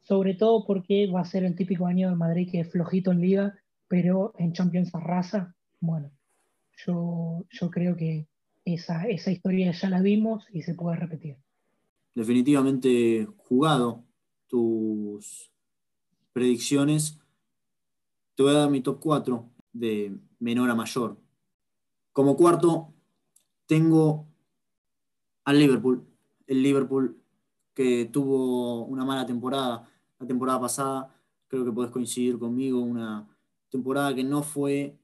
sobre 0.00 0.34
todo 0.34 0.64
porque 0.66 1.08
va 1.10 1.20
a 1.20 1.24
ser 1.24 1.44
el 1.44 1.56
típico 1.56 1.86
año 1.86 2.10
de 2.10 2.16
Madrid 2.16 2.48
que 2.50 2.60
es 2.60 2.70
flojito 2.70 3.10
en 3.10 3.20
liga, 3.20 3.58
pero 3.88 4.32
en 4.38 4.52
Champions 4.52 4.94
arrasa. 4.94 5.54
Bueno, 5.80 6.10
yo, 6.86 7.44
yo 7.50 7.70
creo 7.70 7.96
que 7.96 8.28
esa, 8.64 9.04
esa 9.08 9.30
historia 9.32 9.72
ya 9.72 9.90
la 9.90 10.00
vimos 10.00 10.46
y 10.52 10.62
se 10.62 10.74
puede 10.74 10.96
repetir. 10.96 11.36
Definitivamente 12.14 13.26
jugado 13.36 14.04
tus 14.46 15.50
predicciones. 16.32 17.18
Te 18.34 18.42
voy 18.42 18.52
a 18.52 18.58
dar 18.58 18.70
mi 18.70 18.80
top 18.80 19.00
4 19.00 19.50
de 19.72 20.18
menor 20.38 20.70
a 20.70 20.74
mayor. 20.74 21.16
Como 22.12 22.36
cuarto, 22.36 22.92
tengo 23.66 24.26
al 25.44 25.58
Liverpool. 25.58 26.06
El 26.46 26.62
Liverpool 26.62 27.20
que 27.74 28.04
tuvo 28.06 28.84
una 28.84 29.04
mala 29.04 29.26
temporada 29.26 29.88
la 30.18 30.26
temporada 30.26 30.60
pasada, 30.60 31.14
creo 31.48 31.64
que 31.64 31.72
podés 31.72 31.90
coincidir 31.90 32.38
conmigo, 32.38 32.80
una 32.80 33.28
temporada 33.68 34.14
que 34.14 34.24
no 34.24 34.42
fue 34.42 34.98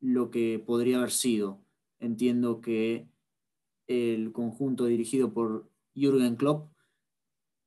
lo 0.00 0.30
que 0.30 0.62
podría 0.64 0.98
haber 0.98 1.10
sido. 1.10 1.60
Entiendo 1.98 2.60
que 2.60 3.08
el 3.86 4.32
conjunto 4.32 4.86
dirigido 4.86 5.32
por 5.32 5.68
Jürgen 5.94 6.36
Klopp 6.36 6.72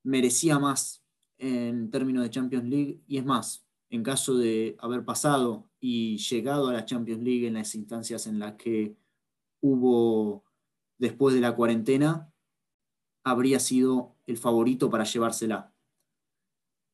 merecía 0.04 0.60
más 0.60 1.04
en 1.38 1.92
términos 1.92 2.24
de 2.24 2.30
Champions 2.30 2.66
League 2.66 3.02
y 3.08 3.18
es 3.18 3.26
más, 3.26 3.65
en 3.90 4.04
caso 4.04 4.36
de 4.36 4.76
haber 4.80 5.06
pasado 5.06 5.70
y 5.80 6.18
llegado 6.18 6.68
a 6.68 6.74
la 6.74 6.86
Champions 6.86 7.24
League 7.24 7.48
en 7.48 7.56
las 7.56 7.76
instancias 7.76 8.28
en 8.28 8.40
las 8.40 8.54
que 8.56 8.96
hubo 9.62 10.44
después 10.98 11.36
de 11.36 11.42
la 11.42 11.56
cuarentena, 11.56 12.32
habría 13.24 13.60
sido 13.60 14.16
el 14.26 14.38
favorito 14.38 14.90
para 14.90 15.04
llevársela. 15.04 15.74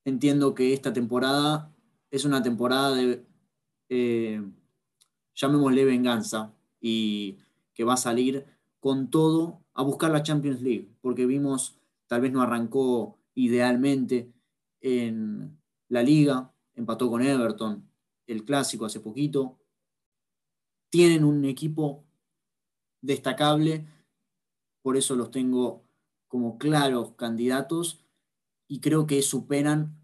Entiendo 0.05 0.55
que 0.55 0.73
esta 0.73 0.93
temporada 0.93 1.73
es 2.09 2.25
una 2.25 2.41
temporada 2.41 2.95
de, 2.95 3.25
eh, 3.89 4.41
llamémosle 5.35 5.85
venganza, 5.85 6.53
y 6.81 7.37
que 7.73 7.83
va 7.83 7.93
a 7.93 7.97
salir 7.97 8.45
con 8.79 9.09
todo 9.09 9.61
a 9.73 9.83
buscar 9.83 10.11
la 10.11 10.23
Champions 10.23 10.61
League, 10.61 10.89
porque 10.99 11.25
vimos, 11.25 11.79
tal 12.07 12.21
vez 12.21 12.31
no 12.31 12.41
arrancó 12.41 13.19
idealmente 13.35 14.33
en 14.81 15.57
la 15.87 16.03
liga, 16.03 16.50
empató 16.81 17.09
con 17.09 17.21
Everton, 17.21 17.89
el 18.27 18.43
clásico 18.43 18.85
hace 18.85 18.99
poquito. 18.99 19.59
Tienen 20.89 21.23
un 21.23 21.45
equipo 21.45 22.05
destacable, 23.01 23.87
por 24.81 24.97
eso 24.97 25.15
los 25.15 25.31
tengo 25.31 25.85
como 26.27 26.57
claros 26.57 27.13
candidatos 27.15 28.03
y 28.67 28.79
creo 28.79 29.05
que 29.05 29.21
superan 29.21 29.97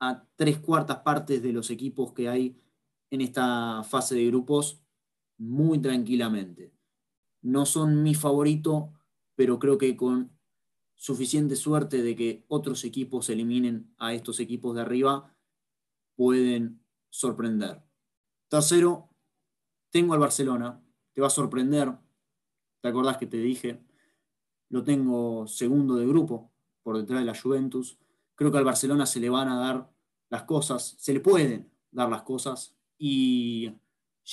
a 0.00 0.26
tres 0.36 0.58
cuartas 0.58 0.98
partes 0.98 1.42
de 1.42 1.52
los 1.52 1.70
equipos 1.70 2.12
que 2.12 2.28
hay 2.28 2.60
en 3.10 3.20
esta 3.20 3.82
fase 3.82 4.14
de 4.14 4.26
grupos 4.26 4.80
muy 5.38 5.80
tranquilamente. 5.80 6.72
No 7.40 7.66
son 7.66 8.02
mi 8.02 8.14
favorito, 8.14 8.92
pero 9.34 9.58
creo 9.58 9.78
que 9.78 9.96
con 9.96 10.36
suficiente 10.96 11.54
suerte 11.54 12.02
de 12.02 12.16
que 12.16 12.44
otros 12.48 12.84
equipos 12.84 13.30
eliminen 13.30 13.94
a 13.98 14.12
estos 14.12 14.40
equipos 14.40 14.74
de 14.74 14.82
arriba, 14.82 15.32
pueden 16.18 16.84
sorprender. 17.10 17.80
Tercero, 18.48 19.08
tengo 19.88 20.14
al 20.14 20.18
Barcelona, 20.18 20.82
te 21.12 21.20
va 21.20 21.28
a 21.28 21.30
sorprender, 21.30 21.96
te 22.80 22.88
acordás 22.88 23.18
que 23.18 23.28
te 23.28 23.36
dije, 23.36 23.80
lo 24.68 24.82
tengo 24.82 25.46
segundo 25.46 25.94
de 25.94 26.08
grupo, 26.08 26.50
por 26.82 26.98
detrás 26.98 27.20
de 27.20 27.26
la 27.26 27.40
Juventus. 27.40 28.00
Creo 28.34 28.50
que 28.50 28.58
al 28.58 28.64
Barcelona 28.64 29.06
se 29.06 29.20
le 29.20 29.30
van 29.30 29.48
a 29.48 29.60
dar 29.60 29.92
las 30.28 30.42
cosas, 30.42 30.96
se 30.98 31.14
le 31.14 31.20
pueden 31.20 31.70
dar 31.92 32.08
las 32.08 32.22
cosas 32.22 32.76
y 32.98 33.72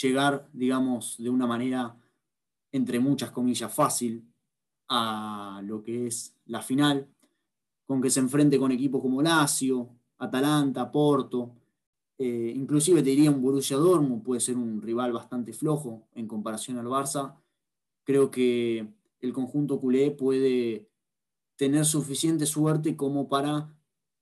llegar, 0.02 0.50
digamos, 0.54 1.18
de 1.20 1.30
una 1.30 1.46
manera, 1.46 1.96
entre 2.72 3.00
muchas 3.00 3.30
comillas, 3.30 3.72
fácil 3.72 4.28
a 4.90 5.62
lo 5.64 5.84
que 5.84 6.08
es 6.08 6.36
la 6.46 6.64
final, 6.64 7.08
con 7.86 8.02
que 8.02 8.10
se 8.10 8.22
enfrente 8.22 8.58
con 8.58 8.72
equipos 8.72 9.04
como 9.04 9.22
Lazio, 9.22 9.88
Atalanta, 10.18 10.92
Porto, 10.92 11.54
eh, 12.18 12.54
inclusive 12.56 13.04
te 13.04 13.10
diría 13.10 13.32
un 13.32 13.42
Borussia 13.42 13.78
Dortmund, 13.78 14.24
puede 14.24 14.40
ser 14.40 14.58
un 14.58 14.82
rival 14.82 15.12
bastante 15.12 15.54
flojo 15.54 16.08
en 16.14 16.28
comparación 16.28 16.78
al 16.78 16.86
Barça. 16.86 17.36
Creo 18.04 18.32
que 18.32 18.88
el 19.20 19.34
conjunto 19.34 19.80
culé 19.80 20.12
puede 20.12 20.90
tener 21.58 21.86
suficiente 21.86 22.46
suerte 22.46 22.96
como 22.96 23.28
para 23.28 23.74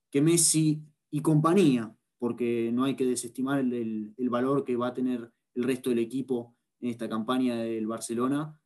que 0.09 0.21
Messi 0.21 0.83
y 1.11 1.21
compañía, 1.21 1.95
porque 2.17 2.71
no 2.73 2.85
hay 2.85 2.95
que 2.95 3.05
desestimar 3.05 3.59
el, 3.59 4.13
valor 4.29 4.63
que 4.63 4.75
va 4.75 4.87
a 4.87 4.93
tener 4.93 5.31
el 5.53 5.63
resto 5.63 5.89
del 5.89 5.99
equipo 5.99 6.55
en 6.79 6.89
esta 6.89 7.07
campaña 7.07 7.57
del 7.57 7.87
Barcelona, 7.87 8.59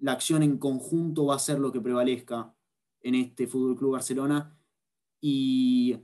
la 0.00 0.12
acción 0.12 0.42
en 0.42 0.58
conjunto 0.58 1.26
va 1.26 1.34
a 1.34 1.40
ser 1.40 1.58
lo 1.58 1.72
que 1.72 1.80
prevalezca 1.80 2.54
en 3.00 3.14
este 3.14 3.46
Fútbol 3.46 3.76
Club 3.76 3.92
Barcelona. 3.92 4.56
Y 5.20 5.96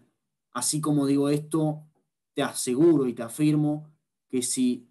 así 0.52 0.80
como 0.80 1.06
digo 1.06 1.28
esto, 1.28 1.84
te 2.34 2.42
aseguro 2.42 3.06
y 3.06 3.14
te 3.14 3.22
afirmo 3.22 3.90
que 4.28 4.42
si 4.42 4.88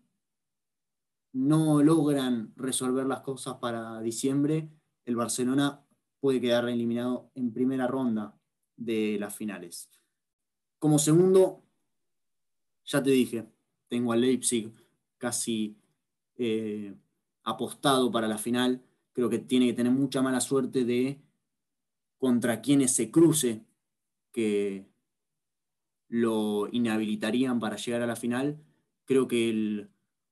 no 1.34 1.84
logran 1.84 2.54
resolver 2.56 3.06
las 3.06 3.22
cosas 3.22 3.56
para 3.56 4.00
diciembre, 4.02 4.70
el 5.06 5.16
Barcelona 5.16 5.86
puede 6.20 6.39
quedar 6.39 6.70
eliminado 6.70 7.32
en 7.36 7.52
primera 7.52 7.88
ronda 7.88 8.39
de 8.78 9.18
las 9.20 9.36
finales. 9.36 9.89
Como 10.80 11.00
segundo, 11.00 11.64
ya 12.86 13.02
te 13.02 13.10
dije, 13.10 13.46
tengo 13.88 14.14
a 14.14 14.16
Leipzig 14.16 14.72
casi 15.18 15.78
eh, 16.38 16.96
apostado 17.44 18.12
para 18.12 18.28
la 18.28 18.38
final. 18.38 18.82
Creo 19.12 19.30
que 19.30 19.39
tiene 19.39 19.68
que 19.68 19.74
tener 19.74 19.91
mucha 19.91 20.22
mala 20.22 20.41
suerte 20.41 20.86
de 20.86 21.22
contra 22.18 22.62
quienes 22.62 22.96
se 22.96 23.12
cruce 23.12 23.66
que 24.32 24.93
lo 26.14 26.68
inhabilitarían 26.72 27.59
para 27.59 27.76
llegar 27.76 28.03
a 28.03 28.05
la 28.05 28.16
final. 28.16 28.59
Creo 29.05 29.28
que 29.28 29.49
el 29.49 29.89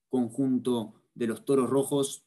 conjunto 0.10 0.94
de 1.16 1.26
los 1.26 1.44
toros 1.44 1.72
rojos 1.72 2.24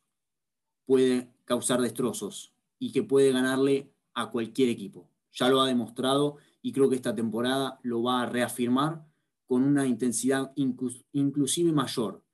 puede 0.86 1.30
causar 1.44 1.80
destrozos 1.80 2.52
y 2.80 2.90
que 2.90 3.04
puede 3.04 3.30
ganarle 3.30 3.92
a 4.12 4.32
cualquier 4.32 4.70
equipo. 4.70 5.08
Ya 5.30 5.48
lo 5.48 5.60
ha 5.60 5.68
demostrado 5.68 6.38
y 6.62 6.72
creo 6.72 6.90
que 6.90 6.96
esta 6.96 7.14
temporada 7.14 7.78
lo 7.84 8.02
va 8.02 8.22
a 8.22 8.26
reafirmar 8.26 9.06
con 9.46 9.62
una 9.62 9.86
intensidad 9.86 10.52
inclusive 10.56 11.70
mayor. 11.70 12.24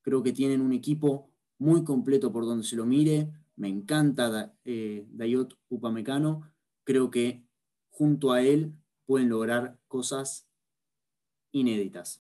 Creo 0.00 0.22
que 0.22 0.32
tienen 0.32 0.62
un 0.62 0.72
equipo 0.72 1.28
muy 1.58 1.84
completo 1.84 2.32
por 2.32 2.46
donde 2.46 2.64
se 2.64 2.76
lo 2.76 2.86
mire. 2.86 3.30
Me 3.54 3.68
encanta 3.68 4.54
eh, 4.64 5.06
Dayot 5.10 5.58
Upamecano. 5.68 6.50
Creo 6.84 7.10
que 7.10 7.44
junto 7.90 8.32
a 8.32 8.40
él 8.40 8.72
pueden 9.04 9.28
lograr 9.28 9.78
cosas 9.86 10.49
inéditas. 11.52 12.22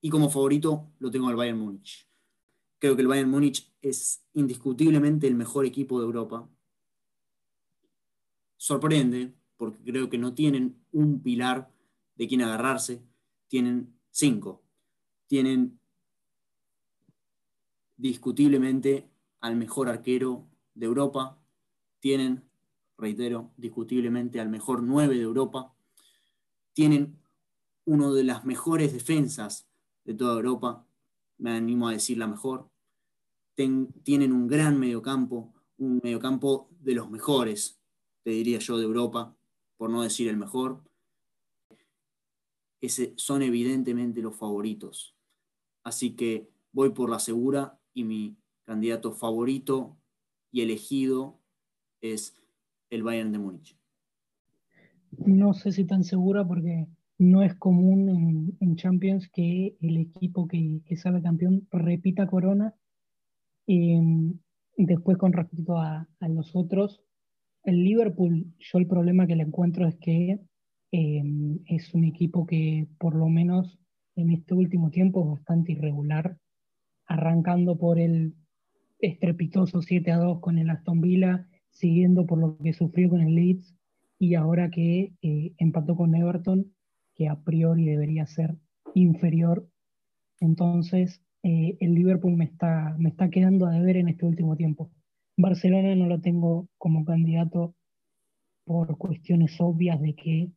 Y 0.00 0.10
como 0.10 0.30
favorito 0.30 0.90
lo 0.98 1.10
tengo 1.10 1.28
al 1.28 1.36
Bayern 1.36 1.58
Múnich. 1.58 2.08
Creo 2.78 2.96
que 2.96 3.02
el 3.02 3.08
Bayern 3.08 3.30
Múnich 3.30 3.72
es 3.80 4.24
indiscutiblemente 4.34 5.26
el 5.26 5.34
mejor 5.34 5.66
equipo 5.66 5.98
de 5.98 6.06
Europa 6.06 6.48
sorprende, 8.56 9.34
porque 9.56 9.82
creo 9.82 10.08
que 10.08 10.18
no 10.18 10.34
tienen 10.34 10.76
un 10.92 11.20
pilar 11.20 11.68
de 12.14 12.28
quien 12.28 12.42
agarrarse, 12.42 13.02
tienen 13.48 13.92
cinco. 14.10 14.62
Tienen 15.26 15.80
discutiblemente 17.96 19.08
al 19.40 19.56
mejor 19.56 19.88
arquero 19.88 20.46
de 20.74 20.86
Europa, 20.86 21.40
tienen, 21.98 22.44
reitero, 22.96 23.50
discutiblemente 23.56 24.40
al 24.40 24.48
mejor 24.48 24.82
nueve 24.82 25.16
de 25.16 25.22
Europa, 25.22 25.74
tienen 26.72 27.18
uno 27.84 28.12
de 28.12 28.24
las 28.24 28.44
mejores 28.44 28.92
defensas 28.92 29.68
de 30.04 30.14
toda 30.14 30.34
Europa, 30.34 30.86
me 31.38 31.52
animo 31.52 31.88
a 31.88 31.92
decir 31.92 32.18
la 32.18 32.26
mejor, 32.26 32.70
tienen 33.54 34.32
un 34.32 34.48
gran 34.48 34.78
mediocampo, 34.78 35.52
un 35.78 36.00
mediocampo 36.02 36.68
de 36.80 36.94
los 36.94 37.10
mejores 37.10 37.82
te 38.22 38.30
diría 38.30 38.58
yo, 38.58 38.78
de 38.78 38.84
Europa, 38.84 39.36
por 39.76 39.90
no 39.90 40.02
decir 40.02 40.28
el 40.28 40.36
mejor. 40.36 40.82
Ese, 42.80 43.14
son 43.16 43.42
evidentemente 43.42 44.22
los 44.22 44.36
favoritos. 44.36 45.16
Así 45.82 46.14
que 46.14 46.50
voy 46.72 46.90
por 46.90 47.10
la 47.10 47.18
segura 47.18 47.78
y 47.94 48.04
mi 48.04 48.36
candidato 48.64 49.12
favorito 49.12 49.96
y 50.50 50.62
elegido 50.62 51.38
es 52.00 52.34
el 52.90 53.02
Bayern 53.02 53.32
de 53.32 53.38
Múnich. 53.38 53.76
No 55.10 55.52
sé 55.52 55.72
si 55.72 55.84
tan 55.84 56.04
segura 56.04 56.46
porque 56.46 56.86
no 57.22 57.42
es 57.42 57.54
común 57.54 58.56
en, 58.60 58.76
Champions 58.76 59.28
que 59.28 59.76
el 59.80 59.96
equipo 59.96 60.46
que, 60.46 60.80
que, 60.84 60.96
sale 60.96 61.22
campeón 61.22 61.66
repita 61.70 62.26
corona. 62.26 62.74
Y 63.66 63.98
después 64.76 65.18
con 65.18 65.32
respecto 65.32 65.78
a, 65.78 66.08
a 66.20 66.28
los 66.28 66.54
otros, 66.54 67.02
el 67.64 67.84
Liverpool, 67.84 68.52
yo 68.58 68.78
el 68.78 68.86
problema 68.86 69.26
que 69.26 69.36
le 69.36 69.44
encuentro 69.44 69.86
es 69.86 69.96
que 69.96 70.40
Em, 70.94 71.60
es 71.66 71.94
un 71.94 72.04
equipo 72.04 72.44
que 72.46 72.86
por 72.98 73.14
lo 73.14 73.26
menos 73.30 73.78
en 74.14 74.30
este 74.30 74.52
último 74.52 74.90
tiempo 74.90 75.22
es 75.22 75.38
bastante 75.38 75.72
irregular, 75.72 76.36
arrancando 77.06 77.78
por 77.78 77.98
el 77.98 78.34
estrepitoso 78.98 79.80
7 79.80 80.12
a 80.12 80.18
2 80.18 80.40
con 80.40 80.58
el 80.58 80.68
Aston 80.68 81.00
Villa, 81.00 81.48
siguiendo 81.70 82.26
por 82.26 82.38
lo 82.38 82.58
que 82.58 82.74
sufrió 82.74 83.08
con 83.08 83.22
el 83.22 83.34
Leeds 83.34 83.74
y 84.18 84.34
ahora 84.34 84.70
que 84.70 85.14
eh, 85.22 85.54
empató 85.56 85.96
con 85.96 86.14
Everton, 86.14 86.70
que 87.22 87.28
a 87.28 87.36
priori 87.36 87.84
debería 87.84 88.26
ser 88.26 88.56
inferior. 88.94 89.68
Entonces, 90.40 91.22
eh, 91.44 91.76
el 91.80 91.94
Liverpool 91.94 92.36
me 92.36 92.46
está, 92.46 92.96
me 92.98 93.10
está 93.10 93.30
quedando 93.30 93.66
a 93.66 93.70
deber 93.70 93.96
en 93.96 94.08
este 94.08 94.26
último 94.26 94.56
tiempo. 94.56 94.90
Barcelona 95.36 95.94
no 95.94 96.06
lo 96.06 96.20
tengo 96.20 96.68
como 96.78 97.04
candidato 97.04 97.76
por 98.64 98.98
cuestiones 98.98 99.60
obvias 99.60 100.00
de 100.00 100.14
que 100.14 100.50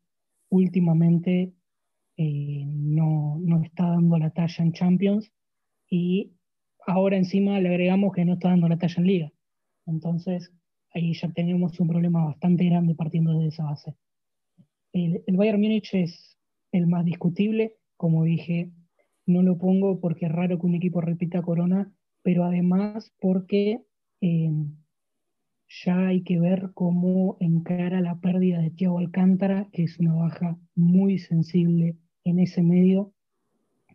últimamente 0.50 1.54
eh, 2.18 2.64
no, 2.66 3.38
no, 3.40 3.62
está 3.62 3.90
dando 3.90 4.18
la 4.18 4.32
talla 4.32 4.64
en 4.64 4.74
Champions 4.74 5.32
y 5.88 6.34
ahora 6.88 7.18
encima 7.18 7.60
le 7.60 7.70
agregamos 7.70 8.12
que 8.12 8.26
no 8.26 8.34
está 8.34 8.50
dando 8.50 8.68
la 8.68 8.78
talla 8.78 8.96
en 8.98 9.08
Liga. 9.08 9.32
Entonces 9.86 10.52
ahí 10.96 11.14
ya 11.14 11.30
tenemos 11.30 11.80
un 11.80 11.90
problema 11.90 12.26
bastante 12.26 12.66
grande 12.66 12.96
partiendo 12.96 13.38
de 13.38 13.50
esa 13.50 13.66
base. 13.66 13.96
El, 14.94 15.24
el 15.28 15.38
Bayern 15.38 15.62
Múnich 15.62 15.94
es 15.94 16.35
el 16.78 16.88
más 16.88 17.06
discutible, 17.06 17.76
como 17.98 18.24
dije, 18.24 18.72
no 19.26 19.42
lo 19.42 19.58
pongo 19.58 20.00
porque 20.00 20.26
es 20.26 20.32
raro 20.32 20.60
que 20.60 20.66
un 20.66 20.76
equipo 20.76 21.02
repita 21.02 21.42
Corona, 21.42 21.92
pero 22.22 22.44
además 22.44 23.14
porque 23.20 23.82
eh, 24.22 24.52
ya 25.84 26.08
hay 26.08 26.24
que 26.24 26.40
ver 26.40 26.72
cómo 26.74 27.38
encara 27.40 28.02
la 28.02 28.20
pérdida 28.20 28.60
de 28.60 28.72
Thiago 28.72 29.00
Alcántara, 29.00 29.70
que 29.72 29.84
es 29.84 30.00
una 30.00 30.14
baja 30.14 30.58
muy 30.76 31.18
sensible 31.18 31.98
en 32.24 32.40
ese 32.40 32.62
medio, 32.62 33.14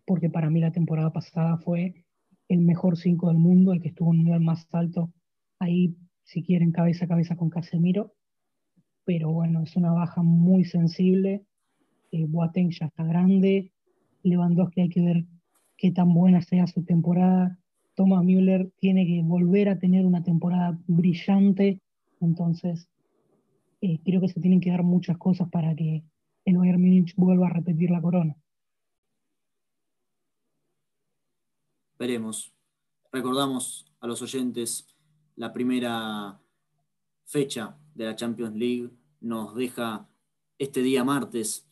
porque 0.05 0.29
para 0.29 0.49
mí 0.49 0.59
la 0.59 0.71
temporada 0.71 1.13
pasada 1.13 1.57
fue 1.57 2.05
el 2.49 2.61
mejor 2.61 2.97
5 2.97 3.29
del 3.29 3.37
mundo, 3.37 3.73
el 3.73 3.81
que 3.81 3.89
estuvo 3.89 4.13
en 4.13 4.19
un 4.19 4.25
nivel 4.25 4.41
más 4.41 4.67
alto, 4.73 5.13
ahí 5.59 5.95
si 6.23 6.43
quieren 6.43 6.71
cabeza 6.71 7.05
a 7.05 7.07
cabeza 7.07 7.35
con 7.35 7.49
Casemiro, 7.49 8.13
pero 9.05 9.31
bueno, 9.31 9.63
es 9.63 9.75
una 9.75 9.91
baja 9.91 10.21
muy 10.21 10.63
sensible, 10.65 11.45
eh, 12.11 12.25
Boateng 12.27 12.71
ya 12.71 12.87
está 12.87 13.03
grande, 13.03 13.71
Lewandowski 14.23 14.81
hay 14.81 14.89
que 14.89 15.01
ver 15.01 15.25
qué 15.77 15.91
tan 15.91 16.13
buena 16.13 16.41
sea 16.41 16.67
su 16.67 16.83
temporada, 16.83 17.57
Thomas 17.95 18.23
Müller 18.23 18.71
tiene 18.79 19.05
que 19.05 19.21
volver 19.23 19.69
a 19.69 19.79
tener 19.79 20.05
una 20.05 20.23
temporada 20.23 20.79
brillante, 20.87 21.81
entonces 22.19 22.87
eh, 23.81 23.99
creo 24.03 24.21
que 24.21 24.29
se 24.29 24.39
tienen 24.39 24.61
que 24.61 24.69
dar 24.69 24.83
muchas 24.83 25.17
cosas 25.17 25.49
para 25.49 25.75
que 25.75 26.03
el 26.45 26.57
Bayern 26.57 26.81
Múnich 26.81 27.15
vuelva 27.15 27.47
a 27.47 27.53
repetir 27.53 27.89
la 27.91 28.01
corona. 28.01 28.35
Veremos. 31.97 32.53
Recordamos 33.11 33.85
a 33.99 34.07
los 34.07 34.21
oyentes 34.21 34.87
la 35.35 35.53
primera 35.53 36.39
fecha 37.25 37.77
de 37.93 38.05
la 38.05 38.15
Champions 38.15 38.55
League 38.55 38.89
nos 39.19 39.55
deja 39.55 40.09
este 40.57 40.81
día 40.81 41.03
martes 41.03 41.70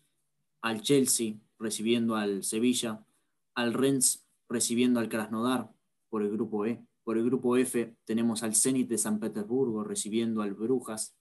al 0.61 0.81
Chelsea 0.81 1.35
recibiendo 1.57 2.15
al 2.15 2.43
Sevilla, 2.43 3.05
al 3.53 3.73
Rennes 3.73 4.25
recibiendo 4.47 4.99
al 4.99 5.09
Krasnodar, 5.09 5.71
por 6.09 6.23
el 6.23 6.31
grupo 6.31 6.65
E. 6.65 6.83
Por 7.03 7.17
el 7.17 7.25
grupo 7.25 7.57
F 7.57 7.95
tenemos 8.05 8.43
al 8.43 8.55
Zenit 8.55 8.87
de 8.87 8.97
San 8.97 9.19
Petersburgo 9.19 9.83
recibiendo 9.83 10.41
al 10.41 10.53
Brujas, 10.53 11.15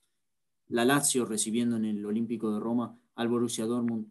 la 0.66 0.84
Lazio 0.84 1.24
recibiendo 1.24 1.76
en 1.76 1.84
el 1.84 2.04
Olímpico 2.04 2.52
de 2.52 2.60
Roma 2.60 2.98
al 3.14 3.28
Borussia 3.28 3.64
Dortmund 3.64 4.10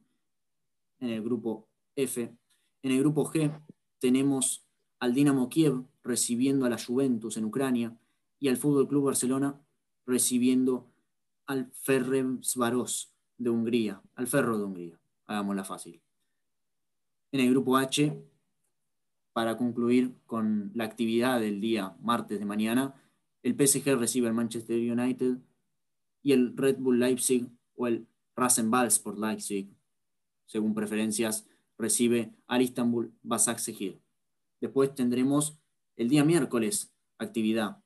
en 1.00 1.10
el 1.10 1.24
grupo 1.24 1.68
F. 1.96 2.36
En 2.82 2.92
el 2.92 3.00
grupo 3.00 3.26
G 3.32 3.52
tenemos 4.00 4.66
al 5.00 5.14
Dinamo 5.14 5.50
Kiev 5.50 5.84
recibiendo 6.04 6.66
a 6.66 6.70
la 6.70 6.84
Juventus 6.84 7.38
en 7.38 7.46
Ucrania 7.46 7.96
y 8.40 8.48
al 8.48 8.58
Fútbol 8.58 8.88
Club 8.88 9.06
Barcelona 9.06 9.60
recibiendo 10.06 10.88
al 11.46 11.72
Ferencváros 11.74 13.14
de 13.38 13.50
Hungría, 13.50 14.02
al 14.16 14.28
Ferro 14.28 14.58
de 14.58 14.64
Hungría, 14.64 15.00
hagámosla 15.28 15.64
fácil. 15.64 16.02
En 17.32 17.42
el 17.42 17.52
grupo 17.52 17.78
H 17.78 18.18
para 19.38 19.56
concluir 19.56 20.16
con 20.26 20.72
la 20.74 20.86
actividad 20.86 21.40
del 21.40 21.62
día 21.62 21.96
martes 22.02 22.40
de 22.40 22.46
mañana, 22.46 22.96
el 23.44 23.54
PSG 23.54 23.96
recibe 23.96 24.28
al 24.28 24.34
Manchester 24.34 24.80
United 24.80 25.38
y 26.24 26.32
el 26.32 26.58
Red 26.58 26.78
Bull 26.80 27.00
Leipzig 27.00 27.48
o 27.76 27.86
el 27.86 28.08
Rasenball 28.36 28.90
por 29.04 29.20
Leipzig, 29.20 29.70
según 30.48 30.74
preferencias, 30.74 31.48
recibe 31.78 32.34
al 32.48 32.64
Istanbul 32.64 33.14
Basaksehir. 33.22 34.02
Después 34.60 34.96
tendremos 34.96 35.60
el 35.98 36.10
día 36.10 36.24
miércoles 36.24 36.92
actividad. 37.20 37.78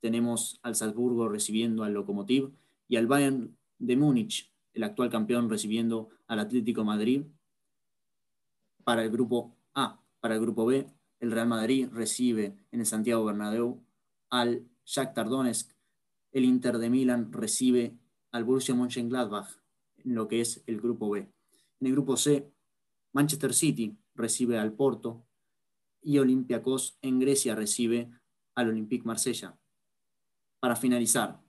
Tenemos 0.00 0.58
al 0.64 0.74
Salzburgo 0.74 1.28
recibiendo 1.28 1.84
al 1.84 1.92
Lokomotiv 1.92 2.50
y 2.88 2.96
al 2.96 3.06
Bayern 3.06 3.56
de 3.78 3.96
Múnich, 3.96 4.52
el 4.78 4.84
actual 4.84 5.10
campeón, 5.10 5.50
recibiendo 5.50 6.08
al 6.28 6.38
Atlético 6.38 6.84
Madrid 6.84 7.24
para 8.84 9.02
el 9.02 9.10
grupo 9.10 9.56
A. 9.74 10.00
Para 10.20 10.36
el 10.36 10.40
grupo 10.40 10.66
B, 10.66 10.86
el 11.18 11.32
Real 11.32 11.48
Madrid 11.48 11.88
recibe 11.90 12.56
en 12.70 12.78
el 12.78 12.86
Santiago 12.86 13.24
Bernabéu 13.24 13.82
al 14.30 14.68
Shakhtar 14.84 15.28
Donetsk. 15.28 15.72
El 16.30 16.44
Inter 16.44 16.78
de 16.78 16.90
Milán 16.90 17.32
recibe 17.32 17.98
al 18.30 18.44
Borussia 18.44 18.76
Mönchengladbach 18.76 19.48
en 19.96 20.14
lo 20.14 20.28
que 20.28 20.40
es 20.40 20.62
el 20.68 20.80
grupo 20.80 21.10
B. 21.10 21.28
En 21.80 21.86
el 21.86 21.92
grupo 21.92 22.16
C, 22.16 22.48
Manchester 23.12 23.54
City 23.54 23.98
recibe 24.14 24.60
al 24.60 24.74
Porto 24.74 25.24
y 26.00 26.18
Olympiacos 26.18 26.98
en 27.02 27.18
Grecia 27.18 27.56
recibe 27.56 28.12
al 28.54 28.68
Olympique 28.68 29.04
Marsella. 29.04 29.58
Para 30.60 30.76
finalizar 30.76 31.40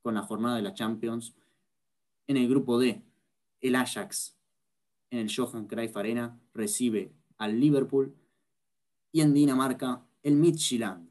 con 0.00 0.14
la 0.14 0.22
jornada 0.22 0.56
de 0.56 0.62
la 0.62 0.72
Champions, 0.72 1.34
en 2.26 2.36
el 2.36 2.48
grupo 2.48 2.78
D, 2.78 3.02
el 3.60 3.74
Ajax 3.74 4.36
en 5.10 5.20
el 5.20 5.34
Johan 5.34 5.66
Cruyff 5.66 5.96
Arena 5.96 6.38
recibe 6.52 7.12
al 7.38 7.60
Liverpool 7.60 8.14
y 9.12 9.20
en 9.20 9.32
Dinamarca 9.32 10.02
el 10.22 10.36
Midtjylland 10.36 11.08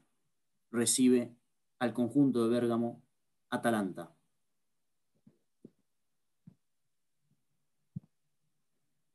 recibe 0.70 1.34
al 1.78 1.94
conjunto 1.94 2.44
de 2.44 2.50
Bérgamo 2.50 3.02
Atalanta. 3.50 4.14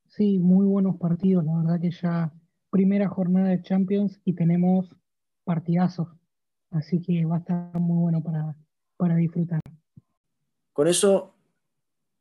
Sí, 0.08 0.40
muy 0.40 0.66
buenos 0.66 0.98
partidos, 0.98 1.46
la 1.46 1.58
verdad 1.58 1.80
que 1.80 1.92
ya 1.92 2.34
primera 2.72 3.08
jornada 3.08 3.50
de 3.50 3.62
Champions 3.62 4.20
y 4.26 4.34
tenemos 4.34 4.96
partidazos, 5.44 6.08
así 6.72 7.00
que 7.00 7.26
va 7.26 7.38
a 7.38 7.40
estar 7.40 7.80
muy 7.80 7.98
bueno 7.98 8.22
para, 8.22 8.56
para 8.98 9.16
disfrutar. 9.16 9.62
Con 10.74 10.88
eso, 10.88 11.36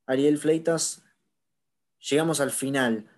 Ariel 0.09 0.39
Fleitas, 0.39 1.05
llegamos 2.01 2.41
al 2.41 2.51
final 2.51 3.09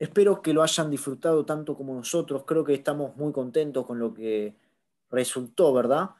Espero 0.00 0.40
que 0.40 0.54
lo 0.54 0.62
hayan 0.62 0.90
disfrutado 0.90 1.44
tanto 1.44 1.76
como 1.76 1.94
nosotros. 1.94 2.44
Creo 2.46 2.64
que 2.64 2.72
estamos 2.72 3.14
muy 3.16 3.32
contentos 3.32 3.84
con 3.84 3.98
lo 3.98 4.14
que 4.14 4.56
resultó, 5.10 5.74
¿verdad? 5.74 6.12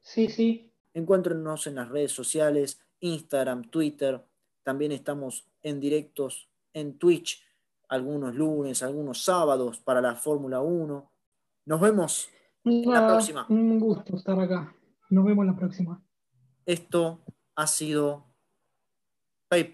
Sí, 0.00 0.28
sí. 0.28 0.72
Encuéntrenos 0.94 1.66
en 1.66 1.74
las 1.74 1.90
redes 1.90 2.10
sociales, 2.10 2.80
Instagram, 3.00 3.64
Twitter. 3.64 4.24
También 4.62 4.92
estamos 4.92 5.46
en 5.62 5.78
directos 5.78 6.48
en 6.72 6.96
Twitch, 6.96 7.44
algunos 7.90 8.34
lunes, 8.34 8.82
algunos 8.82 9.22
sábados 9.22 9.78
para 9.78 10.00
la 10.00 10.14
Fórmula 10.14 10.62
1. 10.62 11.12
Nos 11.66 11.80
vemos 11.82 12.30
la 12.64 13.06
próxima. 13.06 13.44
Un 13.50 13.78
gusto 13.78 14.16
estar 14.16 14.40
acá. 14.40 14.74
Nos 15.10 15.26
vemos 15.26 15.44
la 15.44 15.54
próxima. 15.54 16.02
Esto 16.64 17.20
ha 17.56 17.66
sido 17.66 18.24